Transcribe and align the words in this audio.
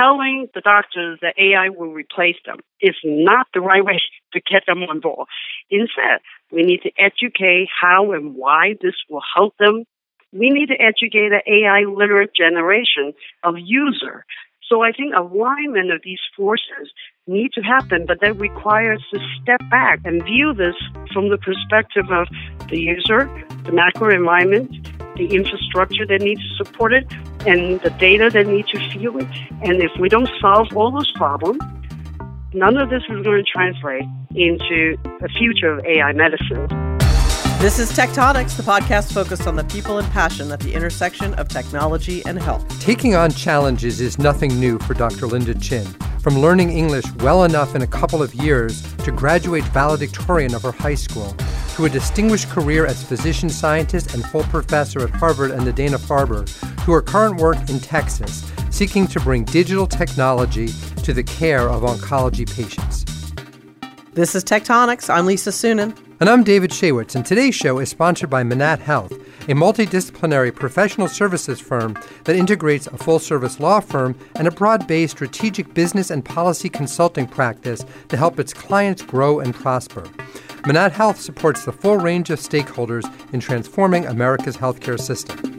telling 0.00 0.48
the 0.54 0.60
doctors 0.60 1.18
that 1.22 1.34
AI 1.38 1.68
will 1.68 1.92
replace 1.92 2.36
them 2.46 2.58
is 2.80 2.96
not 3.04 3.46
the 3.52 3.60
right 3.60 3.84
way 3.84 4.00
to 4.32 4.40
get 4.40 4.62
them 4.66 4.82
on 4.84 5.00
board. 5.00 5.28
Instead, 5.70 6.20
we 6.50 6.62
need 6.62 6.82
to 6.82 6.90
educate 6.98 7.68
how 7.80 8.12
and 8.12 8.34
why 8.34 8.74
this 8.80 8.94
will 9.08 9.22
help 9.34 9.54
them. 9.58 9.84
We 10.32 10.50
need 10.50 10.68
to 10.68 10.80
educate 10.80 11.30
the 11.30 11.42
AI 11.46 11.84
literate 11.84 12.34
generation 12.34 13.12
of 13.44 13.54
user. 13.58 14.24
So 14.68 14.82
I 14.82 14.92
think 14.92 15.14
alignment 15.14 15.92
of 15.92 16.00
these 16.04 16.20
forces 16.36 16.92
need 17.26 17.52
to 17.52 17.60
happen, 17.60 18.06
but 18.06 18.20
that 18.20 18.38
requires 18.38 19.04
to 19.12 19.20
step 19.42 19.60
back 19.70 20.00
and 20.04 20.22
view 20.24 20.52
this 20.52 20.74
from 21.12 21.28
the 21.28 21.38
perspective 21.38 22.10
of 22.10 22.26
the 22.68 22.78
user, 22.78 23.30
the 23.64 23.72
macro 23.72 24.14
environment, 24.14 24.70
the 25.16 25.26
infrastructure 25.26 26.06
that 26.06 26.20
needs 26.22 26.40
to 26.40 26.64
support 26.64 26.92
it, 26.92 27.06
and 27.46 27.80
the 27.82 27.90
data 27.98 28.30
that 28.30 28.46
needs 28.46 28.70
to 28.70 28.78
fuel 28.90 29.18
it. 29.18 29.28
And 29.62 29.82
if 29.82 29.90
we 30.00 30.08
don't 30.08 30.30
solve 30.40 30.74
all 30.76 30.90
those 30.90 31.10
problems, 31.12 31.60
none 32.52 32.76
of 32.76 32.90
this 32.90 33.02
is 33.02 33.22
going 33.22 33.44
to 33.44 33.50
translate 33.50 34.04
into 34.34 34.96
a 35.22 35.28
future 35.28 35.72
of 35.72 35.84
AI 35.84 36.12
medicine. 36.12 36.89
This 37.60 37.78
is 37.78 37.94
Tech 37.94 38.08
Tonics, 38.14 38.54
the 38.54 38.62
podcast 38.62 39.12
focused 39.12 39.46
on 39.46 39.54
the 39.54 39.64
people 39.64 39.98
and 39.98 40.10
passion 40.12 40.50
at 40.50 40.60
the 40.60 40.72
intersection 40.72 41.34
of 41.34 41.46
technology 41.48 42.24
and 42.24 42.40
health. 42.40 42.66
Taking 42.80 43.14
on 43.14 43.30
challenges 43.30 44.00
is 44.00 44.18
nothing 44.18 44.58
new 44.58 44.78
for 44.78 44.94
Dr. 44.94 45.26
Linda 45.26 45.54
Chin. 45.54 45.84
From 46.22 46.38
learning 46.38 46.70
English 46.70 47.04
well 47.16 47.44
enough 47.44 47.74
in 47.74 47.82
a 47.82 47.86
couple 47.86 48.22
of 48.22 48.34
years 48.34 48.80
to 49.04 49.12
graduate 49.12 49.62
valedictorian 49.64 50.54
of 50.54 50.62
her 50.62 50.72
high 50.72 50.94
school, 50.94 51.36
to 51.76 51.84
a 51.84 51.90
distinguished 51.90 52.48
career 52.48 52.86
as 52.86 53.04
physician 53.04 53.50
scientist 53.50 54.14
and 54.14 54.24
full 54.24 54.44
professor 54.44 55.02
at 55.02 55.10
Harvard 55.10 55.50
and 55.50 55.66
the 55.66 55.72
Dana 55.74 55.98
Farber, 55.98 56.46
to 56.86 56.92
her 56.92 57.02
current 57.02 57.38
work 57.42 57.58
in 57.68 57.78
Texas, 57.78 58.50
seeking 58.70 59.06
to 59.06 59.20
bring 59.20 59.44
digital 59.44 59.86
technology 59.86 60.68
to 61.02 61.12
the 61.12 61.22
care 61.22 61.68
of 61.68 61.82
oncology 61.82 62.50
patients. 62.50 63.04
This 64.20 64.34
is 64.34 64.44
Tech 64.44 64.64
Tonics. 64.64 65.08
I'm 65.08 65.24
Lisa 65.24 65.48
Suennen. 65.48 65.96
And 66.20 66.28
I'm 66.28 66.44
David 66.44 66.72
Shaywitz, 66.72 67.14
and 67.14 67.24
today's 67.24 67.54
show 67.54 67.78
is 67.78 67.88
sponsored 67.88 68.28
by 68.28 68.42
Manatt 68.42 68.78
Health, 68.78 69.12
a 69.12 69.54
multidisciplinary 69.54 70.54
professional 70.54 71.08
services 71.08 71.58
firm 71.58 71.98
that 72.24 72.36
integrates 72.36 72.86
a 72.86 72.98
full 72.98 73.18
service 73.18 73.60
law 73.60 73.80
firm 73.80 74.14
and 74.34 74.46
a 74.46 74.50
broad 74.50 74.86
based 74.86 75.16
strategic 75.16 75.72
business 75.72 76.10
and 76.10 76.22
policy 76.22 76.68
consulting 76.68 77.26
practice 77.26 77.82
to 78.08 78.18
help 78.18 78.38
its 78.38 78.52
clients 78.52 79.00
grow 79.00 79.40
and 79.40 79.54
prosper. 79.54 80.02
Manatt 80.66 80.92
Health 80.92 81.18
supports 81.18 81.64
the 81.64 81.72
full 81.72 81.96
range 81.96 82.28
of 82.28 82.40
stakeholders 82.40 83.10
in 83.32 83.40
transforming 83.40 84.04
America's 84.04 84.58
healthcare 84.58 85.00
system. 85.00 85.49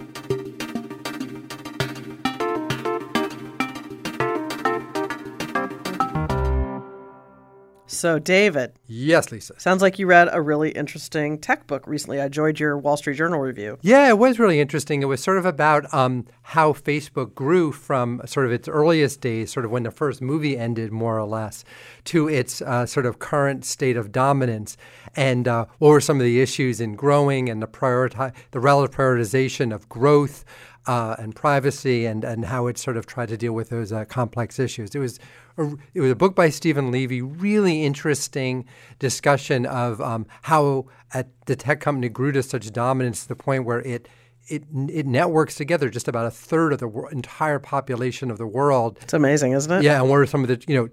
So, 8.02 8.17
David. 8.17 8.73
Yes, 8.88 9.31
Lisa. 9.31 9.59
Sounds 9.59 9.83
like 9.83 9.99
you 9.99 10.07
read 10.07 10.27
a 10.31 10.41
really 10.41 10.71
interesting 10.71 11.38
tech 11.38 11.67
book 11.67 11.85
recently. 11.85 12.19
I 12.19 12.25
enjoyed 12.25 12.59
your 12.59 12.75
Wall 12.75 12.97
Street 12.97 13.16
Journal 13.16 13.39
review. 13.39 13.77
Yeah, 13.83 14.09
it 14.09 14.17
was 14.17 14.39
really 14.39 14.59
interesting. 14.59 15.03
It 15.03 15.05
was 15.05 15.21
sort 15.21 15.38
of 15.38 15.45
about 15.45 15.85
um, 15.94 16.25
how 16.41 16.73
Facebook 16.73 17.35
grew 17.35 17.72
from 17.72 18.19
sort 18.25 18.47
of 18.47 18.52
its 18.52 18.67
earliest 18.67 19.22
days, 19.22 19.53
sort 19.53 19.66
of 19.66 19.72
when 19.72 19.83
the 19.83 19.91
first 19.91 20.19
movie 20.19 20.57
ended, 20.57 20.91
more 20.91 21.19
or 21.19 21.27
less, 21.27 21.63
to 22.05 22.27
its 22.27 22.59
uh, 22.63 22.88
sort 22.88 23.05
of 23.05 23.19
current 23.19 23.66
state 23.66 23.97
of 23.97 24.11
dominance, 24.11 24.77
and 25.16 25.47
uh, 25.47 25.67
what 25.77 25.89
were 25.89 26.02
some 26.02 26.17
of 26.17 26.23
the 26.23 26.41
issues 26.41 26.81
in 26.81 26.95
growing 26.95 27.49
and 27.49 27.61
the 27.61 27.67
prioritize 27.67 28.33
the 28.49 28.59
relative 28.59 28.97
prioritization 28.97 29.72
of 29.72 29.88
growth. 29.89 30.44
Uh, 30.88 31.16
and 31.19 31.35
privacy, 31.35 32.07
and, 32.07 32.23
and 32.23 32.45
how 32.45 32.66
it 32.66 32.75
sort 32.75 32.97
of 32.97 33.05
tried 33.05 33.29
to 33.29 33.38
deal 33.38 33.53
with 33.53 33.69
those 33.69 33.91
uh, 33.91 34.03
complex 34.05 34.57
issues. 34.57 34.95
It 34.95 34.97
was 34.97 35.19
a, 35.57 35.75
it 35.94 36.02
was 36.02 36.11
a 36.11 36.16
book 36.16 36.35
by 36.35 36.49
Steven 36.49 36.91
Levy, 36.91 37.21
really 37.21 37.83
interesting 37.83 38.66
discussion 38.99 39.66
of 39.66 40.02
um, 40.02 40.25
how 40.44 40.85
at 41.13 41.27
the 41.45 41.56
tech 41.56 41.79
company 41.81 42.09
grew 42.09 42.31
to 42.31 42.44
such 42.44 42.72
dominance 42.72 43.23
to 43.23 43.28
the 43.28 43.35
point 43.35 43.66
where 43.66 43.81
it 43.81 44.07
it 44.47 44.63
it 44.89 45.06
networks 45.06 45.56
together 45.56 45.89
just 45.89 46.07
about 46.07 46.25
a 46.25 46.31
third 46.31 46.73
of 46.73 46.79
the 46.79 46.89
entire 47.12 47.59
population 47.59 48.31
of 48.31 48.38
the 48.38 48.47
world. 48.47 48.97
It's 49.01 49.13
amazing, 49.13 49.53
isn't 49.53 49.72
it? 49.72 49.84
Yeah, 49.84 50.01
and 50.01 50.09
what 50.09 50.17
are 50.17 50.25
some 50.25 50.41
of 50.44 50.47
the 50.47 50.63
you 50.67 50.75
know 50.75 50.89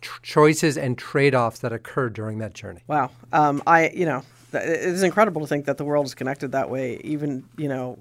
tr- 0.00 0.20
choices 0.22 0.76
and 0.76 0.98
trade 0.98 1.34
offs 1.34 1.60
that 1.60 1.72
occurred 1.72 2.12
during 2.14 2.38
that 2.38 2.54
journey? 2.54 2.82
Wow, 2.86 3.10
um, 3.32 3.62
I 3.66 3.90
you 3.90 4.06
know 4.06 4.22
it 4.52 4.80
is 4.80 5.02
incredible 5.02 5.42
to 5.42 5.46
think 5.46 5.66
that 5.66 5.76
the 5.76 5.84
world 5.84 6.06
is 6.06 6.14
connected 6.14 6.52
that 6.52 6.70
way. 6.70 7.00
Even 7.04 7.44
you 7.56 7.68
know 7.68 7.98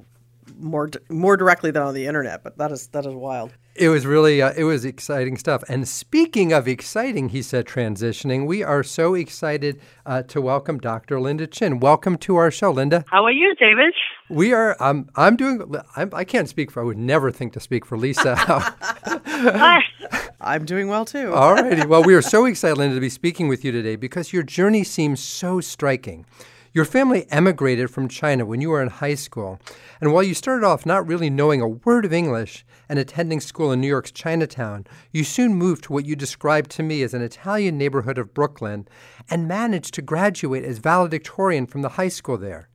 more 0.60 0.90
more 1.10 1.38
directly 1.38 1.72
than 1.72 1.84
on 1.84 1.94
the 1.94 2.06
internet, 2.06 2.44
but 2.44 2.58
that 2.58 2.72
is 2.72 2.88
that 2.88 3.06
is 3.06 3.14
wild. 3.14 3.54
It 3.76 3.90
was 3.90 4.06
really 4.06 4.42
uh, 4.42 4.54
it 4.56 4.64
was 4.64 4.86
exciting 4.86 5.38
stuff. 5.38 5.64
And 5.70 5.88
speaking 5.88 6.52
of 6.52 6.68
exciting, 6.68 7.30
he 7.30 7.42
said 7.42 7.66
transitioning, 7.66 8.48
we 8.48 8.64
are 8.64 8.84
so 8.84 9.14
excited 9.14 9.80
uh, 10.06 10.24
to 10.24 10.42
welcome 10.42 10.80
Dr. 10.80 11.20
Linda 11.20 11.48
Chin. 11.48 11.80
Welcome 11.80 12.18
to 12.20 12.36
our 12.38 12.50
show, 12.50 12.72
Linda. 12.72 13.06
How 13.08 13.24
are 13.24 13.32
you, 13.32 13.56
David? 13.56 13.94
We 14.30 14.54
are. 14.54 14.76
Um, 14.80 15.10
I'm 15.16 15.36
doing. 15.36 15.76
I'm, 15.96 16.12
I 16.14 16.24
can 16.24 16.42
not 16.42 16.50
speak 16.50 16.72
for. 16.72 16.82
I 16.82 16.86
would 16.86 16.98
never 16.98 17.32
think 17.32 17.54
to 17.54 17.60
speak 17.60 17.86
for 17.86 17.98
Lisa. 17.98 18.36
I'm 20.42 20.66
doing 20.66 20.88
well 20.88 21.06
too. 21.06 21.34
All 21.34 21.54
righty. 21.54 21.86
Well, 21.86 22.04
we 22.04 22.14
are 22.16 22.22
so 22.22 22.46
excited, 22.46 22.78
Linda, 22.78 22.96
to 22.96 23.02
be 23.02 23.10
speaking 23.10 23.48
with 23.48 23.64
you 23.64 23.72
today 23.72 23.96
because 23.96 24.34
your 24.34 24.44
journey 24.44 24.84
seems 24.84 25.20
so 25.20 25.62
striking. 25.62 26.26
Your 26.78 26.86
family 26.86 27.26
emigrated 27.32 27.90
from 27.90 28.08
China 28.08 28.46
when 28.46 28.62
you 28.62 28.70
were 28.70 28.84
in 28.84 28.90
high 28.90 29.16
school, 29.16 29.60
and 30.00 30.14
while 30.14 30.22
you 30.22 30.36
started 30.36 30.64
off 30.64 30.86
not 30.86 31.08
really 31.08 31.28
knowing 31.28 31.60
a 31.60 31.68
word 31.68 32.06
of 32.06 32.14
English 32.14 32.64
and 32.88 33.00
attending 33.00 33.40
school 33.40 33.72
in 33.72 33.82
New 33.82 33.88
York's 33.88 34.12
Chinatown, 34.12 34.86
you 35.12 35.24
soon 35.24 35.56
moved 35.56 35.86
to 35.86 35.94
what 35.94 36.06
you 36.06 36.16
described 36.16 36.70
to 36.70 36.84
me 36.84 37.02
as 37.02 37.16
an 37.16 37.24
Italian 37.24 37.80
neighborhood 37.80 38.20
of 38.20 38.32
Brooklyn 38.32 38.88
and 39.28 39.48
managed 39.48 39.96
to 39.96 40.04
graduate 40.04 40.64
as 40.64 40.78
valedictorian 40.78 41.66
from 41.66 41.82
the 41.82 41.90
high 41.98 42.10
school 42.10 42.38
there. 42.38 42.70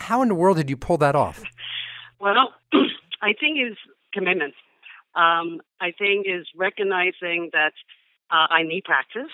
How 0.00 0.20
in 0.20 0.26
the 0.30 0.34
world 0.34 0.56
did 0.56 0.68
you 0.68 0.76
pull 0.76 0.98
that 0.98 1.14
off? 1.14 1.44
Well, 2.18 2.54
I 3.22 3.34
think 3.38 3.58
it's 3.58 3.78
commitment. 4.12 4.54
Um, 5.14 5.60
I 5.80 5.92
think 5.96 6.26
is 6.26 6.48
recognizing 6.56 7.50
that 7.52 7.74
uh, 8.32 8.50
I 8.50 8.64
need 8.64 8.82
practice 8.82 9.30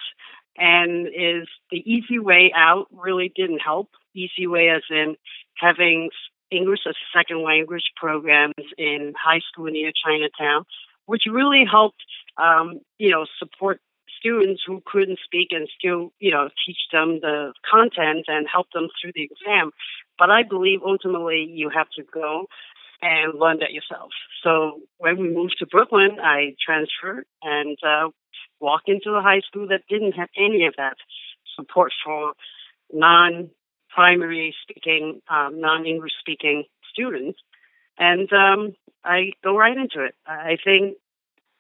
and 0.57 1.07
is 1.07 1.49
the 1.71 1.79
easy 1.79 2.19
way 2.19 2.53
out 2.55 2.87
really 2.93 3.33
didn't 3.35 3.61
help 3.61 3.89
easy 4.15 4.47
way 4.47 4.69
as 4.69 4.83
in 4.91 5.17
having 5.57 6.11
English 6.51 6.81
as 6.87 6.95
a 6.95 7.19
second 7.19 7.43
language 7.43 7.93
programs 7.97 8.55
in 8.77 9.13
high 9.21 9.41
school 9.41 9.67
near 9.67 9.93
Chinatown, 10.05 10.65
which 11.07 11.23
really 11.31 11.65
helped, 11.71 12.03
um, 12.37 12.81
you 12.99 13.11
know, 13.11 13.27
support 13.39 13.81
students 14.19 14.63
who 14.67 14.83
couldn't 14.85 15.19
speak 15.25 15.49
and 15.51 15.69
still, 15.79 16.13
you 16.19 16.31
know, 16.31 16.49
teach 16.67 16.79
them 16.93 17.21
the 17.21 17.53
content 17.71 18.27
and 18.29 18.47
help 18.53 18.67
them 18.75 18.89
through 19.01 19.13
the 19.15 19.23
exam. 19.23 19.71
But 20.19 20.31
I 20.31 20.43
believe 20.43 20.81
ultimately 20.85 21.49
you 21.51 21.71
have 21.71 21.89
to 21.97 22.03
go 22.03 22.47
and 23.01 23.39
learn 23.39 23.61
that 23.61 23.73
yourself. 23.73 24.11
So 24.43 24.81
when 24.99 25.19
we 25.19 25.31
moved 25.31 25.57
to 25.61 25.67
Brooklyn, 25.67 26.19
I 26.23 26.55
transferred 26.65 27.25
and 27.43 27.79
uh, 27.83 28.09
walked 28.61 28.89
into 28.89 29.11
a 29.13 29.23
high 29.23 29.41
school 29.41 29.69
that 29.69 29.83
didn't 29.89 30.13
have 30.13 30.29
any 30.37 30.67
of 30.67 30.75
that 30.77 30.97
support 31.57 31.93
for 32.05 32.35
non 32.93 33.51
primary 33.89 34.55
speaking, 34.63 35.21
um, 35.29 35.61
non 35.61 35.87
English 35.87 36.13
speaking 36.21 36.65
students. 36.93 37.39
And 37.99 38.33
um, 38.33 38.75
I 39.05 39.33
go 39.43 39.57
right 39.57 39.77
into 39.77 40.05
it. 40.05 40.15
I 40.27 40.57
think 40.63 40.97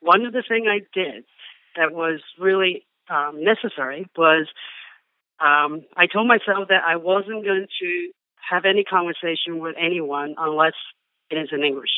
one 0.00 0.24
of 0.24 0.32
the 0.32 0.42
things 0.46 0.66
I 0.68 0.80
did 0.94 1.24
that 1.76 1.92
was 1.92 2.20
really 2.38 2.86
um, 3.08 3.42
necessary 3.44 4.06
was 4.16 4.46
um, 5.40 5.82
I 5.96 6.06
told 6.06 6.28
myself 6.28 6.68
that 6.68 6.82
I 6.86 6.96
wasn't 6.96 7.44
going 7.44 7.66
to 7.80 8.10
have 8.50 8.64
any 8.64 8.84
conversation 8.84 9.58
with 9.58 9.76
anyone 9.78 10.34
unless 10.38 10.74
it 11.30 11.36
is 11.36 11.48
in 11.52 11.62
English, 11.62 11.90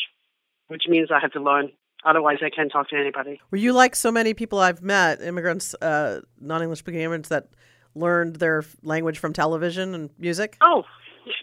which 0.69 0.85
means 0.89 1.11
I 1.11 1.21
have 1.21 1.33
to 1.33 1.43
learn. 1.43 1.71
Otherwise, 2.05 2.39
I 2.43 2.51
can't 2.51 2.71
talk 2.71 2.89
to 2.89 2.97
anybody. 2.97 3.41
Were 3.51 3.59
you 3.59 3.73
like 3.73 3.95
so 3.95 4.11
many 4.11 4.35
people 4.35 4.59
I've 4.59 4.83
met, 4.83 5.23
immigrants, 5.23 5.75
uh, 5.75 6.21
non 6.41 6.63
English 6.63 6.81
speaking 6.81 7.01
immigrants, 7.01 7.29
that 7.29 7.49
learned 7.95 8.37
their 8.37 8.65
language 8.83 9.19
from 9.19 9.33
television 9.33 9.95
and 9.95 10.11
music? 10.19 10.57
Oh, 10.61 10.85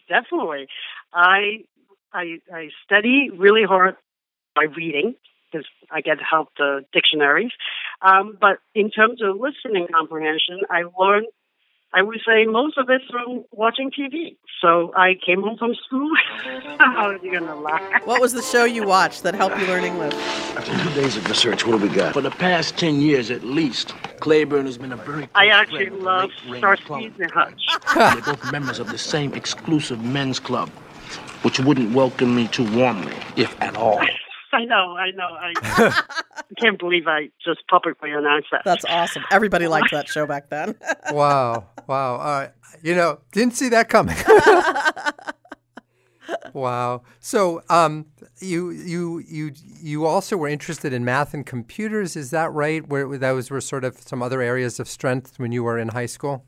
definitely. 0.09 0.67
I 1.13 1.63
I, 2.13 2.39
I 2.53 2.69
study 2.83 3.29
really 3.35 3.63
hard 3.63 3.95
by 4.55 4.63
reading 4.63 5.15
because 5.51 5.65
I 5.91 6.01
get 6.01 6.17
help 6.21 6.49
the 6.57 6.81
dictionaries. 6.93 7.51
Um, 8.01 8.37
but 8.39 8.59
in 8.73 8.91
terms 8.91 9.21
of 9.21 9.39
listening 9.39 9.87
comprehension, 9.91 10.61
I 10.69 10.83
learned 10.99 11.27
I 11.91 12.03
would 12.03 12.19
say 12.25 12.45
most 12.45 12.77
of 12.77 12.87
it's 12.89 13.05
from 13.09 13.45
watching 13.51 13.89
TV. 13.89 14.35
So 14.61 14.93
I 14.95 15.15
came 15.25 15.41
home 15.41 15.57
from 15.57 15.73
school. 15.73 16.11
How 16.77 17.09
are 17.09 17.17
you 17.17 17.31
going 17.31 17.47
to 17.47 17.55
laugh? 17.55 18.05
What 18.05 18.21
was 18.21 18.33
the 18.33 18.43
show 18.43 18.65
you 18.65 18.83
watched 18.83 19.23
that 19.23 19.33
helped 19.33 19.57
you 19.59 19.65
learn 19.65 19.83
English? 19.83 20.13
After 20.13 20.71
two 20.77 21.01
days 21.01 21.17
of 21.17 21.27
research, 21.27 21.65
what 21.65 21.79
do 21.79 21.87
we 21.87 21.93
got? 21.93 22.13
For 22.13 22.21
the 22.21 22.29
past 22.31 22.77
10 22.77 23.01
years 23.01 23.31
at 23.31 23.43
least, 23.43 23.89
Clayburn 24.19 24.65
has 24.65 24.77
been 24.77 24.91
a 24.91 24.97
very 24.97 25.27
I 25.33 25.47
actually 25.47 25.89
love 25.89 26.29
Starsky 26.57 27.05
and 27.05 27.31
Hutch. 27.31 27.65
They're 27.95 28.35
both 28.35 28.51
members 28.51 28.77
of 28.77 28.89
the 28.89 28.97
same 28.97 29.33
exclusive 29.33 30.03
men's 30.03 30.39
club, 30.39 30.69
which 31.41 31.59
wouldn't 31.59 31.95
welcome 31.95 32.35
me 32.35 32.49
too 32.49 32.69
warmly, 32.77 33.15
if 33.35 33.59
at 33.61 33.75
all. 33.75 33.99
I 34.51 34.65
know, 34.65 34.97
I 34.97 35.11
know. 35.11 35.27
I 35.29 35.93
can't 36.57 36.79
believe 36.79 37.07
I 37.07 37.29
just 37.43 37.67
publicly 37.69 38.11
announced 38.11 38.47
that. 38.51 38.63
That's 38.65 38.85
awesome. 38.85 39.23
Everybody 39.31 39.67
liked 39.67 39.91
that 39.91 40.07
show 40.07 40.25
back 40.25 40.49
then. 40.49 40.75
wow, 41.11 41.65
wow. 41.87 42.15
All 42.15 42.39
right, 42.39 42.51
you 42.81 42.95
know, 42.95 43.19
didn't 43.31 43.53
see 43.53 43.69
that 43.69 43.89
coming. 43.89 44.15
wow. 46.53 47.03
So, 47.19 47.61
um, 47.69 48.07
you 48.39 48.71
you 48.71 49.23
you 49.27 49.51
you 49.81 50.05
also 50.05 50.37
were 50.37 50.47
interested 50.47 50.93
in 50.93 51.05
math 51.05 51.33
and 51.33 51.45
computers. 51.45 52.15
Is 52.15 52.31
that 52.31 52.51
right? 52.51 52.87
Where 52.87 53.17
those 53.17 53.51
were 53.51 53.61
sort 53.61 53.83
of 53.83 53.97
some 53.97 54.23
other 54.23 54.41
areas 54.41 54.79
of 54.79 54.87
strength 54.87 55.37
when 55.37 55.51
you 55.51 55.63
were 55.63 55.77
in 55.77 55.89
high 55.89 56.07
school? 56.07 56.45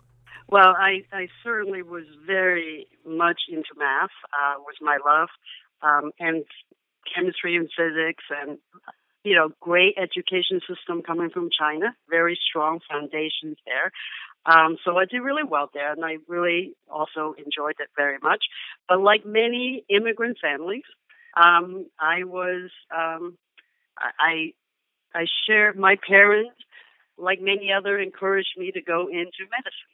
Well, 0.50 0.75
I, 0.77 1.03
I 1.13 1.27
certainly 1.44 1.81
was 1.81 2.03
very 2.27 2.88
much 3.07 3.44
into 3.50 3.69
math. 3.77 4.09
Uh, 4.33 4.59
was 4.59 4.75
my 4.81 4.98
love, 5.06 5.30
um, 5.81 6.12
and 6.19 6.44
chemistry 7.15 7.56
and 7.56 7.69
physics, 7.75 8.24
and 8.30 8.57
you 9.23 9.35
know, 9.35 9.50
great 9.59 9.95
education 9.97 10.62
system 10.68 11.01
coming 11.01 11.29
from 11.29 11.50
China. 11.57 11.95
Very 12.09 12.38
strong 12.50 12.79
foundations 12.89 13.57
there. 13.65 13.91
Um, 14.45 14.77
so 14.83 14.97
I 14.97 15.06
did 15.06 15.19
really 15.19 15.44
well 15.44 15.69
there, 15.73 15.91
and 15.91 16.03
I 16.03 16.18
really 16.27 16.73
also 16.89 17.35
enjoyed 17.38 17.75
it 17.79 17.89
very 17.95 18.18
much. 18.23 18.44
But 18.89 19.01
like 19.01 19.25
many 19.25 19.85
immigrant 19.89 20.38
families, 20.41 20.83
um, 21.38 21.85
I 22.00 22.23
was 22.23 22.71
um, 22.95 23.38
I 23.97 24.53
I 25.13 25.25
shared 25.47 25.77
my 25.77 25.97
parents, 26.07 26.56
like 27.17 27.39
many 27.39 27.71
other, 27.71 28.00
encouraged 28.00 28.56
me 28.57 28.71
to 28.71 28.81
go 28.81 29.07
into 29.07 29.45
medicine. 29.51 29.91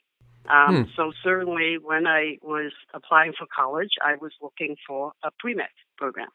Um, 0.48 0.84
hmm. 0.84 0.90
So 0.96 1.12
certainly, 1.22 1.76
when 1.82 2.06
I 2.06 2.38
was 2.42 2.72
applying 2.94 3.32
for 3.38 3.46
college, 3.54 3.92
I 4.02 4.14
was 4.14 4.32
looking 4.40 4.76
for 4.86 5.12
a 5.22 5.30
pre 5.38 5.54
med 5.54 5.66
program. 5.98 6.28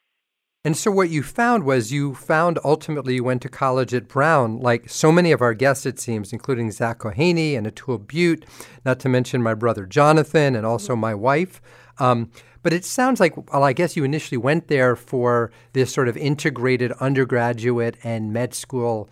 And 0.66 0.74
so, 0.74 0.90
what 0.90 1.10
you 1.10 1.22
found 1.22 1.64
was 1.64 1.92
you 1.92 2.14
found 2.14 2.58
ultimately 2.64 3.16
you 3.16 3.24
went 3.24 3.42
to 3.42 3.50
college 3.50 3.92
at 3.92 4.08
Brown, 4.08 4.60
like 4.60 4.88
so 4.88 5.12
many 5.12 5.30
of 5.30 5.42
our 5.42 5.52
guests, 5.52 5.84
it 5.84 5.98
seems, 5.98 6.32
including 6.32 6.70
Zak 6.70 7.00
Kohane 7.00 7.54
and 7.54 7.66
Atul 7.66 8.06
Butte, 8.06 8.46
not 8.82 8.98
to 9.00 9.10
mention 9.10 9.42
my 9.42 9.52
brother 9.52 9.84
Jonathan 9.84 10.56
and 10.56 10.64
also 10.64 10.96
my 10.96 11.14
wife. 11.14 11.60
Um, 11.98 12.30
but 12.62 12.72
it 12.72 12.86
sounds 12.86 13.20
like, 13.20 13.36
well, 13.52 13.62
I 13.62 13.74
guess 13.74 13.94
you 13.94 14.04
initially 14.04 14.38
went 14.38 14.68
there 14.68 14.96
for 14.96 15.52
this 15.74 15.92
sort 15.92 16.08
of 16.08 16.16
integrated 16.16 16.92
undergraduate 16.92 17.98
and 18.02 18.32
med 18.32 18.54
school 18.54 19.10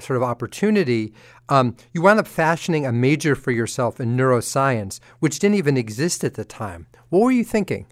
sort 0.00 0.16
of 0.16 0.22
opportunity. 0.22 1.12
Um, 1.50 1.76
you 1.92 2.00
wound 2.00 2.18
up 2.18 2.26
fashioning 2.26 2.86
a 2.86 2.92
major 2.92 3.34
for 3.34 3.50
yourself 3.50 4.00
in 4.00 4.16
neuroscience, 4.16 5.00
which 5.20 5.38
didn't 5.38 5.56
even 5.56 5.76
exist 5.76 6.24
at 6.24 6.32
the 6.32 6.46
time. 6.46 6.86
What 7.10 7.20
were 7.20 7.30
you 7.30 7.44
thinking? 7.44 7.86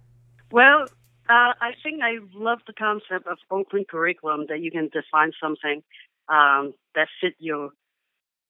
Well, 0.51 0.87
uh, 1.33 1.53
I 1.61 1.71
think 1.83 2.03
I 2.03 2.19
love 2.35 2.59
the 2.67 2.75
concept 2.75 3.27
of 3.27 3.39
open 3.51 3.85
curriculum 3.89 4.47
that 4.49 4.61
you 4.61 4.71
can 4.71 4.91
define 4.93 5.33
something 5.43 5.83
um, 6.29 6.75
that 6.95 7.09
fit 7.21 7.35
your 7.39 7.71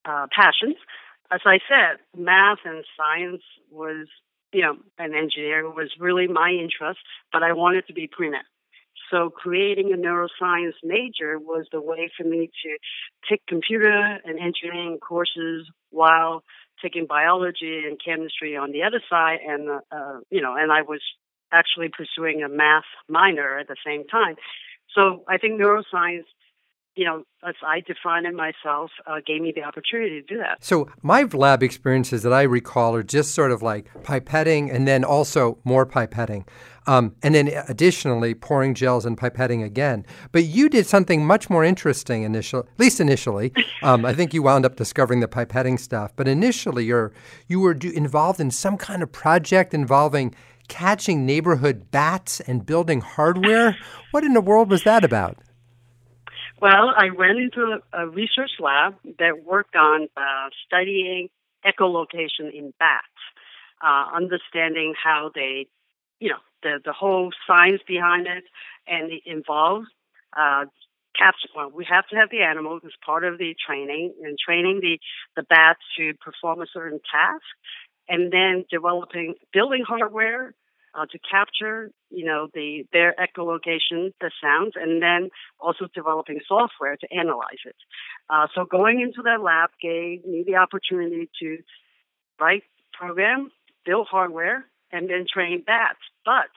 uh, 0.04 0.26
passions. 0.34 0.76
As 1.30 1.40
I 1.46 1.58
said, 1.68 2.00
math 2.16 2.58
and 2.64 2.84
science 2.96 3.42
was, 3.70 4.08
you 4.52 4.62
know, 4.62 4.74
and 4.98 5.14
engineering 5.14 5.72
was 5.76 5.90
really 5.98 6.26
my 6.26 6.50
interest, 6.50 7.00
but 7.32 7.42
I 7.42 7.52
wanted 7.52 7.86
to 7.86 7.92
be 7.92 8.08
pre-med. 8.10 8.42
So 9.10 9.30
creating 9.30 9.92
a 9.92 9.96
neuroscience 9.96 10.78
major 10.82 11.38
was 11.38 11.66
the 11.70 11.80
way 11.80 12.10
for 12.16 12.24
me 12.24 12.50
to 12.64 12.70
take 13.28 13.42
computer 13.46 14.18
and 14.24 14.38
engineering 14.40 14.98
courses 14.98 15.70
while 15.90 16.42
taking 16.82 17.06
biology 17.06 17.82
and 17.86 18.00
chemistry 18.02 18.56
on 18.56 18.72
the 18.72 18.82
other 18.82 19.02
side. 19.08 19.38
And, 19.46 19.68
uh, 19.70 20.18
you 20.30 20.40
know, 20.40 20.54
and 20.56 20.72
I 20.72 20.82
was 20.82 21.00
actually 21.52 21.88
pursuing 21.88 22.42
a 22.42 22.48
math 22.48 22.84
minor 23.08 23.58
at 23.58 23.68
the 23.68 23.76
same 23.84 24.06
time. 24.06 24.36
So 24.94 25.24
I 25.28 25.38
think 25.38 25.60
neuroscience, 25.60 26.24
you 26.94 27.04
know, 27.04 27.24
as 27.46 27.54
I 27.66 27.80
define 27.80 28.26
it 28.26 28.34
myself, 28.34 28.90
uh, 29.06 29.16
gave 29.26 29.40
me 29.40 29.52
the 29.54 29.62
opportunity 29.62 30.20
to 30.20 30.26
do 30.26 30.38
that. 30.38 30.62
So 30.62 30.88
my 31.02 31.22
lab 31.22 31.62
experiences 31.62 32.22
that 32.22 32.32
I 32.32 32.42
recall 32.42 32.94
are 32.94 33.02
just 33.02 33.34
sort 33.34 33.50
of 33.50 33.62
like 33.62 33.92
pipetting 34.02 34.74
and 34.74 34.86
then 34.86 35.04
also 35.04 35.58
more 35.64 35.86
pipetting. 35.86 36.46
Um, 36.86 37.14
and 37.22 37.32
then 37.34 37.48
additionally 37.68 38.34
pouring 38.34 38.74
gels 38.74 39.06
and 39.06 39.16
pipetting 39.16 39.64
again. 39.64 40.04
But 40.32 40.44
you 40.44 40.68
did 40.68 40.84
something 40.84 41.24
much 41.24 41.48
more 41.48 41.64
interesting 41.64 42.24
initially, 42.24 42.64
at 42.72 42.80
least 42.80 43.00
initially. 43.00 43.52
Um, 43.84 44.04
I 44.04 44.14
think 44.14 44.32
you 44.32 44.44
wound 44.44 44.64
up 44.64 44.76
discovering 44.76 45.18
the 45.18 45.26
pipetting 45.26 45.76
stuff. 45.76 46.12
But 46.14 46.28
initially, 46.28 46.84
you're 46.84 47.12
you 47.48 47.58
were 47.58 47.74
do, 47.74 47.90
involved 47.90 48.38
in 48.38 48.52
some 48.52 48.76
kind 48.76 49.02
of 49.02 49.10
project 49.10 49.74
involving 49.74 50.36
catching 50.68 51.26
neighborhood 51.26 51.90
bats 51.90 52.40
and 52.40 52.64
building 52.64 53.00
hardware. 53.00 53.76
What 54.10 54.24
in 54.24 54.32
the 54.32 54.40
world 54.40 54.70
was 54.70 54.84
that 54.84 55.04
about? 55.04 55.38
Well, 56.60 56.92
I 56.96 57.10
went 57.10 57.38
into 57.38 57.78
a, 57.92 58.04
a 58.04 58.08
research 58.08 58.52
lab 58.60 58.94
that 59.18 59.44
worked 59.44 59.74
on 59.74 60.08
uh, 60.16 60.48
studying 60.66 61.28
echolocation 61.66 62.52
in 62.54 62.72
bats, 62.78 63.06
uh, 63.84 64.06
understanding 64.14 64.94
how 65.02 65.30
they, 65.34 65.66
you 66.20 66.28
know, 66.28 66.38
the, 66.62 66.78
the 66.84 66.92
whole 66.92 67.30
science 67.46 67.82
behind 67.86 68.26
it, 68.28 68.44
and 68.86 69.10
it 69.10 69.22
involves 69.26 69.88
uh, 70.36 70.66
capture. 71.18 71.48
Well, 71.54 71.70
we 71.74 71.84
have 71.90 72.06
to 72.08 72.16
have 72.16 72.30
the 72.30 72.42
animals 72.42 72.82
as 72.84 72.92
part 73.04 73.24
of 73.24 73.38
the 73.38 73.54
training, 73.66 74.14
and 74.22 74.38
training 74.38 74.80
the 74.80 74.98
the 75.36 75.42
bats 75.42 75.80
to 75.98 76.14
perform 76.20 76.62
a 76.62 76.66
certain 76.72 77.00
task, 77.10 77.42
and 78.08 78.32
then 78.32 78.64
developing 78.70 79.34
building 79.52 79.84
hardware 79.86 80.54
uh, 80.94 81.06
to 81.06 81.18
capture, 81.18 81.90
you 82.10 82.24
know, 82.24 82.48
the 82.52 82.84
their 82.92 83.14
echolocation, 83.14 84.12
the 84.20 84.30
sounds, 84.42 84.74
and 84.76 85.02
then 85.02 85.30
also 85.58 85.86
developing 85.94 86.40
software 86.46 86.96
to 86.96 87.06
analyze 87.12 87.62
it. 87.64 87.76
Uh, 88.28 88.46
so 88.54 88.64
going 88.64 89.00
into 89.00 89.22
that 89.22 89.42
lab 89.42 89.70
gave 89.80 90.24
me 90.24 90.44
the 90.46 90.56
opportunity 90.56 91.30
to 91.40 91.58
write 92.40 92.64
program, 92.92 93.50
build 93.86 94.06
hardware, 94.10 94.66
and 94.90 95.08
then 95.08 95.24
train 95.32 95.62
bats. 95.66 96.00
But 96.24 96.50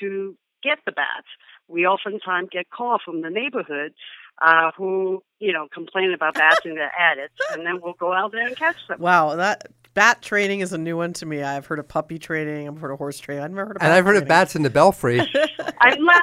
to 0.00 0.36
get 0.62 0.78
the 0.86 0.92
bats, 0.92 1.28
we 1.68 1.86
oftentimes 1.86 2.48
get 2.50 2.70
calls 2.70 3.02
from 3.04 3.20
the 3.20 3.30
neighborhood 3.30 3.92
uh, 4.40 4.70
who 4.76 5.22
you 5.38 5.52
know 5.52 5.68
complain 5.72 6.12
about 6.14 6.34
bats 6.34 6.60
in 6.64 6.74
their 6.74 6.92
attics, 6.98 7.34
and 7.52 7.66
then 7.66 7.80
we'll 7.82 7.94
go 7.94 8.12
out 8.12 8.32
there 8.32 8.46
and 8.46 8.56
catch 8.56 8.76
them. 8.88 9.00
Wow, 9.00 9.36
that 9.36 9.68
bat 9.94 10.20
training 10.20 10.60
is 10.60 10.72
a 10.72 10.78
new 10.78 10.96
one 10.96 11.12
to 11.14 11.26
me. 11.26 11.42
I've 11.42 11.66
heard 11.66 11.78
of 11.78 11.88
puppy 11.88 12.18
training. 12.18 12.68
I've 12.68 12.78
heard 12.78 12.90
of 12.90 12.98
horse 12.98 13.18
training. 13.18 13.44
I've 13.44 13.50
never 13.50 13.68
heard 13.68 13.76
of. 13.76 13.82
And 13.82 13.92
I've 13.92 14.04
heard 14.04 14.12
training. 14.12 14.22
of 14.22 14.28
bats 14.28 14.56
in 14.56 14.62
the 14.62 14.70
belfry. 14.70 15.20
I'm 15.80 16.04
not, 16.04 16.22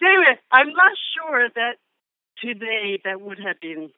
David. 0.00 0.38
I'm 0.50 0.68
not 0.68 0.92
sure 1.16 1.48
that 1.54 1.74
today 2.40 3.00
that 3.04 3.20
would 3.20 3.38
have 3.38 3.60
been, 3.60 3.90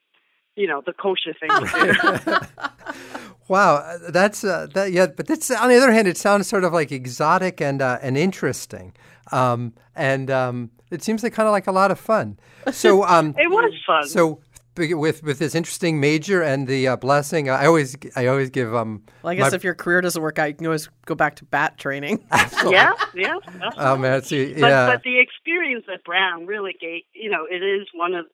you 0.57 0.67
know, 0.67 0.83
the 0.85 0.93
kosher 0.93 1.35
thing 1.39 1.51
to 1.51 2.47
do. 2.63 3.03
wow, 3.49 3.99
that's 4.09 4.45
uh, 4.45 4.67
that. 4.75 4.93
Yeah, 4.93 5.07
but 5.07 5.27
that's 5.27 5.51
on 5.51 5.69
the 5.69 5.77
other 5.77 5.93
hand, 5.93 6.09
it 6.09 6.17
sounds 6.17 6.47
sort 6.47 6.65
of 6.65 6.73
like 6.73 6.93
exotic 6.93 7.61
and 7.61 7.81
uh, 7.81 7.99
and 8.03 8.19
interesting, 8.19 8.93
um, 9.31 9.73
and 9.95 10.31
um, 10.31 10.71
it 10.91 11.03
seems 11.03 11.23
like 11.23 11.33
kind 11.33 11.47
of 11.47 11.53
like 11.53 11.67
a 11.67 11.73
lot 11.73 11.91
of 11.91 11.99
fun. 11.99 12.39
So 12.71 13.05
um, 13.05 13.35
it 13.39 13.51
was 13.51 13.73
fun. 13.87 14.07
So 14.09 14.41
with 14.77 15.23
with 15.23 15.39
this 15.39 15.55
interesting 15.55 16.01
major 16.01 16.43
and 16.43 16.67
the 16.67 16.89
uh, 16.89 16.97
blessing. 16.97 17.51
I 17.51 17.67
always 17.67 17.97
I 18.17 18.27
always 18.27 18.51
give 18.51 18.75
um. 18.75 19.03
Well, 19.23 19.33
I 19.33 19.35
guess 19.37 19.53
my, 19.53 19.57
if 19.57 19.65
your 19.65 19.75
career 19.75 20.01
doesn't 20.01 20.23
work 20.23 20.39
out, 20.39 20.49
you 20.49 20.55
can 20.55 20.67
always 20.67 20.89
go 21.07 21.15
back 21.15 21.37
to 21.37 21.45
bat 21.45 21.79
training. 21.79 22.25
yeah, 22.67 22.93
yeah. 23.15 23.37
Oh 23.77 23.97
man, 23.97 24.23
see, 24.23 24.53
yeah. 24.53 24.61
But, 24.61 24.93
but 24.93 25.03
the 25.03 25.21
experience 25.21 25.85
at 25.93 26.05
Brown 26.05 26.47
really 26.47 26.75
gave 26.81 27.03
you 27.15 27.31
know 27.31 27.47
it 27.51 27.63
is 27.63 27.89
one 27.95 28.15
of 28.15 28.27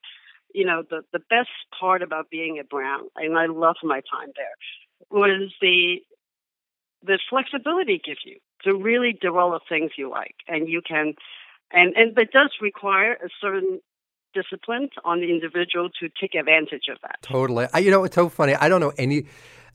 you 0.54 0.64
know 0.64 0.82
the 0.88 1.02
the 1.12 1.20
best 1.30 1.50
part 1.78 2.02
about 2.02 2.30
being 2.30 2.58
at 2.58 2.68
Brown, 2.68 3.08
and 3.16 3.36
I 3.38 3.46
love 3.46 3.76
my 3.82 4.00
time 4.10 4.32
there 4.36 4.46
was 5.10 5.52
the 5.60 5.98
the 7.02 7.18
flexibility 7.30 7.94
it 7.94 8.04
gives 8.04 8.20
you 8.24 8.38
to 8.62 8.74
really 8.74 9.12
develop 9.12 9.62
things 9.68 9.92
you 9.96 10.10
like, 10.10 10.34
and 10.46 10.68
you 10.68 10.82
can. 10.82 11.14
And, 11.70 11.94
and 11.96 12.18
it 12.18 12.32
does 12.32 12.50
require 12.62 13.12
a 13.12 13.28
certain 13.42 13.80
discipline 14.34 14.88
on 15.04 15.20
the 15.20 15.30
individual 15.30 15.88
to 16.00 16.08
take 16.20 16.34
advantage 16.34 16.88
of 16.90 16.98
that. 17.02 17.16
Totally. 17.22 17.66
I, 17.72 17.78
you 17.78 17.90
know, 17.90 18.04
it's 18.04 18.14
so 18.14 18.28
funny. 18.28 18.54
I 18.54 18.68
don't 18.68 18.80
know 18.80 18.92
any. 18.98 19.26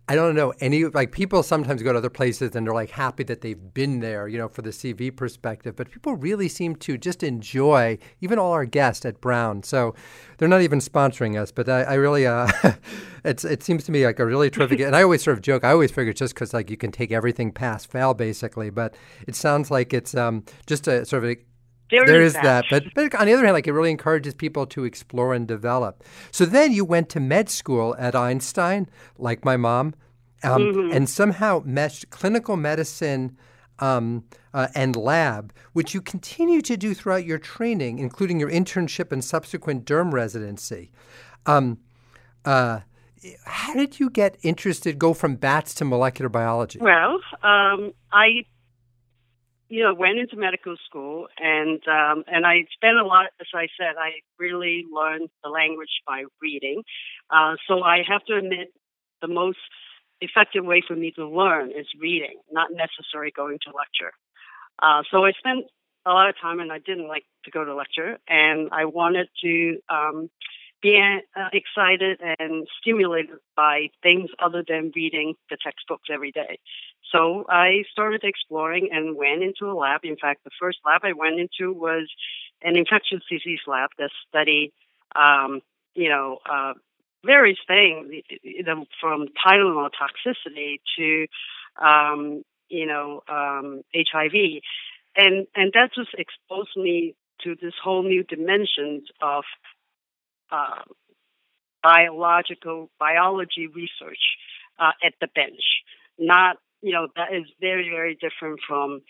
I 0.05 0.15
don't 0.15 0.36
know 0.36 0.53
any 0.60 0.83
like 0.83 1.13
people 1.13 1.43
sometimes 1.43 1.81
go 1.81 1.93
to 1.93 1.98
other 1.98 2.10
places 2.10 2.57
and 2.57 2.67
they're 2.67 2.74
like 2.74 2.89
happy 2.89 3.24
that 3.24 3.39
they've 3.39 3.74
been 3.74 4.01
there, 4.01 4.27
you 4.27 4.38
know, 4.38 4.50
for 4.50 4.62
the 4.62 4.72
CV 4.72 5.15
perspective. 5.15 5.77
But 5.77 5.91
people 5.91 6.17
really 6.17 6.50
seem 6.50 6.75
to 6.77 6.98
just 6.98 7.24
enjoy 7.24 7.98
even 8.19 8.38
all 8.38 8.51
our 8.51 8.65
guests 8.65 9.05
at 9.05 9.22
Brown. 9.22 9.63
So 9.63 9.95
they're 10.38 10.50
not 10.50 10.62
even 10.62 10.79
sponsoring 10.79 11.41
us, 11.41 11.53
but 11.53 11.69
I, 11.69 11.83
I 11.83 11.93
really, 11.93 12.27
uh, 12.27 12.51
it's 13.24 13.45
it 13.45 13.63
seems 13.63 13.86
to 13.86 13.93
me 13.93 14.05
like 14.05 14.19
a 14.19 14.25
really 14.25 14.50
terrific. 14.50 14.81
and 14.81 14.93
I 14.93 15.03
always 15.03 15.24
sort 15.24 15.38
of 15.38 15.41
joke. 15.41 15.63
I 15.63 15.72
always 15.72 15.91
figure 15.91 16.12
it's 16.12 16.19
just 16.19 16.33
because 16.33 16.53
like 16.53 16.69
you 16.69 16.75
can 16.75 16.91
take 16.91 17.13
everything 17.13 17.53
pass 17.53 17.86
fail 17.86 18.13
basically, 18.13 18.72
but 18.72 18.95
it 19.25 19.36
sounds 19.36 19.72
like 19.72 19.93
it's 19.93 20.15
um, 20.15 20.43
just 20.67 20.86
a 20.89 21.05
sort 21.05 21.24
of 21.24 21.29
a 21.29 21.38
there, 21.94 22.06
there 22.06 22.22
is, 22.22 22.36
is 22.36 22.42
that. 22.42 22.66
that. 22.70 22.84
But, 22.96 23.12
but 23.12 23.20
on 23.20 23.26
the 23.26 23.34
other 23.34 23.44
hand, 23.44 23.54
like 23.54 23.68
it 23.68 23.74
really 23.74 23.92
encourages 23.92 24.34
people 24.34 24.66
to 24.68 24.84
explore 24.84 25.34
and 25.34 25.48
develop. 25.48 26.04
So 26.32 26.46
then 26.46 26.72
you 26.72 26.86
went 26.86 27.10
to 27.10 27.20
med 27.20 27.50
school 27.50 27.96
at 27.98 28.16
Einstein, 28.16 28.90
like 29.18 29.46
my 29.46 29.58
mom, 29.58 29.94
um, 30.44 30.62
mm-hmm. 30.62 30.96
and 30.96 31.10
somehow 31.10 31.62
meshed 31.66 32.10
clinical 32.10 32.58
medicine 32.58 33.38
um, 33.80 34.24
uh, 34.54 34.68
and 34.76 34.96
lab, 34.96 35.54
which 35.74 35.94
you 35.94 36.02
continue 36.02 36.62
to 36.62 36.78
do 36.78 36.94
throughout 36.94 37.26
your 37.26 37.40
training, 37.40 38.00
including 38.00 38.40
your 38.40 38.50
internship 38.50 39.12
and 39.12 39.24
subsequent 39.24 39.86
derm 39.86 40.14
residency. 40.14 40.92
Um, 41.46 41.80
uh, 42.46 42.82
how 43.46 43.74
did 43.74 44.00
you 44.00 44.10
get 44.10 44.38
interested, 44.44 45.00
go 45.00 45.14
from 45.14 45.36
bats 45.36 45.74
to 45.76 45.86
molecular 45.86 46.30
biology? 46.30 46.80
Well, 46.80 47.20
um, 47.42 47.94
I, 48.12 48.46
you 49.74 49.82
know, 49.82 49.96
went 49.96 50.20
into 50.20 50.36
medical 50.36 50.75
school, 50.86 51.27
and 51.39 51.82
um, 51.88 52.24
and 52.27 52.46
I 52.46 52.65
spent 52.75 52.98
a 52.98 53.03
lot. 53.03 53.25
As 53.42 53.48
I 53.56 53.65
said, 53.75 53.96
I 53.98 54.12
really 54.38 54.86
learned 54.94 55.30
the 55.44 55.50
language 55.50 55.89
by 56.06 56.25
reading. 56.39 56.84
Uh, 57.32 57.56
so 57.68 57.82
I 57.82 58.03
have 58.08 58.24
to 58.25 58.36
admit, 58.36 58.68
the 59.24 59.27
most 59.27 59.58
effective 60.22 60.63
way 60.63 60.84
for 60.88 60.96
me 60.96 61.12
to 61.15 61.27
learn 61.27 61.72
is 61.72 61.88
reading, 62.00 62.38
not 62.51 62.70
necessarily 62.72 63.32
going 63.36 63.58
to 63.63 63.72
lecture. 63.75 64.13
Uh, 64.77 65.01
so 65.10 65.25
I 65.25 65.32
spent 65.32 65.65
a 66.06 66.12
lot 66.12 66.30
of 66.30 66.36
time, 66.39 66.60
and 66.60 66.72
I 66.72 66.77
didn't 66.77 67.08
like 67.08 67.25
to 67.46 67.50
go 67.50 67.65
to 67.65 67.74
lecture, 67.74 68.20
and 68.27 68.70
I 68.72 68.86
wanted 68.86 69.27
to 69.44 69.77
um, 69.89 70.30
be 70.84 71.00
uh, 71.00 71.50
excited 71.54 72.20
and 72.40 72.68
stimulated 72.80 73.38
by 73.56 73.90
things 74.04 74.30
other 74.38 74.63
than 74.68 74.92
reading 74.96 75.34
the 75.50 75.58
textbooks 75.63 76.10
every 76.13 76.32
day. 76.32 76.60
So 77.12 77.46
I 77.50 77.84
started 77.92 78.24
exploring 78.24 78.90
and 78.92 79.16
went 79.16 79.42
into 79.42 79.72
a 79.72 79.74
lab. 79.74 80.02
In 80.04 80.18
fact, 80.18 80.44
the 80.44 80.52
first 80.60 80.80
lab 80.86 81.02
I 81.04 81.13
went 81.13 81.40
into 81.40 81.72
was 81.72 82.10
an 82.62 82.75
infectious 82.75 83.22
disease 83.30 83.62
lab 83.66 83.92
that 83.98 84.10
studied, 84.28 84.74
um, 85.16 85.62
you 85.96 86.10
know, 86.10 86.40
uh, 86.50 86.74
various 87.25 87.60
things, 87.66 88.12
you 88.42 88.63
know, 88.63 88.86
from 89.00 89.28
Tylenol 89.46 89.90
toxicity 89.90 90.82
to, 90.98 91.28
um, 91.82 92.44
you 92.68 92.86
know, 92.86 93.22
um, 93.30 93.84
HIV, 93.96 94.62
and 95.16 95.48
and 95.56 95.72
that 95.74 95.92
just 95.96 96.13
exposed 96.18 96.75
me 96.75 97.16
to 97.44 97.56
this 97.62 97.74
whole 97.82 98.04
new 98.04 98.24
dimensions 98.24 99.08
of 99.22 99.44
uh, 100.53 100.83
biological 101.81 102.77
biology 103.00 103.65
research 103.81 104.24
uh, 104.83 104.93
at 105.07 105.13
the 105.22 105.29
bench. 105.39 105.63
Not, 106.17 106.57
you 106.81 106.93
know, 106.95 107.05
that 107.17 107.33
is 107.39 107.45
very 107.60 107.88
very 107.89 108.15
different 108.25 108.60
from, 108.67 109.01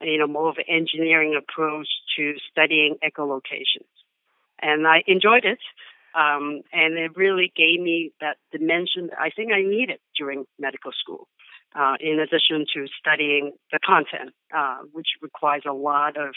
you 0.00 0.18
know, 0.18 0.26
more 0.38 0.48
of 0.52 0.58
an 0.58 0.68
engineering 0.80 1.32
approach 1.42 1.88
to 2.16 2.34
studying 2.50 2.92
echolocations, 3.08 3.92
and 4.60 4.86
I 4.86 4.98
enjoyed 5.06 5.46
it. 5.54 5.62
Um, 6.12 6.62
and 6.72 6.98
it 6.98 7.12
really 7.16 7.52
gave 7.62 7.78
me 7.80 8.12
that 8.20 8.36
dimension 8.50 9.02
that 9.10 9.20
I 9.20 9.30
think 9.30 9.52
I 9.52 9.62
needed 9.62 10.00
during 10.18 10.44
medical 10.58 10.90
school, 11.00 11.28
uh, 11.78 11.94
in 12.00 12.18
addition 12.18 12.66
to 12.74 12.80
studying 12.98 13.44
the 13.70 13.78
content, 13.92 14.34
uh, 14.52 14.78
which 14.96 15.06
requires 15.22 15.62
a 15.68 15.72
lot 15.72 16.16
of 16.16 16.34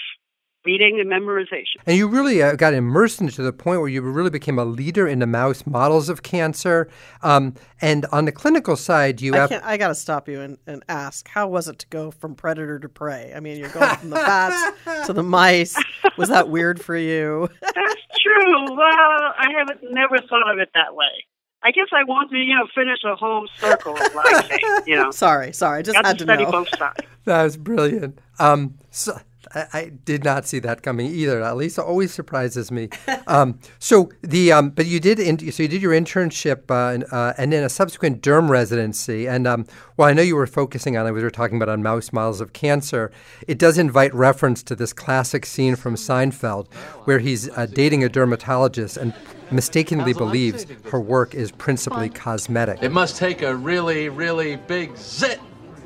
reading 0.66 1.00
and 1.00 1.10
memorization. 1.10 1.76
And 1.86 1.98
you 1.98 2.08
really 2.08 2.42
uh, 2.42 2.56
got 2.56 2.74
immersed 2.74 3.22
into 3.22 3.42
the 3.42 3.54
point 3.54 3.80
where 3.80 3.90
you 3.90 4.02
really 4.02 4.30
became 4.30 4.58
a 4.58 4.66
leader 4.66 5.08
in 5.08 5.20
the 5.20 5.28
mouse 5.28 5.66
models 5.66 6.10
of 6.10 6.24
cancer. 6.24 6.90
Um, 7.22 7.56
and 7.82 8.06
on 8.12 8.26
the 8.26 8.32
clinical 8.32 8.76
side, 8.76 9.22
you 9.22 9.34
I, 9.36 9.38
have. 9.38 9.62
I 9.64 9.78
got 9.78 9.90
to 9.90 9.96
stop 9.96 10.28
you 10.28 10.42
and, 10.42 10.58
and 10.68 10.84
ask 10.90 11.28
how 11.28 11.48
was 11.48 11.68
it 11.68 11.80
to 11.80 11.88
go 11.88 12.12
from 12.12 12.36
predator 12.36 12.80
to 12.80 12.90
prey? 12.90 13.34
I 13.36 13.40
mean, 13.40 13.58
you're 13.58 13.70
going 13.70 13.96
from 13.98 14.10
the 14.10 14.16
bats 14.16 15.06
to 15.08 15.14
the 15.14 15.24
mice. 15.24 15.76
Was 16.18 16.30
that 16.30 16.50
weird 16.50 16.82
for 16.82 16.96
you? 16.96 17.50
That's 17.62 18.02
true. 18.22 18.64
Well, 18.76 18.80
I 18.80 19.48
haven't 19.58 19.92
never 19.92 20.18
thought 20.20 20.52
of 20.52 20.60
it 20.60 20.70
that 20.74 20.96
way. 20.96 21.26
I 21.66 21.72
guess 21.72 21.88
I 21.94 22.04
want 22.04 22.30
to, 22.32 22.38
you 22.38 22.56
know, 22.56 22.68
finish 22.76 23.00
a 23.06 23.16
whole 23.16 23.48
circle 23.58 23.96
of 23.96 24.14
life. 24.16 24.50
You 24.86 24.98
know, 24.98 25.12
sorry, 25.12 25.54
sorry, 25.54 25.80
I 25.80 25.82
just 25.82 25.96
got 25.96 26.06
had 26.06 26.20
to 26.20 26.26
to 26.26 26.32
study 26.34 26.44
know. 26.44 26.52
both 26.52 26.78
sides. 26.78 27.00
That 27.24 27.44
was 27.44 27.56
brilliant. 27.56 28.20
Um, 28.38 28.78
so, 28.92 29.18
I, 29.54 29.66
I 29.74 29.92
did 30.06 30.24
not 30.24 30.46
see 30.46 30.60
that 30.60 30.82
coming 30.84 31.08
either. 31.08 31.42
At 31.42 31.58
least 31.58 31.78
it 31.78 31.84
always 31.84 32.14
surprises 32.14 32.72
me. 32.72 32.90
Um, 33.28 33.60
so 33.80 34.12
the 34.22 34.52
um, 34.52 34.70
but 34.70 34.86
you 34.86 35.00
did 35.00 35.20
in, 35.20 35.40
so 35.52 35.64
you 35.64 35.70
did 35.70 35.82
your 35.82 35.94
internship 35.94 36.70
uh, 36.70 36.94
and, 36.94 37.06
uh, 37.12 37.34
and 37.38 37.52
then 37.52 37.64
a 37.64 37.70
subsequent 37.70 38.22
derm 38.22 38.50
residency. 38.50 39.28
And 39.28 39.48
um, 39.48 39.66
well, 39.98 40.08
I 40.08 40.14
know 40.14 40.22
you 40.22 40.36
were 40.36 40.48
focusing 40.48 40.98
on 40.98 41.08
it. 41.08 41.12
We 41.12 41.24
were 41.24 41.32
talking 41.32 41.58
about 41.58 41.70
on 41.70 41.84
mouse 41.84 42.12
models 42.14 42.42
of 42.42 42.54
cancer. 42.54 43.12
It 43.48 43.58
does 43.58 43.78
invite 43.78 44.14
reference 44.14 44.64
to 44.64 44.76
this 44.76 44.94
classic 44.94 45.46
scene 45.46 45.76
from 45.76 45.96
Seinfeld, 45.96 46.72
where 47.06 47.20
he's 47.20 47.50
uh, 47.50 47.68
dating 47.68 48.04
a 48.04 48.10
dermatologist 48.10 48.98
and 48.98 49.14
mistakenly 49.52 50.14
believes 50.14 50.66
her 50.92 51.00
work 51.00 51.36
is 51.36 51.52
principally 51.52 52.10
cosmetic. 52.10 52.82
It 52.82 52.92
must 52.92 53.18
take 53.18 53.42
a 53.42 53.56
really, 53.56 54.10
really 54.10 54.56
big 54.56 54.98
zit 54.98 55.40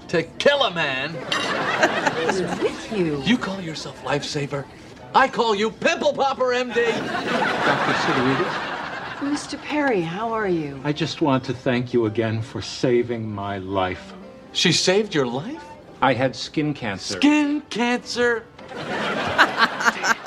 to 0.09 0.23
kill 0.39 0.63
a 0.63 0.71
man. 0.71 1.13
What 1.13 2.17
is 2.29 2.41
with 2.41 2.91
you? 2.97 3.21
You 3.23 3.37
call 3.37 3.61
yourself 3.61 4.01
lifesaver? 4.03 4.65
I 5.13 5.27
call 5.27 5.55
you 5.55 5.71
pimple 5.71 6.13
popper, 6.13 6.45
MD. 6.45 6.73
Dr. 6.75 7.93
Sitarides, 8.03 8.77
Mr. 9.19 9.61
Perry, 9.61 10.01
how 10.01 10.31
are 10.31 10.47
you? 10.47 10.79
I 10.83 10.93
just 10.93 11.21
want 11.21 11.43
to 11.45 11.53
thank 11.53 11.93
you 11.93 12.05
again 12.05 12.41
for 12.41 12.61
saving 12.61 13.29
my 13.29 13.57
life. 13.57 14.13
She 14.51 14.71
saved 14.71 15.15
your 15.15 15.25
life? 15.25 15.63
I 16.01 16.13
had 16.13 16.35
skin 16.35 16.73
cancer. 16.73 17.15
Skin 17.15 17.61
cancer? 17.69 18.45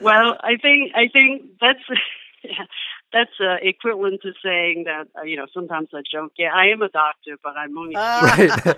Well, 0.00 0.38
I 0.42 0.56
think 0.56 0.92
I 0.94 1.08
think 1.12 1.42
that's 1.60 1.78
yeah, 2.42 2.64
that's 3.12 3.30
uh, 3.40 3.56
equivalent 3.62 4.22
to 4.22 4.32
saying 4.42 4.84
that 4.84 5.08
uh, 5.18 5.22
you 5.22 5.36
know 5.36 5.46
sometimes 5.52 5.88
I 5.92 6.02
joke. 6.10 6.32
Yeah, 6.38 6.50
I 6.54 6.66
am 6.66 6.82
a 6.82 6.88
doctor, 6.88 7.36
but 7.42 7.56
I'm 7.56 7.76
only. 7.76 7.94
right. 7.96 8.76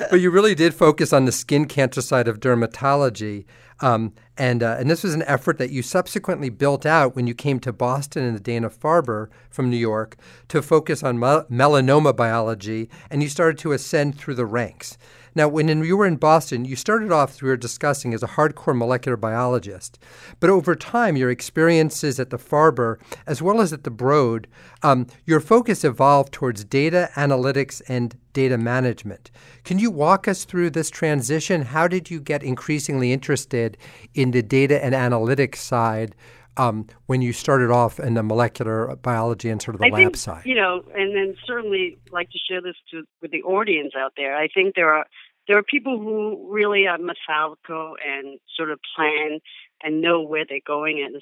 but 0.10 0.20
you 0.20 0.30
really 0.30 0.54
did 0.54 0.74
focus 0.74 1.12
on 1.12 1.24
the 1.24 1.32
skin 1.32 1.66
cancer 1.66 2.02
side 2.02 2.28
of 2.28 2.40
dermatology. 2.40 3.44
Um, 3.80 4.12
and, 4.36 4.62
uh, 4.62 4.76
and 4.78 4.88
this 4.88 5.02
was 5.02 5.14
an 5.14 5.24
effort 5.24 5.58
that 5.58 5.70
you 5.70 5.82
subsequently 5.82 6.48
built 6.48 6.86
out 6.86 7.16
when 7.16 7.26
you 7.26 7.34
came 7.34 7.58
to 7.60 7.72
Boston 7.72 8.24
and 8.24 8.34
the 8.34 8.40
Dana 8.40 8.70
Farber 8.70 9.28
from 9.50 9.68
New 9.68 9.76
York 9.76 10.16
to 10.48 10.62
focus 10.62 11.02
on 11.02 11.18
mel- 11.18 11.44
melanoma 11.50 12.14
biology, 12.14 12.88
and 13.10 13.22
you 13.22 13.28
started 13.28 13.58
to 13.58 13.72
ascend 13.72 14.16
through 14.16 14.34
the 14.34 14.46
ranks. 14.46 14.96
Now, 15.34 15.48
when 15.48 15.68
you 15.82 15.96
were 15.96 16.06
in 16.06 16.16
Boston, 16.16 16.64
you 16.64 16.76
started 16.76 17.10
off, 17.10 17.32
as 17.32 17.42
we 17.42 17.48
were 17.48 17.56
discussing, 17.56 18.14
as 18.14 18.22
a 18.22 18.28
hardcore 18.28 18.76
molecular 18.76 19.16
biologist. 19.16 19.98
But 20.38 20.50
over 20.50 20.76
time, 20.76 21.16
your 21.16 21.30
experiences 21.30 22.20
at 22.20 22.30
the 22.30 22.38
Farber, 22.38 22.98
as 23.26 23.42
well 23.42 23.60
as 23.60 23.72
at 23.72 23.84
the 23.84 23.90
Broad, 23.90 24.46
um, 24.82 25.06
your 25.24 25.40
focus 25.40 25.84
evolved 25.84 26.32
towards 26.32 26.64
data 26.64 27.10
analytics 27.14 27.82
and 27.88 28.16
data 28.32 28.58
management. 28.58 29.30
Can 29.64 29.78
you 29.78 29.90
walk 29.90 30.28
us 30.28 30.44
through 30.44 30.70
this 30.70 30.90
transition? 30.90 31.62
How 31.62 31.88
did 31.88 32.10
you 32.10 32.20
get 32.20 32.42
increasingly 32.42 33.12
interested 33.12 33.76
in 34.14 34.30
the 34.30 34.42
data 34.42 34.84
and 34.84 34.94
analytics 34.94 35.56
side 35.56 36.14
um, 36.56 36.86
when 37.06 37.20
you 37.22 37.32
started 37.32 37.70
off 37.70 37.98
in 37.98 38.14
the 38.14 38.22
molecular 38.22 38.94
biology 38.96 39.48
and 39.50 39.60
sort 39.60 39.74
of 39.74 39.80
the 39.80 39.86
I 39.86 39.90
lab 39.90 39.98
think 39.98 40.16
side? 40.16 40.42
you 40.44 40.54
know, 40.54 40.82
and 40.94 41.14
then 41.16 41.34
certainly 41.46 41.98
like 42.12 42.30
to 42.30 42.38
share 42.48 42.60
this 42.60 42.76
to 42.90 43.02
with 43.22 43.30
the 43.30 43.42
audience 43.42 43.94
out 43.96 44.12
there. 44.16 44.36
I 44.36 44.48
think 44.48 44.74
there 44.74 44.92
are 44.92 45.06
there 45.48 45.58
are 45.58 45.62
people 45.62 45.98
who 45.98 46.48
really 46.50 46.86
are 46.86 46.98
methodical 46.98 47.96
and 48.04 48.38
sort 48.56 48.70
of 48.70 48.80
plan 48.96 49.40
and 49.82 50.00
know 50.00 50.22
where 50.22 50.44
they're 50.48 50.58
going 50.66 51.02
at 51.02 51.20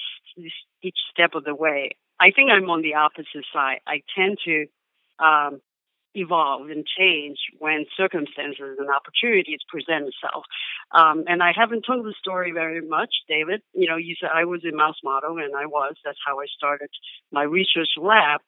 each 0.83 0.99
step 1.11 1.35
of 1.35 1.45
the 1.45 1.55
way. 1.55 1.91
I 2.21 2.31
think 2.31 2.51
I'm 2.51 2.71
on 2.71 2.83
the 2.83 2.95
opposite 2.95 3.45
side. 3.53 3.81
I 3.87 4.03
tend 4.17 4.39
to 4.45 4.67
um, 5.19 5.61
evolve 6.15 6.71
and 6.71 6.85
change 6.87 7.39
when 7.59 7.87
circumstances 7.97 8.77
and 8.79 8.89
opportunities 8.91 9.61
present 9.69 10.09
itself. 10.09 10.45
Um, 10.93 11.25
and 11.27 11.43
I 11.43 11.53
haven't 11.55 11.85
told 11.87 12.05
the 12.05 12.15
story 12.19 12.53
very 12.53 12.81
much, 12.81 13.11
David. 13.29 13.63
You 13.73 13.89
know, 13.89 13.97
you 13.97 14.15
said 14.21 14.31
I 14.35 14.45
was 14.45 14.65
a 14.65 14.75
mouse 14.75 15.01
model, 15.03 15.39
and 15.39 15.57
I 15.57 15.67
was. 15.67 15.95
That's 16.05 16.19
how 16.25 16.41
I 16.41 16.47
started 16.57 16.91
my 17.31 17.43
research 17.43 17.91
lab. 17.97 18.41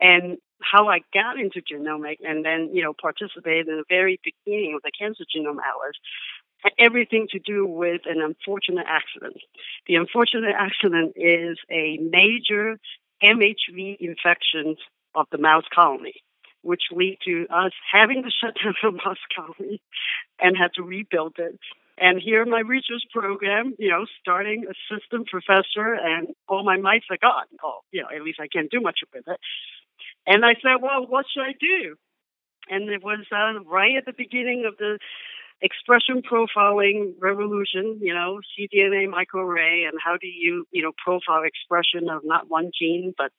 And 0.00 0.38
how 0.60 0.88
I 0.88 1.00
got 1.12 1.38
into 1.38 1.60
genomic 1.60 2.18
and 2.24 2.44
then, 2.44 2.70
you 2.72 2.82
know, 2.82 2.94
participated 2.94 3.68
in 3.68 3.76
the 3.76 3.84
very 3.88 4.20
beginning 4.24 4.74
of 4.74 4.82
the 4.82 4.90
Cancer 4.98 5.24
Genome 5.24 5.58
Atlas 5.58 5.96
had 6.58 6.72
everything 6.78 7.28
to 7.30 7.38
do 7.38 7.66
with 7.66 8.02
an 8.06 8.22
unfortunate 8.22 8.86
accident. 8.88 9.36
The 9.86 9.96
unfortunate 9.96 10.54
accident 10.58 11.12
is 11.16 11.58
a 11.70 11.98
major 11.98 12.78
MHV 13.22 13.96
infection 14.00 14.76
of 15.14 15.26
the 15.30 15.38
mouse 15.38 15.64
colony 15.74 16.14
which 16.64 16.84
lead 16.90 17.18
to 17.26 17.46
us 17.50 17.72
having 17.92 18.22
to 18.22 18.30
shut 18.30 18.54
down 18.62 18.74
the 18.82 18.90
mouse 19.04 19.18
colony 19.36 19.80
and 20.40 20.56
had 20.56 20.72
to 20.74 20.82
rebuild 20.82 21.34
it. 21.38 21.58
And 21.96 22.20
here 22.20 22.42
in 22.42 22.50
my 22.50 22.60
research 22.60 23.02
program, 23.12 23.74
you 23.78 23.90
know, 23.90 24.04
starting 24.20 24.64
assistant 24.66 25.28
professor 25.28 25.94
and 25.94 26.28
all 26.48 26.64
my 26.64 26.76
mice 26.76 27.04
are 27.10 27.18
gone. 27.20 27.46
Oh, 27.62 27.80
you 27.92 28.02
know, 28.02 28.08
at 28.14 28.22
least 28.22 28.40
I 28.40 28.48
can't 28.48 28.70
do 28.70 28.80
much 28.80 29.00
with 29.14 29.24
it. 29.26 29.40
And 30.26 30.44
I 30.44 30.54
said, 30.54 30.82
well, 30.82 31.06
what 31.06 31.26
should 31.32 31.42
I 31.42 31.54
do? 31.58 31.96
And 32.68 32.88
it 32.88 33.04
was 33.04 33.20
uh, 33.30 33.62
right 33.64 33.96
at 33.96 34.06
the 34.06 34.14
beginning 34.16 34.64
of 34.66 34.76
the 34.78 34.98
expression 35.60 36.22
profiling 36.22 37.14
revolution, 37.20 37.98
you 38.00 38.12
know, 38.12 38.40
cDNA 38.58 39.06
microarray, 39.08 39.86
and 39.88 39.98
how 40.02 40.16
do 40.20 40.26
you, 40.26 40.66
you 40.72 40.82
know, 40.82 40.92
profile 41.02 41.42
expression 41.44 42.08
of 42.10 42.22
not 42.24 42.48
one 42.48 42.70
gene, 42.78 43.14
but 43.16 43.32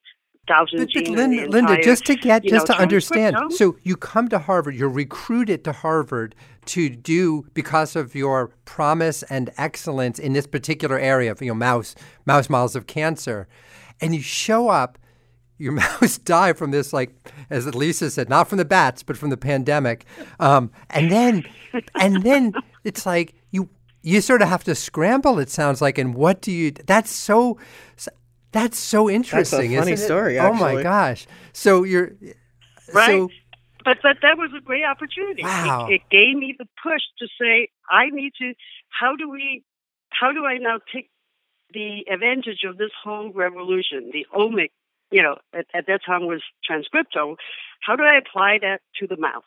thousand 0.48 0.80
But, 0.80 0.90
but. 0.94 1.08
Linda, 1.10 1.50
Linda, 1.50 1.82
just 1.82 2.06
to 2.06 2.16
get, 2.16 2.44
just 2.44 2.68
know, 2.68 2.76
to 2.76 2.82
understand, 2.82 3.38
so 3.54 3.78
you 3.84 3.96
come 3.96 4.28
to 4.30 4.40
Harvard, 4.40 4.76
you're 4.76 4.90
recruited 4.90 5.64
to 5.66 5.72
Harvard 5.72 6.36
to 6.66 6.90
do 6.90 7.46
because 7.54 7.96
of 7.96 8.16
your 8.16 8.48
promise 8.66 9.24
and 9.24 9.52
excellence 9.58 10.20
in 10.20 10.34
this 10.34 10.48
particular 10.48 10.98
area 10.98 11.32
of 11.32 11.42
you 11.42 11.50
know 11.50 11.56
mouse 11.56 11.96
mouse 12.26 12.50
models 12.50 12.76
of 12.76 12.88
cancer, 12.88 13.48
and 14.02 14.16
you 14.16 14.22
show 14.22 14.70
up. 14.70 14.98
Your 15.58 15.72
mouse 16.02 16.18
die 16.18 16.52
from 16.52 16.72
this, 16.72 16.92
like 16.92 17.16
as 17.50 17.66
Lisa 17.74 18.12
said, 18.12 18.28
not 18.28 18.50
from 18.50 18.58
the 18.58 18.66
bats, 18.66 19.04
but 19.04 19.18
from 19.18 19.30
the 19.30 19.38
pandemic, 19.38 20.06
um, 20.38 20.70
and 20.90 21.10
then, 21.10 21.46
and 21.96 22.24
then 22.24 22.54
it's 22.84 23.06
like 23.06 23.36
you 23.52 23.70
you 24.06 24.22
sort 24.22 24.44
of 24.44 24.50
have 24.50 24.64
to 24.66 24.76
scramble. 24.76 25.40
It 25.40 25.50
sounds 25.50 25.82
like, 25.82 25.98
and 25.98 26.14
what 26.14 26.42
do 26.42 26.52
you? 26.52 26.72
That's 26.72 27.10
so. 27.10 27.58
That's 28.56 28.80
so 28.80 29.10
interesting. 29.10 29.60
funny 29.60 29.76
isn't 29.76 29.94
it? 29.94 29.98
story, 29.98 30.40
Oh 30.40 30.54
my 30.54 30.82
gosh! 30.82 31.28
So 31.52 31.84
you're 31.84 32.14
right? 32.94 33.08
So, 33.08 33.30
but 33.84 33.98
but 34.02 34.16
that 34.22 34.38
was 34.38 34.52
a 34.58 34.62
great 34.62 34.86
opportunity. 34.86 35.44
Wow. 35.44 35.88
It, 35.90 35.96
it 35.96 36.02
gave 36.10 36.38
me 36.38 36.56
the 36.58 36.66
push 36.82 37.02
to 37.20 37.28
say, 37.38 37.68
I 37.92 38.06
need 38.12 38.32
to. 38.40 38.54
How 38.88 39.18
do 39.18 39.30
we? 39.30 39.66
How 40.10 40.32
do 40.32 40.46
I 40.46 40.58
now 40.58 40.80
take 40.94 41.10
the 41.74 42.06
advantage 42.10 42.64
of 42.66 42.78
this 42.78 42.92
whole 43.04 43.34
revolution, 43.34 44.12
the 44.14 44.26
omic? 44.34 44.70
You 45.12 45.22
know, 45.22 45.36
at, 45.54 45.66
at 45.74 45.88
that 45.88 46.00
time 46.06 46.26
was 46.26 46.42
transcriptome. 46.64 47.36
How 47.82 47.98
do 47.98 48.04
I 48.04 48.18
apply 48.18 48.60
that 48.62 48.80
to 49.02 49.06
the 49.06 49.18
mouse? 49.18 49.44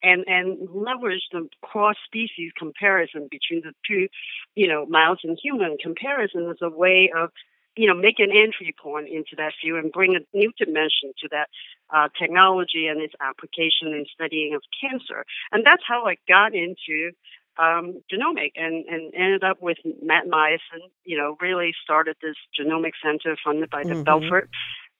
And 0.00 0.22
and 0.28 0.58
leverage 0.72 1.26
the 1.32 1.48
cross 1.64 1.96
species 2.06 2.52
comparison 2.56 3.26
between 3.32 3.62
the 3.64 3.72
two, 3.84 4.06
you 4.54 4.68
know, 4.68 4.86
mouse 4.86 5.18
and 5.24 5.36
human 5.42 5.76
comparison 5.82 6.48
as 6.48 6.58
a 6.62 6.70
way 6.70 7.10
of 7.16 7.30
you 7.78 7.86
know, 7.86 7.94
make 7.94 8.18
an 8.18 8.30
entry 8.32 8.74
point 8.82 9.06
into 9.08 9.36
that 9.36 9.52
field 9.62 9.78
and 9.78 9.92
bring 9.92 10.16
a 10.16 10.36
new 10.36 10.50
dimension 10.58 11.12
to 11.20 11.28
that 11.30 11.48
uh, 11.94 12.08
technology 12.20 12.88
and 12.88 13.00
its 13.00 13.14
application 13.20 13.94
in 13.94 14.04
studying 14.12 14.52
of 14.54 14.62
cancer. 14.82 15.24
And 15.52 15.64
that's 15.64 15.84
how 15.86 16.04
I 16.04 16.16
got 16.26 16.54
into 16.54 17.12
um, 17.56 18.02
genomic 18.12 18.52
and, 18.56 18.84
and 18.86 19.14
ended 19.14 19.44
up 19.44 19.62
with 19.62 19.78
Matt 20.02 20.26
Meyerson, 20.26 20.82
you 21.04 21.16
know, 21.16 21.36
really 21.40 21.72
started 21.82 22.16
this 22.20 22.34
genomic 22.58 22.92
center 23.00 23.36
funded 23.44 23.70
by 23.70 23.84
the 23.84 23.94
Mhm. 23.94 24.04
Belfer. 24.04 24.48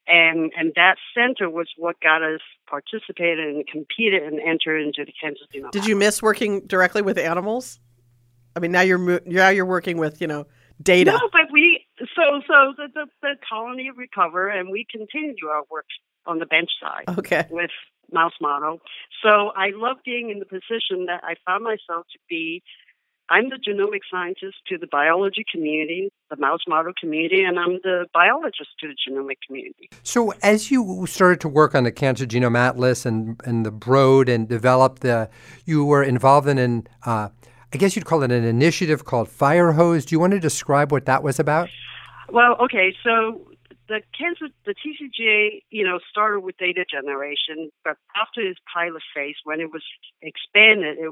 And, 0.07 0.53
and 0.57 0.73
that 0.77 0.97
center 1.15 1.51
was 1.51 1.69
what 1.77 2.01
got 2.01 2.23
us 2.23 2.41
participated 2.71 3.57
and 3.57 3.67
competed 3.67 4.23
and 4.23 4.41
entered 4.41 4.79
into 4.79 5.05
the 5.05 5.13
Cancer 5.21 5.45
Genome. 5.53 5.73
Did 5.73 5.85
you 5.87 5.97
miss 5.97 6.23
working 6.23 6.61
directly 6.67 7.03
with 7.03 7.19
animals? 7.19 7.81
I 8.57 8.61
mean, 8.61 8.73
now 8.73 8.81
you're 8.81 9.21
now 9.27 9.51
you're 9.51 9.67
working 9.67 9.99
with 9.99 10.21
you 10.21 10.27
know 10.27 10.47
data. 10.83 11.13
No, 11.13 11.29
but 11.31 11.53
we 11.53 11.87
so 12.19 12.41
so 12.47 12.57
the, 12.77 12.89
the 12.95 13.07
the 13.23 13.35
colony 13.49 13.91
recover 13.97 14.49
and 14.49 14.71
we 14.71 14.85
continue 14.91 15.47
our 15.49 15.63
work 15.71 15.87
on 16.27 16.39
the 16.39 16.47
bench 16.47 16.71
side 16.83 17.05
Okay. 17.19 17.47
with 17.51 17.71
mouse 18.13 18.33
model. 18.41 18.81
So 19.23 19.53
I 19.57 19.69
love 19.75 19.99
being 20.05 20.31
in 20.31 20.39
the 20.39 20.47
position 20.47 21.07
that 21.07 21.21
I 21.23 21.35
found 21.47 21.65
myself 21.65 22.07
to 22.13 22.19
be. 22.29 22.63
I'm 23.31 23.51
the 23.51 23.57
genomic 23.57 24.01
scientist 24.11 24.57
to 24.69 24.79
the 24.79 24.87
biology 24.91 25.45
community, 25.53 26.11
the 26.31 26.37
mouse 26.37 26.61
model 26.67 26.93
community, 26.99 27.45
and 27.45 27.59
I'm 27.59 27.75
the 27.85 28.07
biologist 28.15 28.71
to 28.81 28.89
the 28.89 28.95
genomic 29.07 29.37
community. 29.47 29.91
so 30.03 30.33
as 30.43 30.71
you 30.71 31.05
started 31.07 31.39
to 31.43 31.49
work 31.49 31.75
on 31.75 31.85
the 31.85 31.93
Cancer 31.93 32.25
Genome 32.25 32.57
Atlas 32.57 33.05
and 33.05 33.39
and 33.45 33.67
the 33.67 33.71
Broad 33.71 34.31
and 34.31 34.49
develop 34.49 35.01
the, 35.01 35.29
you 35.67 35.85
were 35.85 36.03
involved 36.03 36.49
in 36.49 36.57
an, 36.59 36.87
uh, 37.05 37.29
I 37.75 37.77
guess 37.77 37.95
you'd 37.97 38.07
call 38.07 38.23
it 38.23 38.33
an 38.33 38.45
initiative 38.45 39.05
called 39.05 39.29
Firehose. 39.29 40.07
Do 40.07 40.15
you 40.15 40.21
want 40.21 40.33
to 40.33 40.41
describe 40.41 40.91
what 40.91 41.05
that 41.05 41.23
was 41.23 41.39
about? 41.39 41.69
Well, 42.31 42.57
okay, 42.61 42.95
so 43.03 43.49
the 43.89 44.03
cancer, 44.17 44.49
the 44.67 44.75
TCGA, 44.75 45.63
you 45.71 45.85
know, 45.85 45.99
started 46.11 46.41
with 46.41 46.57
data 46.59 46.85
generation, 46.91 47.71
but 47.85 47.97
after 48.15 48.41
its 48.41 48.61
pilot 48.73 49.03
phase, 49.15 49.37
when 49.45 49.61
it 49.61 49.73
was 49.73 49.83
expanded, 50.21 50.99
it, 50.99 51.11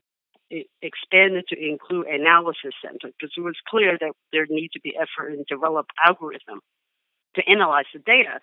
it 0.51 0.67
expanded 0.83 1.47
to 1.49 1.57
include 1.59 2.07
analysis 2.07 2.75
center 2.83 3.13
because 3.19 3.33
it 3.37 3.41
was 3.41 3.57
clear 3.67 3.97
that 3.99 4.13
there 4.33 4.47
needed 4.49 4.73
to 4.75 4.81
be 4.81 4.95
effort 4.97 5.31
in 5.31 5.45
develop 5.49 5.87
algorithm 6.05 6.61
to 7.35 7.43
analyze 7.49 7.87
the 7.93 8.01
data. 8.01 8.41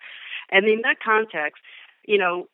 And 0.50 0.66
in 0.66 0.82
that 0.82 0.96
context, 1.04 1.62
you 2.06 2.18
know, 2.18 2.46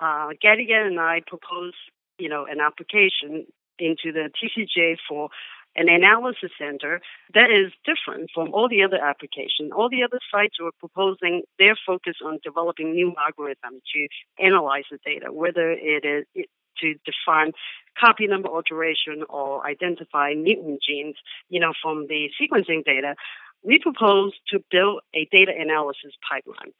uh, 0.00 0.28
Gadigan 0.42 0.86
and 0.86 1.00
I 1.00 1.22
proposed, 1.26 1.76
you 2.18 2.28
know, 2.28 2.44
an 2.44 2.60
application 2.60 3.46
into 3.78 4.12
the 4.12 4.30
TCGA 4.36 4.96
for 5.08 5.30
an 5.74 5.88
analysis 5.88 6.50
center 6.58 7.00
that 7.34 7.50
is 7.50 7.72
different 7.84 8.30
from 8.34 8.52
all 8.52 8.68
the 8.68 8.82
other 8.82 8.98
applications. 9.02 9.72
All 9.74 9.88
the 9.88 10.02
other 10.02 10.18
sites 10.30 10.60
were 10.60 10.72
proposing 10.78 11.42
their 11.58 11.76
focus 11.86 12.16
on 12.24 12.38
developing 12.42 12.92
new 12.92 13.14
algorithms 13.16 13.80
to 13.94 14.08
analyze 14.38 14.84
the 14.90 14.98
data, 15.04 15.32
whether 15.32 15.70
it 15.70 16.04
is 16.04 16.46
to 16.80 16.94
define 17.04 17.52
copy 17.98 18.26
number 18.26 18.48
alteration 18.48 19.22
or 19.28 19.66
identify 19.66 20.34
mutant 20.34 20.80
genes, 20.82 21.16
you 21.48 21.60
know, 21.60 21.72
from 21.82 22.06
the 22.08 22.30
sequencing 22.40 22.84
data. 22.84 23.14
We 23.62 23.78
propose 23.78 24.32
to 24.48 24.62
build 24.70 25.00
a 25.14 25.28
data 25.30 25.52
analysis 25.56 26.12
pipeline. 26.28 26.72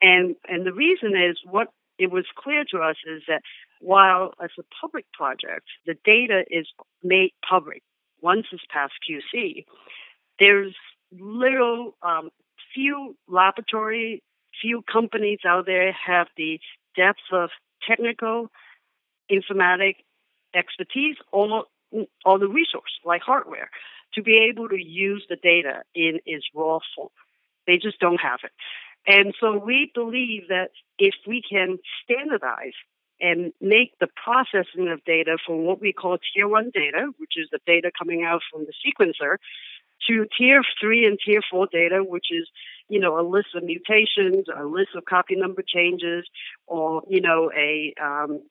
And 0.00 0.36
and 0.48 0.66
the 0.66 0.72
reason 0.72 1.14
is 1.16 1.38
what 1.44 1.68
it 1.98 2.10
was 2.10 2.24
clear 2.36 2.64
to 2.70 2.78
us 2.78 2.96
is 3.06 3.22
that 3.28 3.42
while 3.80 4.32
as 4.42 4.50
a 4.58 4.62
public 4.80 5.04
project, 5.12 5.66
the 5.86 5.94
data 6.04 6.44
is 6.50 6.66
made 7.02 7.30
public 7.48 7.82
once 8.24 8.46
it's 8.52 8.64
past 8.72 8.94
QC, 9.06 9.66
there's 10.40 10.74
little, 11.12 11.94
um, 12.02 12.30
few 12.74 13.14
laboratory, 13.28 14.22
few 14.60 14.82
companies 14.90 15.40
out 15.46 15.66
there 15.66 15.92
have 15.92 16.28
the 16.36 16.58
depth 16.96 17.20
of 17.30 17.50
technical, 17.86 18.50
informatic 19.30 19.96
expertise 20.54 21.16
or, 21.32 21.64
or 22.24 22.38
the 22.38 22.48
resource, 22.48 22.98
like 23.04 23.22
hardware, 23.22 23.68
to 24.14 24.22
be 24.22 24.48
able 24.50 24.68
to 24.68 24.82
use 24.82 25.24
the 25.28 25.36
data 25.36 25.82
in 25.94 26.18
its 26.24 26.46
raw 26.54 26.78
form. 26.96 27.10
They 27.66 27.76
just 27.76 28.00
don't 28.00 28.20
have 28.20 28.40
it. 28.42 28.52
And 29.06 29.34
so 29.38 29.58
we 29.58 29.92
believe 29.94 30.48
that 30.48 30.70
if 30.98 31.14
we 31.26 31.42
can 31.48 31.78
standardize 32.02 32.72
and 33.24 33.54
make 33.58 33.98
the 34.00 34.08
processing 34.22 34.88
of 34.88 35.02
data 35.06 35.38
from 35.46 35.64
what 35.64 35.80
we 35.80 35.94
call 35.94 36.18
tier 36.34 36.46
one 36.46 36.70
data, 36.74 37.10
which 37.16 37.32
is 37.36 37.48
the 37.50 37.58
data 37.66 37.90
coming 37.98 38.22
out 38.22 38.42
from 38.52 38.66
the 38.66 38.72
sequencer, 38.84 39.38
to 40.06 40.26
tier 40.36 40.60
three 40.78 41.06
and 41.06 41.18
tier 41.24 41.40
four 41.50 41.66
data, 41.72 42.04
which 42.06 42.26
is, 42.30 42.46
you 42.90 43.00
know, 43.00 43.18
a 43.18 43.24
list 43.26 43.48
of 43.54 43.64
mutations, 43.64 44.44
a 44.54 44.64
list 44.64 44.90
of 44.94 45.06
copy 45.06 45.36
number 45.36 45.62
changes, 45.66 46.26
or, 46.66 47.02
you 47.08 47.22
know, 47.22 47.50
a 47.56 47.94
um, 47.98 48.42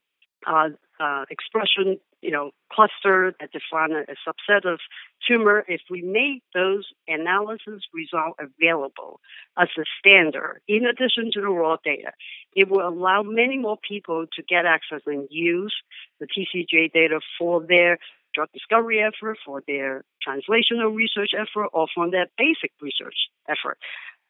uh, 0.47 0.69
uh, 0.99 1.25
expression, 1.29 1.99
you 2.21 2.32
know, 2.32 2.51
cluster 2.71 3.34
that 3.39 3.51
define 3.51 3.91
a, 3.91 4.06
subset 4.27 4.71
of 4.71 4.79
tumor. 5.27 5.63
If 5.67 5.82
we 5.89 6.01
make 6.01 6.43
those 6.53 6.88
analysis 7.08 7.84
results 7.93 8.39
available 8.39 9.19
as 9.58 9.69
a 9.77 9.84
standard, 9.99 10.62
in 10.67 10.86
addition 10.86 11.32
to 11.34 11.41
the 11.41 11.49
raw 11.49 11.77
data, 11.84 12.12
it 12.56 12.69
will 12.69 12.88
allow 12.88 13.23
many 13.23 13.58
more 13.58 13.77
people 13.77 14.25
to 14.34 14.43
get 14.43 14.65
access 14.65 15.01
and 15.06 15.27
use 15.29 15.73
the 16.19 16.27
TCGA 16.27 16.91
data 16.91 17.19
for 17.38 17.65
their 17.65 17.97
drug 18.34 18.49
discovery 18.53 19.01
effort, 19.01 19.38
for 19.45 19.62
their 19.67 20.03
translational 20.27 20.95
research 20.95 21.32
effort, 21.38 21.69
or 21.73 21.88
for 21.93 22.10
their 22.10 22.27
basic 22.38 22.71
research 22.82 23.29
effort. 23.47 23.77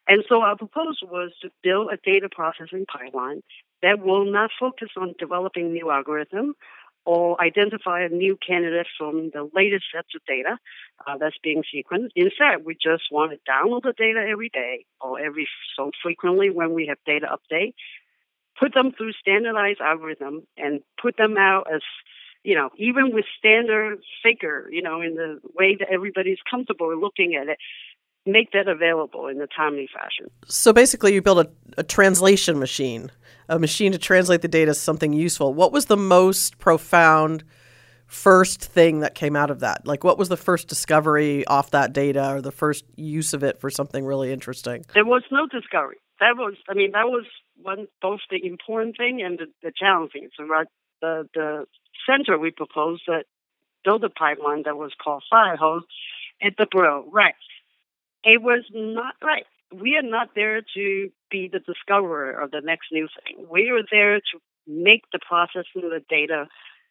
And 0.08 0.24
so 0.28 0.42
our 0.42 0.58
proposal 0.58 1.08
was 1.10 1.32
to 1.42 1.50
build 1.64 1.90
a 1.92 1.98
data 1.98 2.28
processing 2.30 2.86
pipeline 2.86 3.42
that 3.84 4.04
will 4.04 4.26
not 4.26 4.50
focus 4.60 4.90
on 4.98 5.14
developing 5.20 5.72
new 5.72 5.92
algorithm 5.92 6.56
or 7.06 7.40
identify 7.42 8.02
a 8.02 8.10
new 8.10 8.38
candidate 8.38 8.88
from 8.98 9.30
the 9.34 9.50
latest 9.54 9.86
sets 9.94 10.08
of 10.16 10.22
data 10.26 10.58
uh, 11.06 11.18
that's 11.18 11.38
being 11.44 11.64
sequenced. 11.64 12.12
Instead, 12.16 12.66
we 12.66 12.76
just 12.82 13.04
want 13.12 13.32
to 13.32 13.52
download 13.52 13.84
the 13.84 13.94
data 13.98 14.26
every 14.28 14.50
day 14.50 14.86
or 15.02 15.20
every 15.20 15.48
so 15.76 15.92
frequently 16.02 16.50
when 16.50 16.74
we 16.74 16.88
have 16.88 16.98
data 17.06 17.28
update, 17.28 17.74
put 18.58 18.74
them 18.74 18.94
through 18.94 19.12
standardized 19.14 19.82
algorithm 19.82 20.48
and 20.58 20.82
put 21.02 21.18
them 21.18 21.38
out 21.38 21.68
as 21.74 21.82
you 22.44 22.56
know, 22.56 22.70
even 22.78 23.14
with 23.14 23.26
standard 23.38 24.00
figure, 24.22 24.68
you 24.70 24.82
know, 24.82 25.02
in 25.02 25.16
the 25.16 25.40
way 25.58 25.76
that 25.80 25.88
everybody's 25.90 26.40
comfortable 26.50 26.94
looking 27.00 27.36
at 27.36 27.48
it, 27.48 27.58
make 28.26 28.52
that 28.52 28.68
available 28.68 29.28
in 29.28 29.42
a 29.42 29.48
timely 29.48 29.90
fashion. 29.94 30.32
So 30.48 30.74
basically, 30.74 31.14
you 31.14 31.22
built 31.22 31.46
a, 31.46 31.50
a 31.78 31.84
translation 31.84 32.60
machine, 32.60 33.12
a 33.50 33.60
machine 33.60 33.92
to 33.92 33.98
translate 33.98 34.42
the 34.42 34.48
data 34.48 34.72
as 34.72 34.80
something 34.80 35.14
useful. 35.14 35.54
What 35.54 35.72
was 35.72 35.86
the 35.86 35.98
most 35.98 36.58
profound 36.58 37.44
first 38.08 38.64
thing 38.64 39.00
that 39.00 39.16
came 39.16 39.36
out 39.36 39.50
of 39.50 39.60
that? 39.62 39.86
Like, 39.88 40.04
what 40.04 40.18
was 40.18 40.30
the 40.30 40.38
first 40.38 40.68
discovery 40.68 41.46
off 41.48 41.72
that 41.72 41.94
data 41.94 42.34
or 42.34 42.42
the 42.42 42.52
first 42.52 42.86
use 42.96 43.34
of 43.34 43.44
it 43.44 43.60
for 43.60 43.70
something 43.70 44.06
really 44.06 44.32
interesting? 44.32 44.86
There 44.94 45.06
was 45.06 45.24
no 45.32 45.48
discovery. 45.48 45.98
That 46.20 46.38
was, 46.38 46.54
I 46.70 46.74
mean, 46.74 46.92
that 46.92 47.08
was 47.08 47.26
one 47.62 47.88
both 48.02 48.22
the 48.30 48.46
important 48.46 48.98
thing 48.98 49.22
and 49.22 49.40
the, 49.40 49.48
the 49.62 49.72
challenging. 49.76 50.30
So, 50.38 50.46
right, 50.46 50.68
the 51.02 51.28
the 51.34 51.66
center 52.06 52.38
we 52.38 52.52
proposed 52.52 53.04
that 53.08 53.26
build 53.84 54.04
a 54.04 54.10
pipeline 54.10 54.64
that 54.64 54.78
was 54.78 54.92
called 55.02 55.24
Firehose 55.32 55.82
at 56.42 56.54
the 56.58 56.66
Broad. 56.66 57.06
Right. 57.12 57.36
It 58.24 58.42
was 58.42 58.64
not 58.74 59.16
right. 59.24 59.46
We 59.74 59.98
are 59.98 60.08
not 60.08 60.30
there 60.36 60.62
to 60.76 61.10
be 61.32 61.50
the 61.52 61.60
discoverer 61.60 62.32
of 62.32 62.52
the 62.52 62.62
next 62.62 62.92
new 62.92 63.08
thing. 63.08 63.46
We 63.50 63.70
are 63.70 63.84
there 63.92 64.20
to 64.20 64.40
make 64.68 65.04
the 65.12 65.20
processing 65.28 65.84
of 65.84 65.92
the 65.92 66.04
data 66.10 66.48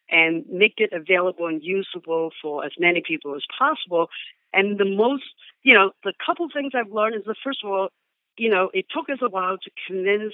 and 0.09 0.45
make 0.49 0.75
it 0.77 0.91
available 0.93 1.47
and 1.47 1.63
usable 1.63 2.31
for 2.41 2.65
as 2.65 2.73
many 2.77 3.01
people 3.07 3.35
as 3.35 3.43
possible. 3.57 4.09
And 4.53 4.77
the 4.77 4.85
most, 4.85 5.23
you 5.63 5.73
know, 5.73 5.91
the 6.03 6.13
couple 6.23 6.47
things 6.53 6.73
I've 6.75 6.91
learned 6.91 7.15
is 7.15 7.23
that 7.25 7.37
first 7.43 7.63
of 7.63 7.71
all, 7.71 7.89
you 8.37 8.49
know, 8.49 8.69
it 8.73 8.85
took 8.93 9.09
us 9.09 9.19
a 9.21 9.29
while 9.29 9.57
to 9.57 9.71
convince 9.87 10.33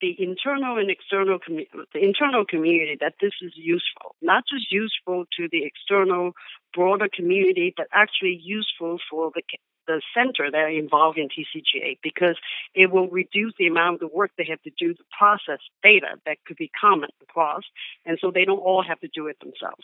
the 0.00 0.14
internal 0.18 0.78
and 0.78 0.90
external 0.90 1.38
commu- 1.38 1.66
the 1.92 1.98
internal 1.98 2.44
community 2.44 2.96
that 3.00 3.14
this 3.20 3.32
is 3.42 3.52
useful, 3.56 4.14
not 4.22 4.44
just 4.48 4.70
useful 4.70 5.24
to 5.36 5.48
the 5.50 5.64
external 5.64 6.32
broader 6.72 7.08
community, 7.12 7.74
but 7.76 7.88
actually 7.92 8.40
useful 8.42 8.98
for 9.10 9.32
the 9.34 9.42
the 9.88 10.00
center 10.14 10.50
that 10.50 10.56
are 10.56 10.68
involved 10.68 11.18
in 11.18 11.28
TCGA 11.28 11.98
because 12.02 12.36
it 12.74 12.92
will 12.92 13.08
reduce 13.08 13.54
the 13.58 13.66
amount 13.66 13.94
of 13.94 14.00
the 14.00 14.16
work 14.16 14.30
they 14.38 14.46
have 14.48 14.62
to 14.62 14.70
do 14.78 14.94
to 14.94 15.02
process 15.18 15.58
data 15.82 16.20
that 16.26 16.36
could 16.46 16.56
be 16.56 16.70
common 16.80 17.08
across, 17.22 17.62
and 18.06 18.18
so 18.20 18.30
they 18.30 18.44
don't 18.44 18.58
all 18.60 18.84
have 18.86 19.00
to 19.00 19.08
do 19.12 19.26
it 19.26 19.40
themselves. 19.40 19.82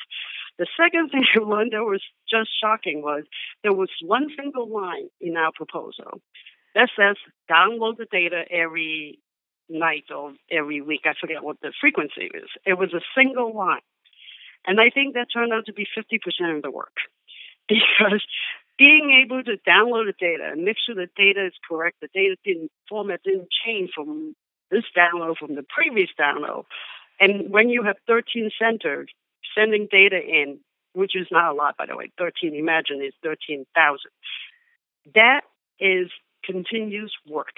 The 0.58 0.66
second 0.76 1.08
thing 1.08 1.24
I 1.34 1.40
learned 1.40 1.72
that 1.72 1.82
was 1.82 2.02
just 2.30 2.50
shocking 2.62 3.02
was 3.02 3.24
there 3.64 3.72
was 3.72 3.90
one 4.02 4.28
single 4.38 4.68
line 4.68 5.08
in 5.20 5.36
our 5.36 5.50
proposal 5.52 6.20
that 6.74 6.90
says 6.96 7.16
download 7.50 7.96
the 7.96 8.06
data 8.10 8.44
every 8.50 9.18
night 9.68 10.04
or 10.14 10.34
every 10.50 10.80
week. 10.80 11.02
I 11.04 11.14
forget 11.18 11.42
what 11.42 11.60
the 11.62 11.72
frequency 11.80 12.30
is. 12.34 12.50
It 12.66 12.78
was 12.78 12.92
a 12.92 13.00
single 13.16 13.56
line. 13.56 13.80
And 14.66 14.80
I 14.80 14.90
think 14.90 15.14
that 15.14 15.28
turned 15.32 15.52
out 15.52 15.66
to 15.66 15.72
be 15.72 15.86
50% 15.96 16.56
of 16.56 16.62
the 16.62 16.70
work 16.70 16.96
because 17.68 18.24
being 18.78 19.22
able 19.24 19.42
to 19.42 19.56
download 19.68 20.06
the 20.06 20.14
data 20.18 20.50
and 20.50 20.64
make 20.64 20.76
sure 20.84 20.94
the 20.94 21.08
data 21.16 21.46
is 21.46 21.52
correct, 21.68 21.98
the 22.00 22.08
data 22.14 22.36
didn't 22.44 22.70
format 22.88 23.22
didn't 23.22 23.48
change 23.64 23.90
from 23.94 24.34
this 24.70 24.84
download 24.96 25.36
from 25.36 25.54
the 25.54 25.64
previous 25.68 26.10
download. 26.18 26.64
And 27.20 27.50
when 27.50 27.68
you 27.68 27.84
have 27.84 27.96
13 28.06 28.50
centers 28.58 29.08
sending 29.56 29.86
data 29.90 30.16
in, 30.16 30.58
which 30.94 31.14
is 31.14 31.26
not 31.30 31.52
a 31.52 31.54
lot, 31.54 31.76
by 31.76 31.86
the 31.86 31.96
way, 31.96 32.10
13, 32.18 32.54
imagine 32.54 33.02
is 33.02 33.12
13,000. 33.22 33.98
That 35.14 35.42
is 35.78 36.10
continuous 36.44 37.12
work. 37.28 37.54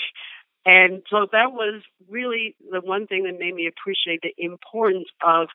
And 0.65 1.03
so 1.09 1.27
that 1.33 1.53
was 1.53 1.83
really 2.11 2.57
the 2.71 2.81
one 2.81 3.07
thing 3.07 3.25
that 3.25 3.39
made 3.39 3.55
me 3.55 3.69
appreciate 3.69 4.21
the 4.23 4.35
importance 4.37 5.09
of 5.25 5.49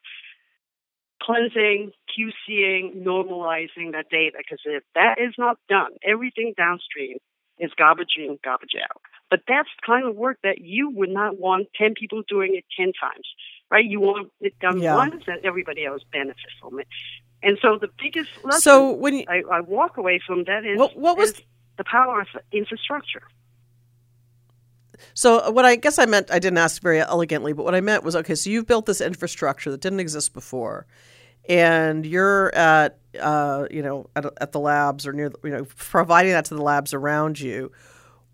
cleansing, 1.22 1.92
QCing, 2.10 3.04
normalizing 3.04 3.92
that 3.94 4.10
data. 4.10 4.38
Because 4.38 4.60
if 4.66 4.84
that 4.96 5.20
is 5.20 5.34
not 5.38 5.58
done, 5.70 5.92
everything 6.04 6.54
downstream 6.58 7.18
is 7.60 7.72
garbage 7.78 8.16
in, 8.18 8.38
garbage 8.44 8.72
out. 8.82 9.02
But 9.30 9.42
that's 9.48 9.70
the 9.80 9.86
kind 9.86 10.08
of 10.08 10.16
work 10.16 10.38
that 10.44 10.60
you 10.60 10.90
would 10.90 11.10
not 11.10 11.40
want 11.40 11.68
10 11.76 11.94
people 12.00 12.24
doing 12.28 12.56
it 12.56 12.66
10 12.76 12.92
times, 13.00 13.28
right? 13.70 13.86
You 13.86 14.00
want 14.00 14.32
it 14.42 14.58
done 14.60 14.82
Yeah. 14.82 14.96
once 14.96 15.24
and 15.28 15.40
everybody 15.46 15.86
else 15.86 16.02
benefits 16.12 16.54
from 16.60 16.80
it. 16.80 16.88
And 17.44 17.58
so 17.62 17.78
the 17.80 17.90
biggest 18.02 18.30
lesson 18.44 18.62
So 18.62 18.92
when 18.92 19.16
you, 19.16 19.26
I, 19.28 19.44
I 19.52 19.62
walk 19.62 19.98
away 19.98 20.20
from 20.26 20.44
that 20.46 20.66
is, 20.66 20.78
What- 20.78 20.98
what 20.98 21.18
was- 21.18 21.32
is 21.32 21.42
the 21.78 21.84
power 21.84 22.22
of 22.22 22.28
infrastructure. 22.52 23.24
So 25.14 25.40
uh, 25.40 25.52
what 25.52 25.66
I 25.66 25.76
guess 25.76 25.98
I 25.98 26.06
meant 26.06 26.30
I 26.32 26.40
didn't 26.40 26.58
ask 26.60 26.82
very 26.82 27.00
elegantly, 27.00 27.54
but 27.54 27.64
what 27.64 27.74
I 27.76 27.82
meant 27.82 28.04
was 28.04 28.16
okay. 28.18 28.36
So 28.36 28.50
you've 28.50 28.68
built 28.68 28.86
this 28.86 29.02
infrastructure 29.02 29.72
that 29.72 29.82
didn't 29.82 30.00
exist 30.00 30.34
before, 30.34 30.86
and 31.48 32.06
you're 32.06 32.54
at 32.56 32.98
uh, 33.20 33.68
you 33.72 33.82
know 33.82 34.10
at, 34.16 34.26
at 34.40 34.52
the 34.52 34.60
labs 34.60 35.06
or 35.06 35.14
near 35.14 35.32
you 35.44 35.50
know 35.50 35.66
providing 35.76 36.32
that 36.32 36.46
to 36.46 36.56
the 36.56 36.62
labs 36.62 36.94
around 36.94 37.40
you. 37.40 37.72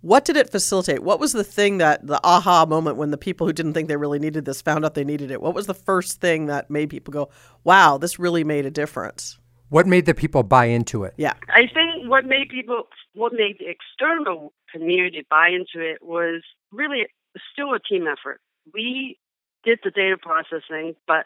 What 0.02 0.26
did 0.26 0.38
it 0.38 0.52
facilitate? 0.52 1.02
What 1.02 1.20
was 1.20 1.34
the 1.34 1.44
thing 1.44 1.80
that 1.80 2.06
the 2.06 2.20
aha 2.24 2.66
moment 2.68 2.98
when 2.98 3.10
the 3.10 3.18
people 3.18 3.48
who 3.48 3.54
didn't 3.54 3.74
think 3.74 3.88
they 3.88 3.98
really 3.98 4.20
needed 4.20 4.46
this 4.46 4.62
found 4.62 4.86
out 4.86 4.94
they 4.94 5.04
needed 5.04 5.32
it? 5.32 5.42
What 5.42 5.56
was 5.56 5.66
the 5.66 5.74
first 5.74 6.22
thing 6.22 6.46
that 6.46 6.70
made 6.70 6.90
people 6.90 7.12
go, 7.12 7.30
"Wow, 7.64 7.98
this 7.98 8.20
really 8.20 8.44
made 8.44 8.66
a 8.66 8.72
difference"? 8.72 9.40
What 9.70 9.86
made 9.86 10.06
the 10.06 10.14
people 10.14 10.44
buy 10.44 10.66
into 10.66 11.04
it? 11.04 11.14
Yeah. 11.18 11.34
I 11.50 11.68
think 11.74 12.10
what 12.10 12.26
made 12.26 12.50
people, 12.50 12.84
what 13.14 13.34
made 13.34 13.58
the 13.60 13.68
external 13.68 14.54
community 14.72 15.26
buy 15.30 15.50
into 15.50 15.86
it 15.86 15.98
was 16.02 16.42
really 16.72 17.08
still 17.52 17.74
a 17.74 17.80
team 17.80 18.06
effort. 18.08 18.40
We 18.74 19.18
did 19.66 19.80
the 19.84 19.92
data 19.92 20.16
processing, 20.22 20.96
but 21.06 21.26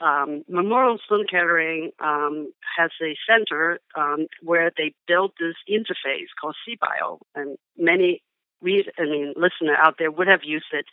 um, 0.00 0.44
Memorial 0.48 0.98
Sloan 1.06 1.26
Kettering 1.30 1.90
um, 2.00 2.52
has 2.76 2.90
a 3.02 3.16
center 3.28 3.80
um, 3.96 4.26
where 4.42 4.72
they 4.76 4.94
built 5.06 5.32
this 5.38 5.56
interface 5.68 6.28
called 6.40 6.56
CBio, 6.66 7.18
and 7.34 7.56
many 7.76 8.22
read, 8.60 8.90
I 8.98 9.04
mean, 9.04 9.34
listener 9.36 9.76
out 9.76 9.96
there 9.98 10.10
would 10.10 10.28
have 10.28 10.44
used 10.44 10.72
it. 10.72 10.86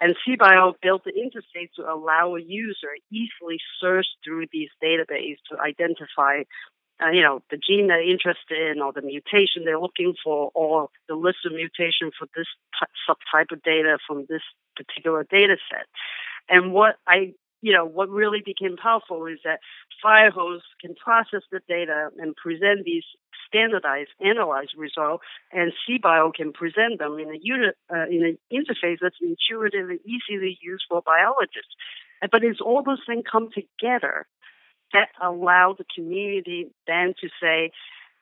And 0.00 0.14
CBio 0.26 0.74
built 0.80 1.02
the 1.04 1.12
interface 1.12 1.70
to 1.76 1.82
allow 1.82 2.36
a 2.36 2.40
user 2.40 2.94
easily 3.10 3.58
search 3.80 4.06
through 4.24 4.46
these 4.52 4.68
databases 4.82 5.38
to 5.50 5.58
identify 5.60 6.42
uh, 7.00 7.10
you 7.10 7.22
know, 7.22 7.40
the 7.50 7.56
gene 7.56 7.86
they're 7.86 8.02
interested 8.02 8.76
in 8.76 8.82
or 8.82 8.92
the 8.92 9.02
mutation 9.02 9.64
they're 9.64 9.78
looking 9.78 10.14
for 10.22 10.50
or 10.54 10.88
the 11.08 11.14
list 11.14 11.38
of 11.46 11.52
mutation 11.52 12.10
for 12.18 12.26
this 12.36 12.46
t- 12.78 12.86
subtype 13.08 13.52
of 13.52 13.62
data 13.62 13.98
from 14.06 14.26
this 14.28 14.42
particular 14.76 15.24
data 15.30 15.56
set. 15.70 15.86
And 16.48 16.72
what 16.72 16.96
I, 17.06 17.34
you 17.60 17.72
know, 17.72 17.84
what 17.84 18.08
really 18.08 18.42
became 18.44 18.76
powerful 18.76 19.26
is 19.26 19.38
that 19.44 19.60
Firehose 20.04 20.60
can 20.80 20.94
process 20.94 21.42
the 21.50 21.60
data 21.68 22.10
and 22.18 22.36
present 22.36 22.84
these 22.84 23.04
standardized, 23.48 24.10
analyzed 24.20 24.74
results, 24.76 25.24
and 25.52 25.72
CBio 25.88 26.32
can 26.32 26.52
present 26.52 26.98
them 26.98 27.18
in 27.18 27.28
a 27.28 27.94
uh, 27.94 28.06
in 28.06 28.24
an 28.24 28.38
interface 28.52 28.98
that's 29.00 29.16
intuitive 29.20 29.90
and 29.90 30.00
easily 30.04 30.58
used 30.62 30.84
for 30.88 31.02
biologists. 31.02 31.74
But 32.30 32.44
it's 32.44 32.60
all 32.60 32.82
those 32.82 33.02
things 33.06 33.24
come 33.30 33.48
together 33.52 34.26
that 34.92 35.08
allow 35.22 35.74
the 35.76 35.84
community 35.94 36.70
then 36.86 37.14
to 37.20 37.28
say, 37.40 37.70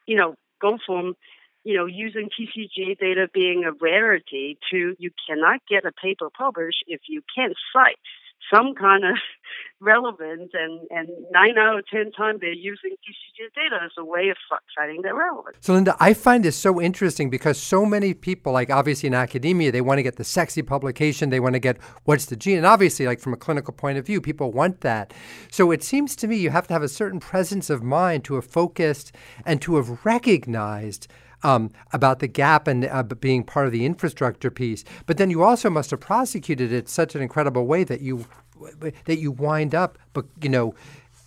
you 0.06 0.16
know, 0.16 0.34
go 0.60 0.78
from, 0.84 1.14
you 1.64 1.76
know, 1.76 1.86
using 1.86 2.28
TCGA 2.28 2.98
data 2.98 3.28
being 3.32 3.64
a 3.64 3.72
rarity 3.72 4.58
to 4.70 4.94
you 4.98 5.10
cannot 5.28 5.60
get 5.68 5.84
a 5.84 5.92
paper 5.92 6.28
published 6.30 6.84
if 6.86 7.00
you 7.08 7.22
can't 7.34 7.54
cite 7.72 7.98
some 8.52 8.74
kind 8.74 9.04
of 9.04 9.16
relevance 9.80 10.50
and, 10.54 10.80
and 10.90 11.08
nine 11.30 11.58
out 11.58 11.78
of 11.78 11.86
ten 11.86 12.10
times 12.12 12.40
they're 12.40 12.52
using 12.52 12.90
TCGA 12.92 13.54
data 13.54 13.78
as 13.84 13.90
a 13.98 14.04
way 14.04 14.28
of 14.30 14.36
citing 14.76 15.02
their 15.02 15.14
relevance. 15.14 15.56
So, 15.60 15.74
Linda, 15.74 15.94
I 16.00 16.14
find 16.14 16.44
this 16.44 16.56
so 16.56 16.80
interesting 16.80 17.28
because 17.28 17.60
so 17.60 17.84
many 17.84 18.14
people, 18.14 18.52
like 18.52 18.70
obviously 18.70 19.08
in 19.08 19.14
academia, 19.14 19.70
they 19.70 19.80
want 19.80 19.98
to 19.98 20.02
get 20.02 20.16
the 20.16 20.24
sexy 20.24 20.62
publication, 20.62 21.30
they 21.30 21.40
want 21.40 21.54
to 21.54 21.60
get 21.60 21.78
what's 22.04 22.26
the 22.26 22.36
gene. 22.36 22.56
And 22.56 22.66
obviously, 22.66 23.06
like 23.06 23.20
from 23.20 23.34
a 23.34 23.36
clinical 23.36 23.74
point 23.74 23.98
of 23.98 24.06
view, 24.06 24.20
people 24.20 24.50
want 24.52 24.80
that. 24.80 25.12
So, 25.50 25.70
it 25.70 25.82
seems 25.82 26.16
to 26.16 26.26
me 26.26 26.36
you 26.36 26.50
have 26.50 26.66
to 26.68 26.72
have 26.72 26.82
a 26.82 26.88
certain 26.88 27.20
presence 27.20 27.70
of 27.70 27.82
mind 27.82 28.24
to 28.24 28.34
have 28.34 28.46
focused 28.46 29.12
and 29.44 29.60
to 29.62 29.76
have 29.76 30.04
recognized. 30.04 31.08
Um, 31.46 31.70
about 31.92 32.18
the 32.18 32.26
gap 32.26 32.66
and 32.66 32.84
uh, 32.84 33.04
being 33.04 33.44
part 33.44 33.66
of 33.66 33.72
the 33.72 33.84
infrastructure 33.86 34.50
piece, 34.50 34.82
but 35.06 35.16
then 35.16 35.30
you 35.30 35.44
also 35.44 35.70
must 35.70 35.92
have 35.92 36.00
prosecuted 36.00 36.72
it 36.72 36.88
such 36.88 37.14
an 37.14 37.22
incredible 37.22 37.66
way 37.66 37.84
that 37.84 38.00
you 38.00 38.26
that 39.04 39.18
you 39.18 39.30
wind 39.30 39.72
up, 39.72 39.96
but 40.12 40.26
you 40.42 40.48
know, 40.48 40.74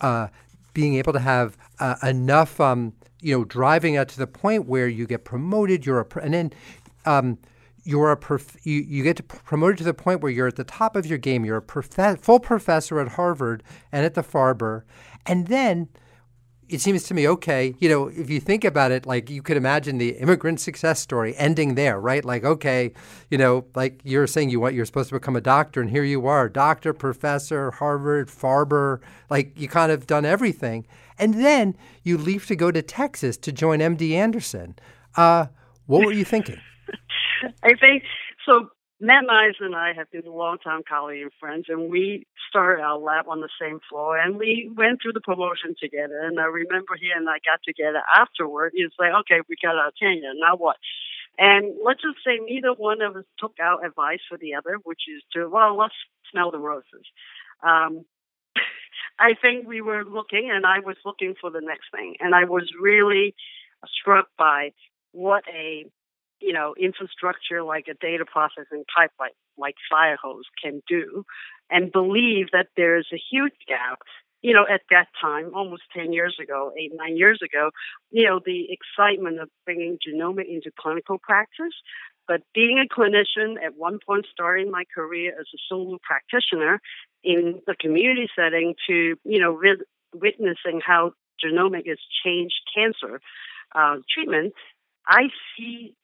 uh, 0.02 0.28
being 0.74 0.94
able 0.96 1.14
to 1.14 1.18
have 1.18 1.56
uh, 1.78 1.96
enough, 2.02 2.60
um, 2.60 2.92
you 3.22 3.36
know, 3.36 3.44
driving 3.44 3.96
out 3.96 4.08
to 4.08 4.18
the 4.18 4.26
point 4.26 4.66
where 4.66 4.88
you 4.88 5.06
get 5.06 5.24
promoted, 5.24 5.86
you're 5.86 6.00
a, 6.00 6.04
pr- 6.04 6.20
and 6.20 6.34
then 6.34 6.52
um, 7.06 7.38
you're 7.84 8.12
a 8.12 8.16
prof- 8.16 8.58
you, 8.64 8.80
you 8.82 9.02
get 9.02 9.16
to 9.16 9.22
promoted 9.22 9.78
to 9.78 9.84
the 9.84 9.94
point 9.94 10.20
where 10.20 10.30
you're 10.30 10.48
at 10.48 10.56
the 10.56 10.64
top 10.64 10.96
of 10.96 11.06
your 11.06 11.18
game. 11.18 11.44
You're 11.44 11.58
a 11.58 11.62
prof- 11.62 12.20
full 12.20 12.40
professor 12.40 13.00
at 13.00 13.08
Harvard 13.08 13.62
and 13.90 14.04
at 14.04 14.14
the 14.14 14.22
Farber, 14.22 14.82
and 15.26 15.46
then 15.48 15.88
it 16.70 16.80
seems 16.80 17.02
to 17.04 17.14
me 17.14 17.28
okay 17.28 17.74
you 17.78 17.88
know 17.88 18.08
if 18.08 18.30
you 18.30 18.40
think 18.40 18.64
about 18.64 18.90
it 18.90 19.06
like 19.06 19.28
you 19.28 19.42
could 19.42 19.56
imagine 19.56 19.98
the 19.98 20.10
immigrant 20.10 20.60
success 20.60 21.00
story 21.00 21.34
ending 21.36 21.74
there 21.74 22.00
right? 22.00 22.24
Like 22.24 22.44
okay 22.44 22.92
you 23.30 23.38
know 23.38 23.64
like 23.74 24.00
you're 24.04 24.26
saying 24.26 24.50
you 24.50 24.60
want 24.60 24.74
you're 24.74 24.86
supposed 24.86 25.08
to 25.10 25.14
become 25.14 25.36
a 25.36 25.40
doctor 25.40 25.80
and 25.80 25.90
here 25.90 26.04
you 26.04 26.26
are 26.26 26.48
doctor 26.48 26.92
professor 26.92 27.70
harvard 27.72 28.28
farber 28.28 29.00
like 29.28 29.58
you 29.58 29.68
kind 29.68 29.92
of 29.92 30.06
done 30.06 30.24
everything. 30.24 30.86
And 31.18 31.34
then 31.34 31.76
you 32.02 32.16
leave 32.16 32.46
to 32.46 32.56
go 32.56 32.70
to 32.70 32.82
texas 32.82 33.36
to 33.38 33.52
join 33.52 33.80
md 33.80 34.12
anderson. 34.12 34.76
Uh, 35.16 35.46
what 35.86 36.04
were 36.04 36.12
you 36.12 36.24
thinking? 36.24 36.60
I 37.62 37.74
think 37.74 38.04
so. 38.46 38.68
Matt 39.02 39.24
Meyerson 39.24 39.64
and 39.64 39.74
I 39.74 39.94
have 39.94 40.10
been 40.10 40.26
long-time 40.26 40.82
colleagues 40.86 41.22
and 41.22 41.32
friends, 41.40 41.66
and 41.70 41.90
we 41.90 42.26
started 42.50 42.82
our 42.82 42.98
lab 42.98 43.28
on 43.28 43.40
the 43.40 43.48
same 43.58 43.80
floor, 43.88 44.18
and 44.18 44.36
we 44.36 44.70
went 44.76 45.00
through 45.00 45.14
the 45.14 45.22
promotion 45.22 45.74
together. 45.80 46.20
And 46.20 46.38
I 46.38 46.44
remember 46.44 46.96
he 47.00 47.10
and 47.10 47.26
I 47.26 47.38
got 47.42 47.60
together 47.66 48.02
afterward. 48.14 48.72
He's 48.74 48.92
like, 48.98 49.12
"Okay, 49.20 49.40
we 49.48 49.56
got 49.60 49.76
our 49.76 49.90
tenure. 49.98 50.34
Now 50.34 50.56
what?" 50.56 50.76
And 51.38 51.74
let's 51.82 52.02
just 52.02 52.18
say 52.22 52.38
neither 52.44 52.74
one 52.74 53.00
of 53.00 53.16
us 53.16 53.24
took 53.38 53.58
out 53.58 53.86
advice 53.86 54.20
for 54.28 54.36
the 54.36 54.54
other, 54.54 54.76
which 54.84 55.08
is 55.08 55.22
to, 55.32 55.48
well, 55.48 55.74
let's 55.76 55.94
smell 56.30 56.50
the 56.50 56.58
roses. 56.58 57.06
Um, 57.62 58.04
I 59.18 59.32
think 59.40 59.66
we 59.66 59.80
were 59.80 60.04
looking, 60.04 60.50
and 60.52 60.66
I 60.66 60.80
was 60.80 60.96
looking 61.06 61.34
for 61.40 61.50
the 61.50 61.62
next 61.62 61.90
thing, 61.90 62.16
and 62.20 62.34
I 62.34 62.44
was 62.44 62.70
really 62.78 63.34
struck 63.86 64.28
by 64.36 64.72
what 65.12 65.44
a 65.48 65.86
you 66.40 66.52
know, 66.52 66.74
infrastructure 66.78 67.62
like 67.62 67.86
a 67.88 67.94
data 67.94 68.24
processing 68.24 68.84
pipeline 68.94 69.30
like 69.58 69.74
Firehose 69.92 70.48
can 70.62 70.82
do, 70.88 71.24
and 71.70 71.92
believe 71.92 72.46
that 72.52 72.68
there's 72.76 73.08
a 73.12 73.20
huge 73.30 73.54
gap. 73.68 74.00
You 74.42 74.54
know, 74.54 74.64
at 74.72 74.80
that 74.90 75.08
time, 75.20 75.50
almost 75.54 75.82
10 75.94 76.14
years 76.14 76.38
ago, 76.42 76.72
eight, 76.78 76.92
nine 76.94 77.18
years 77.18 77.40
ago, 77.44 77.70
you 78.10 78.26
know, 78.26 78.40
the 78.42 78.68
excitement 78.70 79.38
of 79.38 79.50
bringing 79.66 79.98
genomic 79.98 80.48
into 80.48 80.70
clinical 80.80 81.18
practice. 81.18 81.74
But 82.26 82.40
being 82.54 82.78
a 82.78 82.88
clinician, 82.88 83.56
at 83.62 83.76
one 83.76 83.98
point 84.06 84.24
starting 84.32 84.70
my 84.70 84.84
career 84.94 85.32
as 85.38 85.46
a 85.54 85.58
solo 85.68 85.98
practitioner 86.02 86.80
in 87.22 87.60
the 87.66 87.74
community 87.78 88.28
setting 88.34 88.76
to, 88.88 89.16
you 89.24 89.40
know, 89.40 89.52
ri- 89.52 89.84
witnessing 90.14 90.80
how 90.82 91.12
genomic 91.44 91.86
has 91.86 91.98
changed 92.24 92.54
cancer 92.74 93.20
uh, 93.74 93.96
treatment, 94.14 94.54
I 95.06 95.28
see 95.56 95.94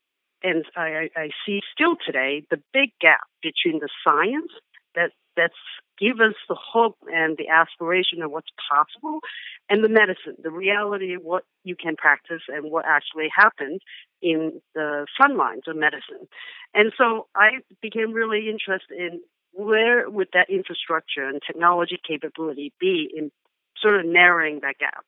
and 0.46 0.64
I, 0.76 1.10
I 1.16 1.30
see 1.44 1.60
still 1.72 1.96
today 2.04 2.44
the 2.50 2.62
big 2.72 2.90
gap 3.00 3.26
between 3.42 3.80
the 3.80 3.88
science 4.04 4.52
that 4.94 5.10
that's 5.36 5.54
give 5.98 6.20
us 6.20 6.34
the 6.48 6.54
hope 6.54 6.96
and 7.12 7.36
the 7.36 7.48
aspiration 7.48 8.22
of 8.22 8.30
what's 8.30 8.50
possible 8.70 9.20
and 9.68 9.82
the 9.82 9.88
medicine, 9.88 10.36
the 10.42 10.50
reality 10.50 11.14
of 11.14 11.22
what 11.22 11.44
you 11.64 11.74
can 11.74 11.96
practice 11.96 12.42
and 12.48 12.70
what 12.70 12.84
actually 12.86 13.28
happens 13.34 13.80
in 14.22 14.60
the 14.74 15.06
front 15.16 15.36
lines 15.36 15.62
of 15.66 15.76
medicine. 15.76 16.28
And 16.74 16.92
so 16.96 17.26
I 17.34 17.60
became 17.80 18.12
really 18.12 18.48
interested 18.50 18.98
in 18.98 19.20
where 19.52 20.08
would 20.08 20.28
that 20.34 20.50
infrastructure 20.50 21.26
and 21.26 21.40
technology 21.44 21.98
capability 22.06 22.72
be 22.78 23.08
in 23.14 23.32
sort 23.80 23.98
of 23.98 24.06
narrowing 24.06 24.60
that 24.60 24.78
gap. 24.78 25.04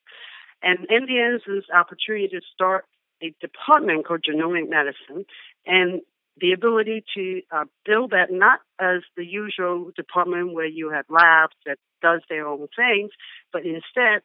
And 0.61 0.79
MD 0.89 1.23
Anderson's 1.23 1.65
opportunity 1.73 2.27
to 2.29 2.41
start 2.53 2.85
a 3.21 3.33
department 3.41 4.05
called 4.05 4.23
genomic 4.27 4.69
medicine 4.69 5.25
and 5.65 6.01
the 6.39 6.53
ability 6.53 7.03
to 7.15 7.41
uh, 7.51 7.65
build 7.85 8.11
that 8.11 8.31
not 8.31 8.59
as 8.79 9.01
the 9.17 9.25
usual 9.25 9.91
department 9.95 10.53
where 10.53 10.65
you 10.65 10.89
have 10.91 11.05
labs 11.09 11.53
that 11.65 11.77
does 12.01 12.21
their 12.29 12.47
own 12.47 12.67
things, 12.75 13.11
but 13.51 13.63
instead 13.65 14.21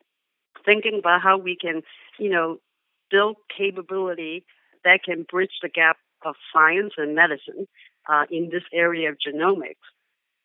thinking 0.65 0.99
about 0.99 1.21
how 1.21 1.39
we 1.39 1.57
can, 1.61 1.83
you 2.19 2.31
know, 2.31 2.59
build 3.11 3.37
capability 3.57 4.45
that 4.85 5.01
can 5.05 5.25
bridge 5.29 5.59
the 5.63 5.69
gap 5.69 5.97
of 6.25 6.35
science 6.53 6.93
and 6.97 7.15
medicine 7.15 7.67
uh, 8.09 8.25
in 8.31 8.51
this 8.51 8.63
area 8.73 9.11
of 9.11 9.17
genomics. 9.17 9.77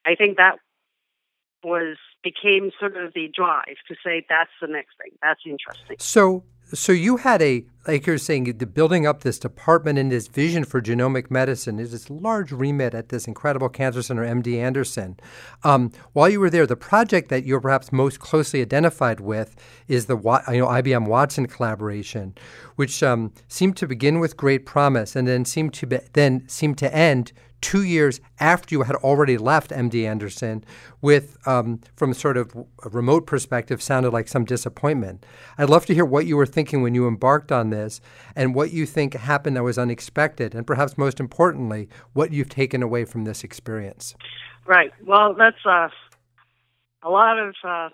I 0.05 0.15
think 0.15 0.37
that 0.37 0.57
was 1.63 1.97
became 2.23 2.71
sort 2.79 2.97
of 2.97 3.13
the 3.13 3.29
drive 3.33 3.77
to 3.87 3.95
say 4.03 4.25
that's 4.27 4.49
the 4.61 4.67
next 4.67 4.95
thing. 5.01 5.11
That's 5.21 5.41
interesting. 5.45 5.97
So 5.99 6.43
so 6.73 6.91
you 6.91 7.17
had 7.17 7.41
a 7.41 7.65
like 7.87 8.05
you're 8.05 8.19
saying 8.19 8.43
the 8.43 8.65
building 8.67 9.07
up 9.07 9.21
this 9.21 9.39
department 9.39 9.97
and 9.97 10.11
this 10.11 10.27
vision 10.27 10.63
for 10.63 10.79
genomic 10.81 11.31
medicine. 11.31 11.79
Is 11.79 11.91
this 11.91 12.09
large 12.09 12.51
remit 12.51 12.93
at 12.93 13.09
this 13.09 13.27
incredible 13.27 13.69
cancer 13.69 14.03
center 14.03 14.23
md 14.23 14.57
anderson. 14.57 15.17
Um, 15.63 15.91
while 16.13 16.29
you 16.29 16.39
were 16.39 16.49
there 16.49 16.67
the 16.67 16.75
project 16.75 17.29
that 17.29 17.45
you're 17.45 17.61
perhaps 17.61 17.91
most 17.91 18.19
closely 18.19 18.61
identified 18.61 19.19
with 19.19 19.55
is 19.87 20.05
the 20.05 20.17
you 20.17 20.59
know 20.59 20.67
ibm 20.67 21.07
watson 21.07 21.47
collaboration 21.47 22.35
which 22.75 23.01
um, 23.01 23.33
seemed 23.47 23.75
to 23.77 23.87
begin 23.87 24.19
with 24.19 24.37
great 24.37 24.65
promise 24.65 25.15
and 25.15 25.27
then 25.27 25.45
seemed 25.45 25.73
to 25.73 25.87
be, 25.87 25.99
then 26.13 26.47
seemed 26.47 26.77
to 26.77 26.93
end 26.93 27.31
two 27.61 27.83
years 27.83 28.19
after 28.39 28.73
you 28.73 28.83
had 28.83 28.95
already 28.97 29.37
left 29.37 29.71
MD 29.71 30.07
Anderson, 30.07 30.63
with, 31.01 31.37
um, 31.47 31.81
from 31.95 32.13
sort 32.13 32.37
of 32.37 32.55
a 32.83 32.89
remote 32.89 33.25
perspective, 33.25 33.81
sounded 33.81 34.11
like 34.11 34.27
some 34.27 34.45
disappointment. 34.45 35.25
I'd 35.57 35.69
love 35.69 35.85
to 35.87 35.93
hear 35.93 36.05
what 36.05 36.25
you 36.25 36.37
were 36.37 36.45
thinking 36.45 36.81
when 36.81 36.95
you 36.95 37.07
embarked 37.07 37.51
on 37.51 37.69
this 37.69 38.01
and 38.35 38.55
what 38.55 38.71
you 38.71 38.85
think 38.85 39.13
happened 39.13 39.55
that 39.55 39.63
was 39.63 39.77
unexpected, 39.77 40.55
and 40.55 40.65
perhaps 40.65 40.97
most 40.97 41.19
importantly, 41.19 41.89
what 42.13 42.31
you've 42.31 42.49
taken 42.49 42.81
away 42.83 43.05
from 43.05 43.25
this 43.25 43.43
experience. 43.43 44.15
Right. 44.65 44.91
Well, 45.05 45.33
that's 45.33 45.65
uh, 45.65 45.89
a 47.03 47.09
lot 47.09 47.39
of. 47.39 47.55
Uh, 47.63 47.89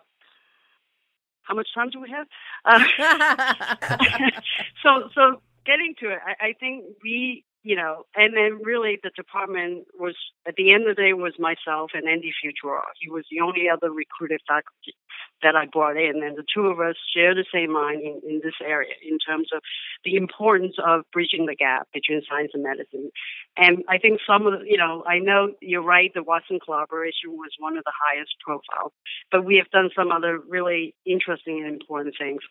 how 1.44 1.54
much 1.54 1.68
time 1.76 1.90
do 1.92 2.02
we 2.02 2.10
have? 2.10 2.28
Uh, 2.66 2.84
so, 4.84 5.10
so 5.14 5.42
getting 5.66 5.94
to 6.00 6.10
it, 6.10 6.20
I, 6.26 6.48
I 6.48 6.54
think 6.60 6.86
we 7.04 7.44
you 7.66 7.76
know, 7.76 8.04
and 8.16 8.38
then 8.38 8.60
really 8.64 9.00
the 9.02 9.10
department 9.16 9.88
was 9.98 10.14
at 10.48 10.54
the 10.56 10.72
end 10.72 10.88
of 10.88 10.96
the 10.96 11.02
day 11.02 11.14
was 11.14 11.34
myself 11.40 11.90
and 11.96 12.08
Andy 12.08 12.32
Futreal. 12.40 12.84
He 13.02 13.10
was 13.10 13.26
the 13.32 13.42
only 13.42 13.68
other 13.68 13.90
recruited 13.90 14.40
faculty 14.48 14.94
that 15.42 15.56
I 15.56 15.66
brought 15.66 15.98
in, 15.98 16.22
and 16.24 16.38
the 16.38 16.46
two 16.54 16.68
of 16.68 16.80
us 16.80 16.96
share 17.12 17.34
the 17.34 17.44
same 17.52 17.74
mind 17.74 18.04
in, 18.04 18.22
in 18.30 18.42
this 18.44 18.54
area 18.64 18.94
in 19.02 19.18
terms 19.18 19.50
of 19.52 19.64
the 20.04 20.16
importance 20.16 20.76
of 20.78 21.06
bridging 21.12 21.48
the 21.48 21.56
gap 21.56 21.88
between 21.92 22.22
science 22.30 22.52
and 22.54 22.62
medicine. 22.62 23.10
And 23.58 23.84
I 23.90 23.98
think 23.98 24.20
some 24.28 24.46
of 24.46 24.60
the, 24.60 24.66
you 24.70 24.78
know, 24.78 25.04
I 25.08 25.18
know 25.18 25.54
you're 25.60 25.82
right. 25.82 26.14
The 26.14 26.22
Watson 26.22 26.60
collaboration 26.64 27.32
was 27.32 27.50
one 27.58 27.78
of 27.78 27.84
the 27.84 27.94
highest 27.98 28.36
profile, 28.46 28.94
but 29.32 29.44
we 29.44 29.58
have 29.58 29.72
done 29.72 29.90
some 29.96 30.12
other 30.12 30.38
really 30.38 30.94
interesting 31.04 31.64
and 31.66 31.82
important 31.82 32.14
things, 32.16 32.42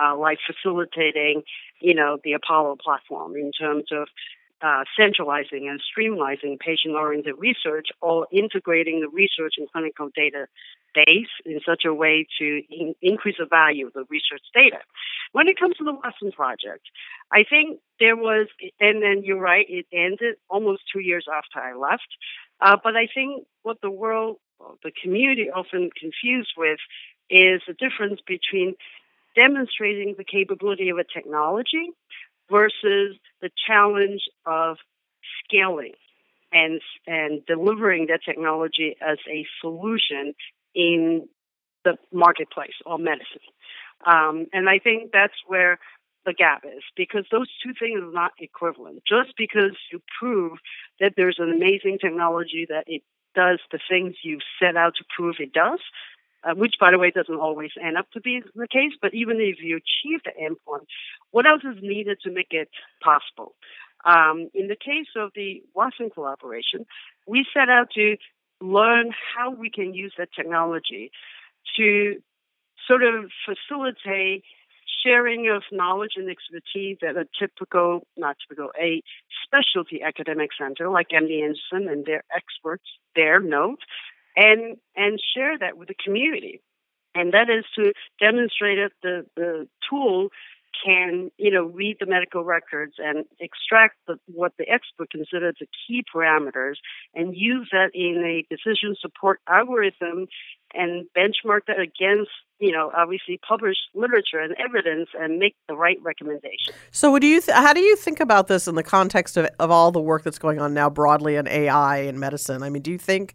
uh, 0.00 0.16
like 0.16 0.38
facilitating, 0.46 1.42
you 1.80 1.94
know, 1.94 2.16
the 2.24 2.32
Apollo 2.32 2.78
platform 2.82 3.36
in 3.36 3.52
terms 3.52 3.84
of 3.92 4.08
uh, 4.62 4.84
centralizing 4.98 5.68
and 5.68 5.80
streamlining 5.80 6.58
patient-oriented 6.58 7.34
research 7.38 7.88
or 8.00 8.26
integrating 8.32 9.00
the 9.00 9.08
research 9.08 9.54
and 9.58 9.70
clinical 9.72 10.08
data 10.14 10.46
base 10.94 11.32
in 11.44 11.60
such 11.66 11.84
a 11.84 11.92
way 11.92 12.26
to 12.38 12.62
in- 12.70 12.94
increase 13.02 13.36
the 13.38 13.46
value 13.46 13.86
of 13.86 13.92
the 13.92 14.04
research 14.08 14.42
data. 14.54 14.78
When 15.32 15.48
it 15.48 15.58
comes 15.58 15.76
to 15.78 15.84
the 15.84 15.94
Watson 15.94 16.32
project, 16.32 16.84
I 17.32 17.44
think 17.48 17.80
there 17.98 18.16
was, 18.16 18.48
and 18.78 19.02
then 19.02 19.22
you're 19.24 19.40
right, 19.40 19.66
it 19.68 19.86
ended 19.92 20.36
almost 20.48 20.82
two 20.92 21.00
years 21.00 21.26
after 21.32 21.58
I 21.58 21.74
left. 21.74 22.08
Uh, 22.60 22.76
but 22.82 22.94
I 22.96 23.08
think 23.12 23.46
what 23.62 23.78
the 23.82 23.90
world, 23.90 24.36
the 24.84 24.92
community 25.02 25.50
often 25.50 25.90
confused 25.98 26.52
with 26.56 26.78
is 27.30 27.62
the 27.66 27.74
difference 27.74 28.20
between 28.26 28.74
demonstrating 29.34 30.14
the 30.16 30.24
capability 30.24 30.90
of 30.90 30.98
a 30.98 31.04
technology 31.04 31.90
versus 32.50 33.16
the 33.40 33.50
challenge 33.66 34.22
of 34.46 34.76
scaling 35.44 35.92
and 36.52 36.80
and 37.06 37.44
delivering 37.46 38.06
that 38.08 38.20
technology 38.24 38.96
as 39.00 39.18
a 39.28 39.46
solution 39.60 40.34
in 40.74 41.28
the 41.84 41.96
marketplace 42.12 42.74
or 42.86 42.98
medicine. 42.98 43.40
Um, 44.06 44.46
and 44.52 44.68
I 44.68 44.78
think 44.78 45.10
that's 45.12 45.34
where 45.46 45.78
the 46.24 46.32
gap 46.32 46.64
is 46.64 46.82
because 46.96 47.24
those 47.30 47.48
two 47.64 47.72
things 47.78 48.00
are 48.00 48.12
not 48.12 48.32
equivalent. 48.38 49.02
Just 49.08 49.34
because 49.36 49.76
you 49.90 50.00
prove 50.20 50.58
that 51.00 51.14
there's 51.16 51.38
an 51.38 51.50
amazing 51.50 51.98
technology 52.00 52.66
that 52.68 52.84
it 52.86 53.02
does 53.34 53.58
the 53.70 53.80
things 53.88 54.14
you 54.22 54.38
set 54.60 54.76
out 54.76 54.94
to 54.96 55.04
prove 55.16 55.36
it 55.38 55.52
does, 55.52 55.80
uh, 56.44 56.54
which, 56.54 56.74
by 56.80 56.90
the 56.90 56.98
way, 56.98 57.10
doesn't 57.10 57.38
always 57.38 57.70
end 57.82 57.96
up 57.96 58.10
to 58.12 58.20
be 58.20 58.42
the 58.54 58.68
case. 58.68 58.92
But 59.00 59.14
even 59.14 59.36
if 59.40 59.56
you 59.62 59.76
achieve 59.76 60.20
the 60.24 60.32
endpoint, 60.40 60.86
what 61.30 61.46
else 61.46 61.62
is 61.64 61.82
needed 61.82 62.18
to 62.24 62.30
make 62.30 62.50
it 62.50 62.70
possible? 63.02 63.54
Um, 64.04 64.50
in 64.54 64.66
the 64.66 64.76
case 64.76 65.08
of 65.16 65.30
the 65.34 65.62
Watson 65.74 66.10
collaboration, 66.10 66.86
we 67.26 67.46
set 67.54 67.68
out 67.68 67.90
to 67.94 68.16
learn 68.60 69.12
how 69.34 69.50
we 69.50 69.70
can 69.70 69.94
use 69.94 70.12
that 70.18 70.28
technology 70.34 71.10
to 71.76 72.16
sort 72.86 73.02
of 73.02 73.30
facilitate 73.46 74.44
sharing 75.04 75.48
of 75.48 75.62
knowledge 75.72 76.12
and 76.16 76.30
expertise 76.30 76.98
that 77.00 77.16
a 77.16 77.26
typical, 77.38 78.06
not 78.16 78.36
typical, 78.40 78.70
a 78.80 79.02
specialty 79.44 80.02
academic 80.02 80.50
center 80.58 80.88
like 80.88 81.08
MD 81.08 81.42
Anderson 81.42 81.88
and 81.88 82.04
their 82.04 82.22
experts 82.34 82.84
there 83.16 83.40
know 83.40 83.76
and 84.36 84.76
and 84.96 85.20
share 85.34 85.58
that 85.58 85.76
with 85.76 85.88
the 85.88 85.94
community. 85.94 86.60
And 87.14 87.32
that 87.32 87.50
is 87.50 87.64
to 87.76 87.92
demonstrate 88.18 88.78
that 88.78 88.92
the, 89.02 89.26
the 89.36 89.68
tool 89.88 90.28
can, 90.84 91.30
you 91.36 91.50
know, 91.50 91.64
read 91.64 91.98
the 92.00 92.06
medical 92.06 92.44
records 92.44 92.94
and 92.98 93.24
extract 93.38 93.96
the, 94.06 94.18
what 94.26 94.52
the 94.58 94.68
expert 94.68 95.10
considers 95.10 95.54
the 95.60 95.66
key 95.86 96.02
parameters 96.14 96.76
and 97.14 97.36
use 97.36 97.68
that 97.72 97.90
in 97.94 98.24
a 98.24 98.44
decision 98.54 98.96
support 99.00 99.40
algorithm 99.48 100.26
and 100.74 101.06
benchmark 101.16 101.60
that 101.66 101.78
against, 101.78 102.30
you 102.58 102.72
know, 102.72 102.90
obviously 102.96 103.38
published 103.46 103.80
literature 103.94 104.38
and 104.38 104.54
evidence 104.58 105.10
and 105.18 105.38
make 105.38 105.54
the 105.68 105.74
right 105.74 105.98
recommendation. 106.02 106.74
So, 106.90 107.10
what 107.10 107.20
do 107.20 107.28
you 107.28 107.40
th- 107.40 107.54
how 107.54 107.74
do 107.74 107.80
you 107.80 107.94
think 107.94 108.18
about 108.18 108.48
this 108.48 108.66
in 108.66 108.74
the 108.74 108.82
context 108.82 109.36
of, 109.36 109.48
of 109.58 109.70
all 109.70 109.92
the 109.92 110.00
work 110.00 110.22
that's 110.22 110.38
going 110.38 110.58
on 110.58 110.72
now 110.72 110.88
broadly 110.88 111.36
in 111.36 111.46
AI 111.46 111.98
and 111.98 112.18
medicine? 112.18 112.62
I 112.62 112.70
mean, 112.70 112.82
do 112.82 112.90
you 112.90 112.98
think 112.98 113.34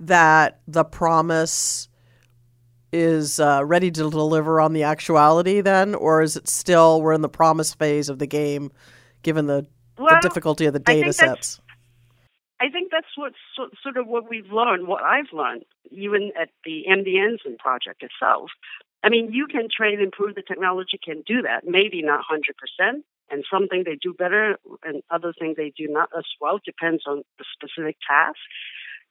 that 0.00 0.60
the 0.66 0.84
promise 0.84 1.88
is 2.92 3.38
uh, 3.38 3.62
ready 3.64 3.90
to 3.90 4.10
deliver 4.10 4.60
on 4.60 4.72
the 4.72 4.82
actuality 4.82 5.60
then, 5.60 5.94
or 5.94 6.22
is 6.22 6.36
it 6.36 6.48
still 6.48 7.02
we're 7.02 7.12
in 7.12 7.20
the 7.20 7.28
promise 7.28 7.74
phase 7.74 8.08
of 8.08 8.18
the 8.18 8.26
game, 8.26 8.70
given 9.22 9.46
the, 9.46 9.66
well, 9.98 10.08
the 10.14 10.28
difficulty 10.28 10.64
of 10.66 10.72
the 10.72 10.78
data 10.78 11.12
sets? 11.12 11.60
I 12.60 12.70
think 12.70 12.90
that's 12.90 13.06
what 13.16 13.32
so, 13.56 13.68
sort 13.82 13.96
of 13.96 14.06
what 14.06 14.28
we've 14.28 14.50
learned, 14.50 14.88
what 14.88 15.02
I've 15.02 15.32
learned, 15.32 15.64
even 15.90 16.32
at 16.40 16.48
the 16.64 16.84
MD 16.90 17.58
project 17.58 18.02
itself. 18.02 18.50
I 19.04 19.10
mean, 19.10 19.32
you 19.32 19.46
can 19.46 19.68
train 19.70 20.00
and 20.00 20.10
prove 20.10 20.34
the 20.34 20.42
technology 20.42 20.98
can 21.02 21.22
do 21.24 21.42
that. 21.42 21.64
Maybe 21.64 22.02
not 22.02 22.24
100%, 22.28 23.02
and 23.30 23.44
something 23.50 23.84
they 23.84 23.96
do 24.00 24.12
better 24.12 24.58
and 24.82 25.02
other 25.10 25.32
things 25.38 25.56
they 25.56 25.72
do 25.76 25.86
not 25.88 26.08
as 26.16 26.24
well 26.40 26.58
depends 26.64 27.04
on 27.06 27.22
the 27.38 27.44
specific 27.54 27.96
task 28.08 28.38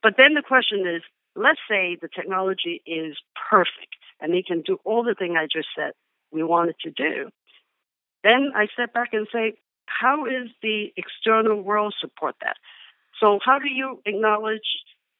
but 0.03 0.15
then 0.17 0.33
the 0.33 0.41
question 0.41 0.85
is 0.87 1.01
let's 1.35 1.59
say 1.69 1.97
the 2.01 2.09
technology 2.13 2.81
is 2.85 3.17
perfect 3.49 3.95
and 4.19 4.33
it 4.33 4.45
can 4.45 4.61
do 4.61 4.77
all 4.83 5.03
the 5.03 5.15
things 5.15 5.35
i 5.37 5.45
just 5.45 5.69
said 5.75 5.91
we 6.31 6.43
wanted 6.43 6.75
to 6.81 6.91
do. 6.91 7.29
Then 8.23 8.51
i 8.55 8.67
step 8.73 8.93
back 8.93 9.09
and 9.13 9.27
say 9.31 9.53
how 9.85 10.25
is 10.25 10.49
the 10.61 10.91
external 10.97 11.61
world 11.61 11.95
support 11.99 12.35
that? 12.41 12.57
So 13.21 13.39
how 13.43 13.59
do 13.59 13.69
you 13.69 14.01
acknowledge 14.05 14.67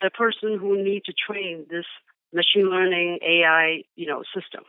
the 0.01 0.09
person 0.09 0.57
who 0.59 0.83
need 0.83 1.03
to 1.05 1.13
train 1.13 1.65
this 1.69 1.85
machine 2.33 2.69
learning 2.69 3.19
ai 3.21 3.83
you 3.95 4.07
know 4.07 4.23
system? 4.35 4.63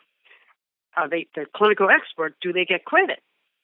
Are 0.97 1.09
they 1.09 1.27
the 1.35 1.47
clinical 1.55 1.89
expert? 1.91 2.35
Do 2.41 2.53
they 2.53 2.65
get 2.65 2.85
credit 2.85 3.21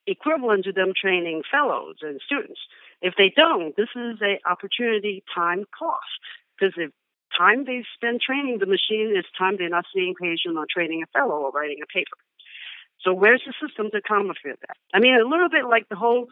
equivalent 0.06 0.64
to 0.64 0.72
them 0.72 0.92
training 0.94 1.42
fellows 1.50 1.96
and 2.02 2.20
students. 2.24 2.60
If 3.02 3.14
they 3.16 3.32
don't, 3.34 3.76
this 3.76 3.88
is 3.94 4.20
a 4.22 4.40
opportunity 4.48 5.22
time 5.34 5.64
cost 5.76 6.20
because 6.58 6.74
if 6.76 6.90
time 7.36 7.64
they 7.64 7.84
spend 7.94 8.20
training 8.20 8.58
the 8.58 8.66
machine 8.66 9.14
is 9.16 9.24
time 9.36 9.56
they're 9.58 9.68
not 9.68 9.86
seeing 9.92 10.14
patient 10.14 10.56
or 10.56 10.66
training 10.70 11.02
a 11.02 11.18
fellow 11.18 11.36
or 11.36 11.50
writing 11.50 11.78
a 11.82 11.86
paper. 11.86 12.16
So 13.00 13.12
where's 13.12 13.42
the 13.46 13.52
system 13.66 13.90
to 13.92 14.00
combat 14.00 14.36
that? 14.44 14.76
I 14.94 15.00
mean, 15.00 15.14
a 15.14 15.28
little 15.28 15.50
bit 15.50 15.66
like 15.68 15.88
the 15.88 15.96
whole 15.96 16.28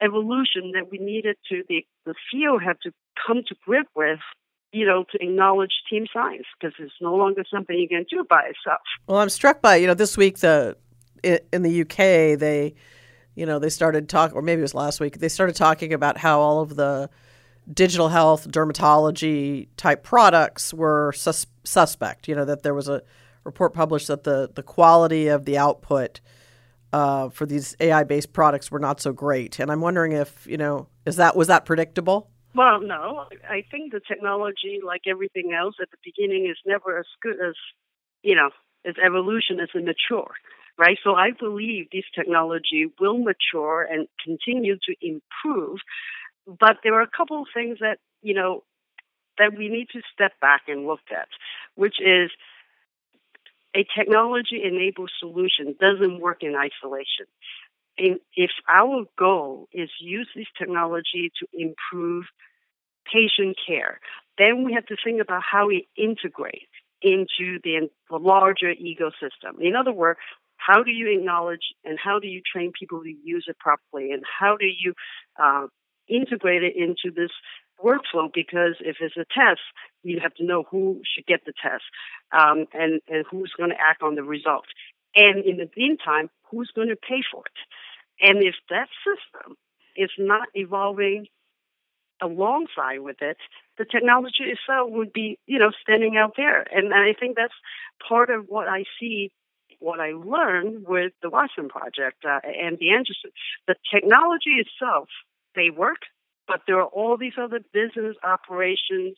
evolution 0.00 0.72
that 0.74 0.90
we 0.90 0.98
needed 0.98 1.36
to 1.50 1.62
the 1.68 1.84
the 2.06 2.14
field 2.30 2.62
had 2.62 2.76
to 2.82 2.92
come 3.26 3.42
to 3.48 3.54
grip 3.64 3.88
with 3.94 4.20
you 4.74 4.84
know, 4.84 5.04
to 5.12 5.22
acknowledge 5.22 5.70
team 5.88 6.04
science 6.12 6.46
because 6.58 6.74
it's 6.80 6.92
no 7.00 7.14
longer 7.14 7.44
something 7.48 7.78
you 7.78 7.86
can 7.86 8.04
do 8.10 8.24
by 8.28 8.40
itself. 8.40 8.80
Well, 9.06 9.18
I'm 9.18 9.28
struck 9.28 9.62
by 9.62 9.76
you 9.76 9.86
know 9.86 9.94
this 9.94 10.16
week 10.16 10.38
the 10.38 10.76
in 11.22 11.62
the 11.62 11.82
UK 11.82 12.38
they 12.38 12.74
you 13.34 13.46
know, 13.46 13.58
they 13.58 13.68
started 13.68 14.08
talking, 14.08 14.36
or 14.36 14.42
maybe 14.42 14.60
it 14.60 14.62
was 14.62 14.74
last 14.74 15.00
week, 15.00 15.18
they 15.18 15.28
started 15.28 15.56
talking 15.56 15.92
about 15.92 16.18
how 16.18 16.40
all 16.40 16.60
of 16.60 16.76
the 16.76 17.10
digital 17.72 18.08
health, 18.08 18.48
dermatology 18.48 19.68
type 19.76 20.02
products 20.02 20.72
were 20.72 21.12
sus- 21.12 21.46
suspect. 21.64 22.28
You 22.28 22.34
know, 22.34 22.44
that 22.44 22.62
there 22.62 22.74
was 22.74 22.88
a 22.88 23.02
report 23.44 23.74
published 23.74 24.08
that 24.08 24.24
the, 24.24 24.50
the 24.54 24.62
quality 24.62 25.28
of 25.28 25.44
the 25.44 25.58
output 25.58 26.20
uh, 26.92 27.28
for 27.30 27.46
these 27.46 27.76
AI 27.80 28.04
based 28.04 28.32
products 28.32 28.70
were 28.70 28.78
not 28.78 29.00
so 29.00 29.12
great. 29.12 29.58
And 29.58 29.70
I'm 29.70 29.80
wondering 29.80 30.12
if, 30.12 30.46
you 30.46 30.56
know, 30.56 30.88
is 31.04 31.16
that 31.16 31.36
was 31.36 31.48
that 31.48 31.64
predictable? 31.64 32.30
Well, 32.54 32.80
no. 32.80 33.24
I 33.50 33.64
think 33.68 33.92
the 33.92 34.00
technology, 34.06 34.78
like 34.84 35.02
everything 35.08 35.52
else 35.52 35.74
at 35.82 35.90
the 35.90 35.96
beginning, 36.04 36.46
is 36.48 36.56
never 36.64 36.96
as 36.98 37.06
good 37.20 37.34
as, 37.34 37.54
you 38.22 38.36
know, 38.36 38.50
as 38.86 38.94
evolution 39.04 39.58
as 39.58 39.70
it 39.74 39.84
mature 39.84 40.30
right? 40.78 40.98
So 41.04 41.14
I 41.14 41.30
believe 41.30 41.88
this 41.92 42.04
technology 42.14 42.86
will 43.00 43.18
mature 43.18 43.82
and 43.82 44.08
continue 44.24 44.76
to 44.76 44.94
improve. 45.00 45.78
But 46.46 46.78
there 46.82 46.94
are 46.94 47.02
a 47.02 47.10
couple 47.16 47.42
of 47.42 47.48
things 47.54 47.78
that, 47.80 47.98
you 48.22 48.34
know, 48.34 48.64
that 49.38 49.56
we 49.56 49.68
need 49.68 49.88
to 49.92 50.00
step 50.12 50.32
back 50.40 50.62
and 50.68 50.86
look 50.86 51.00
at, 51.10 51.28
which 51.74 51.96
is 52.00 52.30
a 53.74 53.84
technology 53.96 54.62
enabled 54.62 55.10
solution 55.18 55.74
doesn't 55.80 56.20
work 56.20 56.42
in 56.42 56.54
isolation. 56.54 57.26
If 57.96 58.50
our 58.68 59.04
goal 59.18 59.68
is 59.72 59.90
use 60.00 60.28
this 60.34 60.46
technology 60.58 61.32
to 61.40 61.46
improve 61.52 62.24
patient 63.12 63.56
care, 63.66 64.00
then 64.38 64.64
we 64.64 64.72
have 64.74 64.86
to 64.86 64.96
think 65.02 65.20
about 65.20 65.42
how 65.42 65.68
we 65.68 65.88
integrate 65.96 66.68
into 67.02 67.58
the 67.62 67.88
larger 68.10 68.72
ecosystem. 68.74 69.60
In 69.60 69.76
other 69.76 69.92
words, 69.92 70.18
how 70.66 70.82
do 70.82 70.90
you 70.90 71.18
acknowledge 71.18 71.74
and 71.84 71.98
how 72.02 72.18
do 72.18 72.28
you 72.28 72.40
train 72.40 72.72
people 72.78 73.02
to 73.02 73.14
use 73.22 73.44
it 73.48 73.58
properly? 73.58 74.12
And 74.12 74.22
how 74.40 74.56
do 74.56 74.66
you 74.66 74.94
uh, 75.40 75.66
integrate 76.08 76.62
it 76.62 76.74
into 76.76 77.14
this 77.14 77.30
workflow? 77.82 78.30
Because 78.32 78.76
if 78.80 78.96
it's 79.00 79.16
a 79.16 79.26
test 79.34 79.60
you 80.02 80.20
have 80.22 80.34
to 80.34 80.44
know 80.44 80.64
who 80.70 81.00
should 81.04 81.26
get 81.26 81.40
the 81.46 81.52
test 81.62 81.84
um, 82.32 82.66
and, 82.72 83.00
and 83.08 83.24
who's 83.30 83.52
going 83.56 83.70
to 83.70 83.76
act 83.80 84.02
on 84.02 84.14
the 84.14 84.22
result. 84.22 84.66
And 85.16 85.44
in 85.44 85.56
the 85.56 85.68
meantime 85.76 86.28
who's 86.50 86.70
going 86.74 86.88
to 86.88 86.96
pay 86.96 87.22
for 87.32 87.42
it? 87.46 88.26
And 88.28 88.44
if 88.44 88.54
that 88.70 88.88
system 89.04 89.56
is 89.96 90.10
not 90.18 90.48
evolving 90.54 91.26
alongside 92.22 93.00
with 93.00 93.16
it 93.20 93.36
the 93.76 93.84
technology 93.84 94.44
itself 94.44 94.88
would 94.88 95.12
be 95.12 95.36
you 95.46 95.58
know 95.58 95.72
standing 95.82 96.16
out 96.16 96.34
there. 96.36 96.64
And 96.72 96.94
i 96.94 97.12
think 97.18 97.36
that's 97.36 97.54
part 98.08 98.30
of 98.30 98.46
what 98.46 98.68
i 98.68 98.84
see 99.00 99.32
what 99.80 100.00
I 100.00 100.12
learned 100.12 100.86
with 100.86 101.12
the 101.22 101.30
Watson 101.30 101.68
Project 101.68 102.24
uh, 102.24 102.40
and 102.44 102.78
the 102.78 102.90
Anderson. 102.90 103.30
The 103.66 103.76
technology 103.92 104.56
itself, 104.58 105.08
they 105.54 105.70
work, 105.70 106.02
but 106.46 106.60
there 106.66 106.80
are 106.80 106.86
all 106.86 107.16
these 107.16 107.34
other 107.40 107.60
business 107.72 108.16
operations 108.22 109.16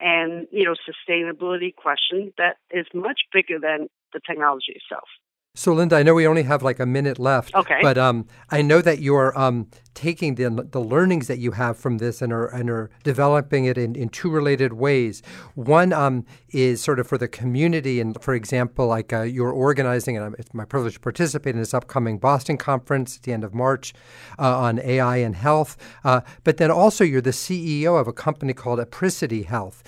and 0.00 0.46
you 0.50 0.64
know 0.64 0.74
sustainability 0.88 1.74
questions 1.74 2.32
that 2.38 2.56
is 2.70 2.86
much 2.94 3.20
bigger 3.32 3.58
than 3.60 3.88
the 4.12 4.20
technology 4.26 4.72
itself. 4.74 5.08
So, 5.56 5.72
Linda, 5.74 5.96
I 5.96 6.04
know 6.04 6.14
we 6.14 6.28
only 6.28 6.44
have 6.44 6.62
like 6.62 6.78
a 6.78 6.86
minute 6.86 7.18
left. 7.18 7.52
Okay. 7.56 7.80
But 7.82 7.98
um, 7.98 8.28
I 8.50 8.62
know 8.62 8.80
that 8.82 9.00
you're 9.00 9.36
um, 9.36 9.66
taking 9.94 10.36
the, 10.36 10.48
the 10.70 10.80
learnings 10.80 11.26
that 11.26 11.38
you 11.38 11.50
have 11.50 11.76
from 11.76 11.98
this 11.98 12.22
and 12.22 12.32
are, 12.32 12.46
and 12.46 12.70
are 12.70 12.88
developing 13.02 13.64
it 13.64 13.76
in, 13.76 13.96
in 13.96 14.10
two 14.10 14.30
related 14.30 14.74
ways. 14.74 15.22
One 15.56 15.92
um, 15.92 16.24
is 16.50 16.80
sort 16.80 17.00
of 17.00 17.08
for 17.08 17.18
the 17.18 17.26
community. 17.26 18.00
And 18.00 18.16
for 18.22 18.32
example, 18.32 18.86
like 18.86 19.12
uh, 19.12 19.22
you're 19.22 19.50
organizing, 19.50 20.16
and 20.16 20.36
it's 20.38 20.54
my 20.54 20.64
privilege 20.64 20.94
to 20.94 21.00
participate 21.00 21.56
in 21.56 21.60
this 21.60 21.74
upcoming 21.74 22.18
Boston 22.18 22.56
conference 22.56 23.16
at 23.16 23.24
the 23.24 23.32
end 23.32 23.42
of 23.42 23.52
March 23.52 23.92
uh, 24.38 24.56
on 24.56 24.78
AI 24.78 25.16
and 25.16 25.34
health. 25.34 25.76
Uh, 26.04 26.20
but 26.44 26.58
then 26.58 26.70
also, 26.70 27.02
you're 27.02 27.20
the 27.20 27.30
CEO 27.30 28.00
of 28.00 28.06
a 28.06 28.12
company 28.12 28.52
called 28.52 28.78
Apricity 28.78 29.42
Health. 29.42 29.82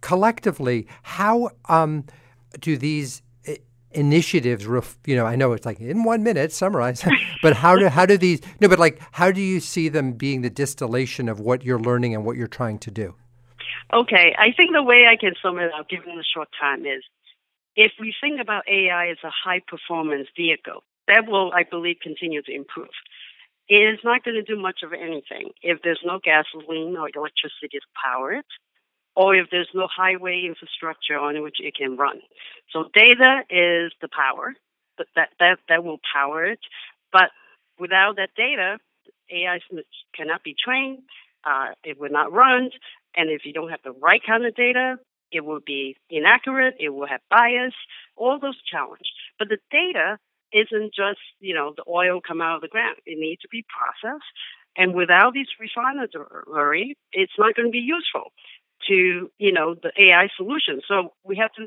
Collectively, 0.00 0.88
how 1.04 1.50
um, 1.68 2.04
do 2.60 2.76
these 2.76 3.22
initiatives 3.94 4.64
you 5.06 5.16
know 5.16 5.24
i 5.26 5.36
know 5.36 5.52
it's 5.52 5.66
like 5.66 5.80
in 5.80 6.04
one 6.04 6.22
minute 6.22 6.52
summarize. 6.52 7.04
But 7.42 7.56
how 7.56 7.76
do 7.76 7.88
how 7.88 8.06
do 8.06 8.16
these 8.16 8.40
no 8.60 8.68
but 8.68 8.78
like 8.78 9.00
how 9.12 9.30
do 9.30 9.40
you 9.40 9.60
see 9.60 9.88
them 9.88 10.12
being 10.12 10.40
the 10.40 10.50
distillation 10.50 11.28
of 11.28 11.40
what 11.40 11.62
you're 11.62 11.78
learning 11.78 12.14
and 12.14 12.24
what 12.24 12.36
you're 12.36 12.46
trying 12.46 12.78
to 12.80 12.90
do? 12.90 13.14
Okay 13.92 14.34
i 14.38 14.52
think 14.56 14.72
the 14.72 14.82
way 14.82 15.04
i 15.10 15.16
can 15.16 15.34
sum 15.42 15.58
it 15.58 15.70
up 15.78 15.88
given 15.88 16.16
the 16.16 16.24
short 16.24 16.48
time 16.58 16.86
is 16.86 17.02
if 17.76 17.92
we 18.00 18.14
think 18.20 18.40
about 18.40 18.64
ai 18.68 19.08
as 19.08 19.18
a 19.24 19.30
high 19.30 19.60
performance 19.66 20.28
vehicle 20.36 20.82
that 21.06 21.26
will 21.26 21.52
i 21.52 21.62
believe 21.62 21.96
continue 22.02 22.42
to 22.42 22.52
improve. 22.52 22.96
It 23.66 23.76
is 23.94 23.98
not 24.04 24.22
going 24.24 24.36
to 24.36 24.42
do 24.42 24.60
much 24.60 24.80
of 24.82 24.92
anything 24.92 25.52
if 25.62 25.80
there's 25.82 26.02
no 26.04 26.20
gasoline 26.22 26.96
or 26.98 27.08
electricity 27.08 27.68
to 27.72 27.80
power 27.96 28.32
it 28.32 28.44
or 29.16 29.34
if 29.34 29.48
there's 29.50 29.68
no 29.74 29.86
highway 29.94 30.44
infrastructure 30.46 31.18
on 31.18 31.40
which 31.42 31.56
it 31.60 31.76
can 31.76 31.96
run. 31.96 32.20
So 32.72 32.90
data 32.92 33.42
is 33.50 33.92
the 34.00 34.08
power, 34.08 34.54
that, 34.98 35.28
that, 35.38 35.58
that 35.68 35.84
will 35.84 36.00
power 36.12 36.44
it. 36.44 36.60
But 37.12 37.30
without 37.78 38.16
that 38.16 38.30
data, 38.36 38.78
AI 39.30 39.60
cannot 40.14 40.42
be 40.42 40.54
trained, 40.62 41.00
uh, 41.44 41.68
it 41.84 41.98
will 42.00 42.10
not 42.10 42.32
run, 42.32 42.70
and 43.16 43.30
if 43.30 43.44
you 43.44 43.52
don't 43.52 43.70
have 43.70 43.82
the 43.84 43.92
right 43.92 44.20
kind 44.26 44.44
of 44.44 44.54
data, 44.54 44.96
it 45.30 45.44
will 45.44 45.60
be 45.64 45.96
inaccurate, 46.10 46.74
it 46.78 46.90
will 46.90 47.06
have 47.06 47.20
bias, 47.30 47.74
all 48.16 48.38
those 48.38 48.60
challenges. 48.62 49.08
But 49.38 49.48
the 49.48 49.58
data 49.70 50.18
isn't 50.52 50.94
just, 50.94 51.18
you 51.40 51.54
know, 51.54 51.74
the 51.76 51.84
oil 51.88 52.20
come 52.26 52.40
out 52.40 52.56
of 52.56 52.62
the 52.62 52.68
ground. 52.68 52.96
It 53.06 53.18
needs 53.18 53.42
to 53.42 53.48
be 53.48 53.64
processed. 53.66 54.24
And 54.76 54.94
without 54.94 55.34
this 55.34 55.48
refinery, 55.58 56.96
it's 57.12 57.32
not 57.38 57.54
going 57.54 57.68
to 57.68 57.72
be 57.72 57.78
useful 57.78 58.32
to, 58.88 59.30
you 59.38 59.52
know, 59.52 59.74
the 59.74 59.92
AI 59.98 60.28
solution. 60.36 60.80
So 60.86 61.12
we 61.24 61.36
have 61.36 61.52
to 61.54 61.66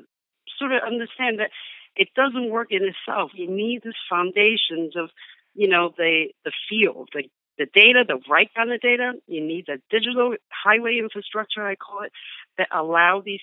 sort 0.58 0.72
of 0.72 0.82
understand 0.86 1.40
that 1.40 1.52
it 1.96 2.10
doesn't 2.16 2.50
work 2.50 2.68
in 2.72 2.82
itself. 2.84 3.32
You 3.34 3.50
need 3.50 3.82
these 3.84 3.94
foundations 4.10 4.96
of, 4.96 5.10
you 5.56 5.68
know, 5.68 5.94
the 5.98 6.28
the 6.46 6.52
field, 6.70 7.10
the 7.14 7.24
the 7.58 7.66
data, 7.74 8.04
the 8.08 8.20
right 8.30 8.50
kind 8.56 8.72
of 8.72 8.80
data. 8.82 9.14
You 9.28 9.46
need 9.46 9.66
the 9.68 9.82
digital 9.90 10.36
highway 10.50 11.00
infrastructure, 11.00 11.66
I 11.66 11.76
call 11.76 12.04
it, 12.04 12.12
that 12.58 12.68
allow 12.72 13.22
these 13.26 13.42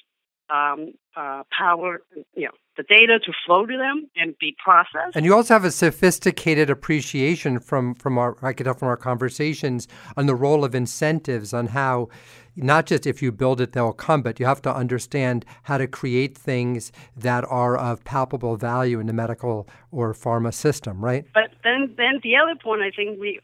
um, 0.50 0.92
uh, 1.16 1.42
power, 1.56 2.02
you 2.34 2.44
know, 2.44 2.52
the 2.76 2.82
data 2.82 3.18
to 3.20 3.32
flow 3.46 3.66
to 3.66 3.76
them 3.76 4.10
and 4.16 4.36
be 4.38 4.56
processed. 4.62 5.14
And 5.14 5.24
you 5.24 5.34
also 5.34 5.54
have 5.54 5.64
a 5.64 5.70
sophisticated 5.70 6.70
appreciation 6.70 7.60
from 7.60 7.94
from 7.94 8.18
our 8.18 8.36
I 8.42 8.52
could 8.52 8.64
tell 8.64 8.74
from 8.74 8.88
our 8.88 8.96
conversations 8.96 9.88
on 10.16 10.26
the 10.26 10.34
role 10.34 10.64
of 10.64 10.74
incentives 10.74 11.54
on 11.54 11.68
how 11.68 12.08
not 12.56 12.86
just 12.86 13.06
if 13.06 13.22
you 13.22 13.32
build 13.32 13.60
it 13.60 13.72
they'll 13.72 13.92
come, 13.92 14.22
but 14.22 14.38
you 14.40 14.46
have 14.46 14.62
to 14.62 14.74
understand 14.74 15.44
how 15.64 15.78
to 15.78 15.86
create 15.86 16.36
things 16.36 16.92
that 17.16 17.44
are 17.48 17.76
of 17.76 18.04
palpable 18.04 18.56
value 18.56 19.00
in 19.00 19.06
the 19.06 19.12
medical 19.12 19.68
or 19.90 20.12
pharma 20.12 20.52
system, 20.52 21.04
right? 21.04 21.26
But 21.34 21.50
then 21.62 21.94
then 21.96 22.20
the 22.22 22.36
other 22.36 22.58
point 22.62 22.82
I 22.82 22.90
think 22.90 23.20
we 23.20 23.40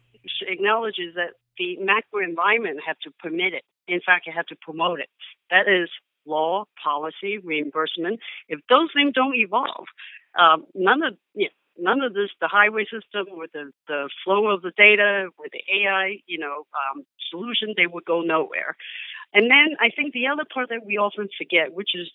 acknowledge 0.46 0.98
is 0.98 1.14
that 1.14 1.34
the 1.58 1.76
macro 1.78 2.22
environment 2.22 2.80
had 2.86 2.96
to 3.02 3.10
permit 3.18 3.54
it. 3.54 3.64
In 3.88 4.00
fact, 4.04 4.26
it 4.26 4.32
had 4.32 4.46
to 4.48 4.56
promote 4.60 5.00
it. 5.00 5.08
That 5.50 5.68
is 5.68 5.88
law, 6.26 6.64
policy, 6.82 7.38
reimbursement, 7.38 8.20
if 8.48 8.60
those 8.68 8.88
things 8.94 9.12
don't 9.14 9.34
evolve, 9.34 9.86
um, 10.38 10.64
none 10.74 11.02
of 11.02 11.14
you 11.34 11.46
know, 11.46 11.50
none 11.80 12.02
of 12.02 12.14
this, 12.14 12.30
the 12.40 12.48
highway 12.48 12.84
system 12.84 13.26
with 13.30 13.52
the, 13.52 13.70
the 13.88 14.08
flow 14.24 14.48
of 14.48 14.62
the 14.62 14.72
data, 14.76 15.28
with 15.38 15.52
the 15.52 15.62
AI, 15.82 16.18
you 16.26 16.38
know, 16.38 16.66
um, 16.74 17.04
solution, 17.30 17.74
they 17.76 17.86
would 17.86 18.04
go 18.04 18.20
nowhere. 18.20 18.76
And 19.32 19.50
then 19.50 19.76
I 19.80 19.90
think 19.94 20.12
the 20.12 20.26
other 20.26 20.44
part 20.52 20.68
that 20.70 20.84
we 20.84 20.98
often 20.98 21.28
forget, 21.38 21.72
which 21.72 21.90
is, 21.94 22.10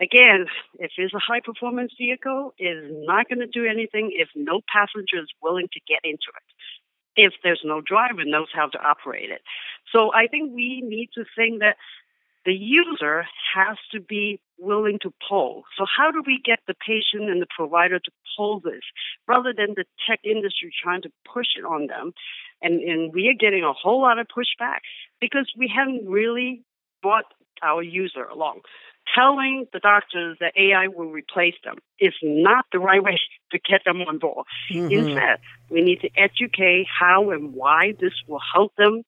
again, 0.00 0.46
if 0.78 0.92
it's 0.96 1.14
a 1.14 1.18
high 1.18 1.40
performance 1.40 1.92
vehicle, 1.98 2.54
is 2.58 2.84
not 3.06 3.28
going 3.28 3.40
to 3.40 3.46
do 3.46 3.66
anything 3.66 4.12
if 4.14 4.28
no 4.34 4.60
passenger 4.72 5.20
is 5.22 5.28
willing 5.42 5.68
to 5.72 5.80
get 5.86 6.00
into 6.04 6.30
it. 6.34 6.48
If 7.16 7.34
there's 7.44 7.62
no 7.64 7.80
driver 7.80 8.24
knows 8.24 8.48
how 8.52 8.68
to 8.68 8.78
operate 8.78 9.30
it. 9.30 9.42
So 9.92 10.12
I 10.12 10.26
think 10.26 10.52
we 10.52 10.82
need 10.84 11.10
to 11.14 11.24
think 11.36 11.60
that 11.60 11.76
the 12.44 12.52
user 12.52 13.24
has 13.54 13.76
to 13.92 14.00
be 14.00 14.40
willing 14.58 14.98
to 15.02 15.12
pull. 15.28 15.64
So, 15.78 15.84
how 15.84 16.10
do 16.10 16.22
we 16.26 16.40
get 16.44 16.60
the 16.66 16.74
patient 16.74 17.30
and 17.30 17.40
the 17.40 17.46
provider 17.56 17.98
to 17.98 18.10
pull 18.36 18.60
this 18.60 18.82
rather 19.26 19.52
than 19.56 19.74
the 19.76 19.84
tech 20.08 20.20
industry 20.24 20.72
trying 20.82 21.02
to 21.02 21.10
push 21.32 21.46
it 21.56 21.64
on 21.64 21.86
them? 21.86 22.12
And, 22.62 22.80
and 22.80 23.12
we 23.12 23.28
are 23.28 23.34
getting 23.38 23.64
a 23.64 23.72
whole 23.72 24.02
lot 24.02 24.18
of 24.18 24.26
pushback 24.26 24.78
because 25.20 25.50
we 25.56 25.72
haven't 25.74 26.08
really 26.08 26.62
brought 27.02 27.26
our 27.62 27.82
user 27.82 28.24
along. 28.24 28.60
Telling 29.14 29.66
the 29.72 29.80
doctors 29.80 30.38
that 30.40 30.54
AI 30.56 30.88
will 30.88 31.10
replace 31.10 31.54
them 31.62 31.76
is 32.00 32.14
not 32.22 32.64
the 32.72 32.78
right 32.78 33.02
way 33.02 33.20
to 33.52 33.58
get 33.58 33.82
them 33.84 34.00
on 34.02 34.18
board. 34.18 34.46
Mm-hmm. 34.72 34.92
Instead, 34.92 35.38
we 35.70 35.82
need 35.82 36.00
to 36.00 36.10
educate 36.16 36.86
how 36.88 37.30
and 37.30 37.54
why 37.54 37.94
this 38.00 38.14
will 38.26 38.40
help 38.54 38.74
them 38.76 39.02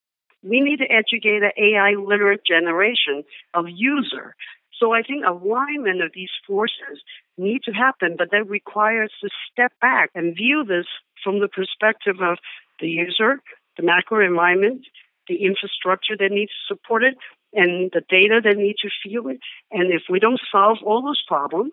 we 0.48 0.60
need 0.60 0.78
to 0.78 0.90
educate 0.90 1.42
an 1.42 1.52
AI 1.56 1.94
literate 1.98 2.42
generation 2.46 3.24
of 3.54 3.66
user. 3.68 4.34
So 4.78 4.92
I 4.92 5.02
think 5.02 5.24
alignment 5.24 6.02
of 6.02 6.12
these 6.14 6.30
forces 6.46 7.02
need 7.38 7.62
to 7.64 7.72
happen, 7.72 8.14
but 8.18 8.30
that 8.30 8.48
requires 8.48 9.10
to 9.22 9.28
step 9.50 9.72
back 9.80 10.10
and 10.14 10.36
view 10.36 10.64
this 10.66 10.86
from 11.24 11.40
the 11.40 11.48
perspective 11.48 12.16
of 12.20 12.38
the 12.80 12.88
user, 12.88 13.40
the 13.76 13.82
macro 13.82 14.24
environment, 14.24 14.82
the 15.28 15.44
infrastructure 15.44 16.16
that 16.18 16.30
needs 16.30 16.52
to 16.52 16.74
support 16.74 17.02
it, 17.02 17.16
and 17.52 17.90
the 17.92 18.02
data 18.08 18.40
that 18.44 18.56
needs 18.56 18.80
to 18.80 18.90
fuel 19.02 19.28
it. 19.28 19.40
And 19.70 19.92
if 19.92 20.02
we 20.10 20.20
don't 20.20 20.40
solve 20.52 20.78
all 20.84 21.02
those 21.02 21.22
problems, 21.26 21.72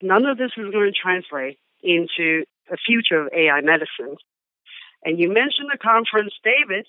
none 0.00 0.24
of 0.24 0.38
this 0.38 0.52
is 0.56 0.70
going 0.70 0.92
to 0.92 0.98
translate 1.00 1.58
into 1.82 2.44
a 2.70 2.76
future 2.76 3.26
of 3.26 3.32
AI 3.34 3.60
medicine. 3.60 4.16
And 5.04 5.18
you 5.18 5.28
mentioned 5.28 5.68
the 5.70 5.78
conference, 5.78 6.32
David 6.42 6.86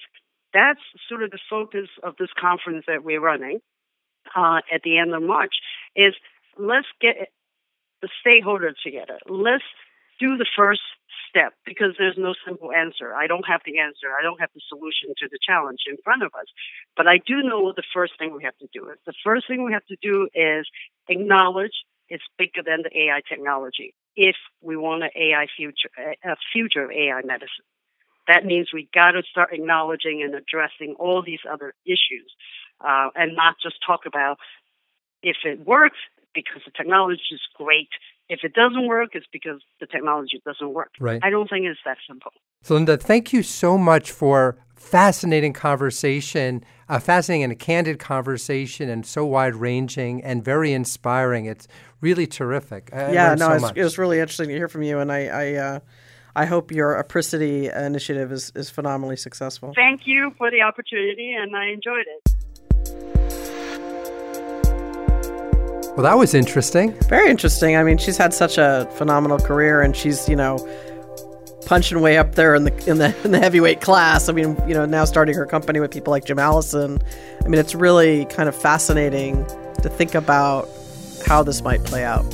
that's 0.56 0.80
sort 1.10 1.22
of 1.22 1.32
the 1.32 1.40
focus 1.50 1.90
of 2.02 2.16
this 2.18 2.30
conference 2.40 2.86
that 2.88 3.04
we're 3.04 3.20
running 3.20 3.60
uh, 4.36 4.62
at 4.74 4.82
the 4.84 4.98
end 4.98 5.14
of 5.14 5.22
March. 5.22 5.56
Is 5.96 6.16
let's 6.58 6.88
get 7.02 7.30
the 8.02 8.10
stakeholders 8.26 8.76
together. 8.84 9.20
Let's 9.28 9.68
do 10.20 10.38
the 10.38 10.48
first 10.56 10.82
step 11.30 11.54
because 11.66 11.96
there's 12.00 12.18
no 12.18 12.34
simple 12.48 12.72
answer. 12.72 13.14
I 13.14 13.28
don't 13.28 13.46
have 13.48 13.62
the 13.66 13.80
answer. 13.80 14.08
I 14.18 14.24
don't 14.24 14.40
have 14.40 14.50
the 14.56 14.62
solution 14.70 15.10
to 15.18 15.28
the 15.30 15.40
challenge 15.46 15.80
in 15.88 15.98
front 16.04 16.24
of 16.24 16.32
us. 16.40 16.48
But 16.96 17.08
I 17.08 17.18
do 17.18 17.44
know 17.44 17.60
what 17.60 17.76
the 17.76 17.84
first 17.94 18.14
thing 18.18 18.34
we 18.34 18.44
have 18.44 18.58
to 18.60 18.68
do 18.74 18.90
is. 18.90 18.98
The 19.06 19.14
first 19.24 19.48
thing 19.48 19.66
we 19.66 19.74
have 19.74 19.86
to 19.88 19.98
do 20.02 20.30
is 20.34 20.66
acknowledge 21.10 21.84
it's 22.08 22.24
bigger 22.38 22.64
than 22.66 22.84
the 22.84 22.98
AI 22.98 23.22
technology 23.28 23.94
if 24.16 24.38
we 24.62 24.78
want 24.78 25.04
an 25.04 25.10
AI 25.16 25.48
future, 25.58 25.90
a 26.24 26.38
future 26.54 26.86
of 26.86 26.92
AI 26.92 27.22
medicine 27.26 27.66
that 28.28 28.46
means 28.46 28.70
we 28.74 28.90
got 28.94 29.12
to 29.12 29.24
start 29.30 29.54
acknowledging 29.54 30.22
and 30.24 30.34
addressing 30.36 30.96
all 31.00 31.22
these 31.22 31.40
other 31.50 31.74
issues 31.86 32.32
uh, 32.82 33.10
and 33.16 33.36
not 33.36 33.56
just 33.62 33.76
talk 33.86 34.02
about 34.06 34.38
if 35.22 35.38
it 35.44 35.66
works 35.66 35.98
because 36.34 36.62
the 36.66 36.72
technology 36.72 37.22
is 37.32 37.42
great. 37.56 37.90
If 38.28 38.40
it 38.44 38.54
doesn't 38.54 38.88
work, 38.88 39.10
it's 39.14 39.28
because 39.32 39.62
the 39.80 39.86
technology 39.86 40.42
doesn't 40.46 40.74
work. 40.74 40.92
Right. 41.00 41.22
I 41.24 41.30
don't 41.30 41.50
think 41.50 41.66
it's 41.66 41.80
that 41.86 41.98
simple. 42.08 42.32
So, 42.62 42.74
Linda, 42.74 42.98
thank 42.98 43.32
you 43.32 43.44
so 43.44 43.78
much 43.78 44.12
for 44.12 44.58
fascinating 44.76 45.54
conversation, 45.54 46.64
a 46.90 47.00
fascinating 47.00 47.44
and 47.44 47.52
a 47.54 47.56
candid 47.56 48.00
conversation, 48.00 48.90
and 48.90 49.06
so 49.06 49.26
wide 49.26 49.56
ranging 49.56 50.24
and 50.24 50.44
very 50.44 50.74
inspiring. 50.74 51.46
It's 51.46 51.68
really 52.02 52.28
terrific. 52.28 52.90
I 52.94 53.14
yeah, 53.14 53.36
no, 53.36 53.58
so 53.58 53.68
it 53.76 53.84
was 53.84 53.98
really 53.98 54.20
interesting 54.20 54.50
to 54.50 54.56
hear 54.56 54.68
from 54.68 54.84
you, 54.84 55.00
and 55.00 55.12
I, 55.12 55.26
I 55.28 55.54
uh, 55.54 55.80
I 56.38 56.46
hope 56.46 56.70
your 56.72 56.96
Apricity 56.96 57.70
initiative 57.70 58.32
is, 58.32 58.52
is 58.56 58.70
phenomenally 58.70 59.16
successful. 59.16 59.72
Thank 59.74 60.02
you 60.06 60.34
for 60.38 60.52
the 60.52 60.62
opportunity, 60.62 61.34
and 61.34 61.56
I 61.56 61.68
enjoyed 61.68 62.06
it. 62.08 62.32
Well, 65.96 66.04
that 66.04 66.18
was 66.18 66.34
interesting. 66.34 66.92
Very 67.08 67.30
interesting. 67.30 67.78
I 67.78 67.84
mean, 67.84 67.98
she's 67.98 68.18
had 68.18 68.34
such 68.34 68.58
a 68.58 68.86
phenomenal 68.96 69.40
career, 69.40 69.82
and 69.82 69.96
she's 69.96 70.28
you 70.28 70.36
know 70.36 70.58
punching 71.66 72.02
way 72.02 72.18
up 72.18 72.36
there 72.36 72.54
in 72.54 72.66
the 72.66 72.90
in 72.90 72.98
the 72.98 73.16
in 73.24 73.32
the 73.32 73.40
heavyweight 73.40 73.80
class. 73.80 74.28
I 74.28 74.34
mean, 74.34 74.58
you 74.68 74.74
know, 74.74 74.86
now 74.86 75.06
starting 75.06 75.36
her 75.36 75.46
company 75.46 75.80
with 75.80 75.92
people 75.92 76.12
like 76.12 76.26
Jim 76.26 76.38
Allison. 76.38 77.00
I 77.46 77.48
mean, 77.48 77.62
it's 77.62 77.74
really 77.74 78.26
kind 78.26 78.50
of 78.50 78.56
fascinating 78.56 79.46
to 79.84 79.90
think 79.90 80.16
about 80.16 80.68
how 81.26 81.44
this 81.44 81.62
might 81.62 81.82
play 81.86 82.04
out. 82.04 82.26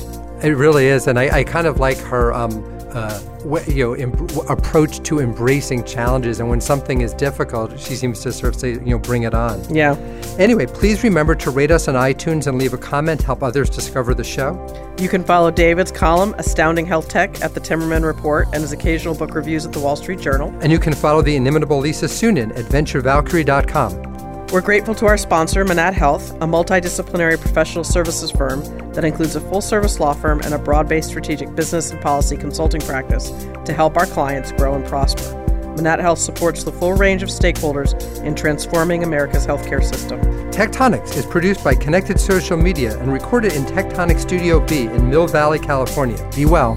It 0.42 0.56
really 0.56 0.86
is, 0.86 1.06
and 1.06 1.20
I, 1.20 1.38
I 1.38 1.44
kind 1.44 1.68
of 1.68 1.78
like 1.78 1.98
her. 1.98 2.34
Um, 2.34 2.64
uh, 2.94 3.20
you 3.66 3.84
know 3.84 3.94
em- 3.94 4.12
approach 4.48 5.02
to 5.02 5.20
embracing 5.20 5.84
challenges 5.84 6.40
and 6.40 6.48
when 6.48 6.60
something 6.60 7.00
is 7.00 7.14
difficult 7.14 7.78
she 7.78 7.94
seems 7.94 8.20
to 8.20 8.32
sort 8.32 8.54
of 8.54 8.60
say 8.60 8.72
you 8.72 8.80
know 8.80 8.98
bring 8.98 9.22
it 9.22 9.34
on. 9.34 9.62
Yeah. 9.74 9.94
Anyway 10.38 10.66
please 10.66 11.02
remember 11.02 11.34
to 11.34 11.50
rate 11.50 11.70
us 11.70 11.88
on 11.88 11.94
itunes 11.94 12.46
and 12.46 12.58
leave 12.58 12.72
a 12.72 12.78
comment 12.78 13.20
to 13.20 13.26
help 13.26 13.42
others 13.42 13.70
discover 13.70 14.14
the 14.14 14.24
show. 14.24 14.56
You 14.98 15.08
can 15.08 15.24
follow 15.24 15.50
david's 15.50 15.92
column 15.92 16.34
astounding 16.38 16.86
health 16.86 17.08
tech 17.08 17.40
at 17.42 17.54
the 17.54 17.60
timmerman 17.60 18.04
report 18.04 18.48
and 18.52 18.62
his 18.62 18.72
occasional 18.72 19.14
book 19.14 19.34
reviews 19.34 19.66
at 19.66 19.72
the 19.72 19.80
wall 19.80 19.96
street 19.96 20.20
journal. 20.20 20.54
And 20.60 20.70
you 20.70 20.78
can 20.78 20.92
follow 20.92 21.22
the 21.22 21.36
inimitable 21.36 21.78
lisa 21.78 22.06
suennen 22.06 22.56
at 22.58 22.66
venturevalkyrie.com 22.66 24.11
we're 24.52 24.60
grateful 24.60 24.94
to 24.94 25.06
our 25.06 25.16
sponsor, 25.16 25.64
Manatt 25.64 25.94
Health, 25.94 26.32
a 26.34 26.46
multidisciplinary 26.46 27.40
professional 27.40 27.84
services 27.84 28.30
firm 28.30 28.62
that 28.92 29.02
includes 29.02 29.34
a 29.34 29.40
full 29.40 29.62
service 29.62 29.98
law 29.98 30.12
firm 30.12 30.40
and 30.40 30.52
a 30.52 30.58
broad 30.58 30.88
based 30.88 31.08
strategic 31.08 31.54
business 31.54 31.90
and 31.90 32.00
policy 32.02 32.36
consulting 32.36 32.82
practice 32.82 33.30
to 33.64 33.72
help 33.72 33.96
our 33.96 34.04
clients 34.04 34.52
grow 34.52 34.74
and 34.74 34.84
prosper. 34.84 35.38
Manatt 35.76 36.00
Health 36.00 36.18
supports 36.18 36.64
the 36.64 36.72
full 36.72 36.92
range 36.92 37.22
of 37.22 37.30
stakeholders 37.30 37.94
in 38.22 38.34
transforming 38.34 39.04
America's 39.04 39.46
healthcare 39.46 39.82
system. 39.82 40.20
Tech 40.50 40.70
Tonics 40.70 41.16
is 41.16 41.24
produced 41.24 41.64
by 41.64 41.74
Connected 41.74 42.20
Social 42.20 42.58
Media 42.58 42.98
and 42.98 43.10
recorded 43.10 43.54
in 43.54 43.64
Tectonic 43.64 44.20
Studio 44.20 44.60
B 44.66 44.82
in 44.82 45.08
Mill 45.08 45.26
Valley, 45.26 45.58
California. 45.58 46.28
Be 46.36 46.44
well. 46.44 46.74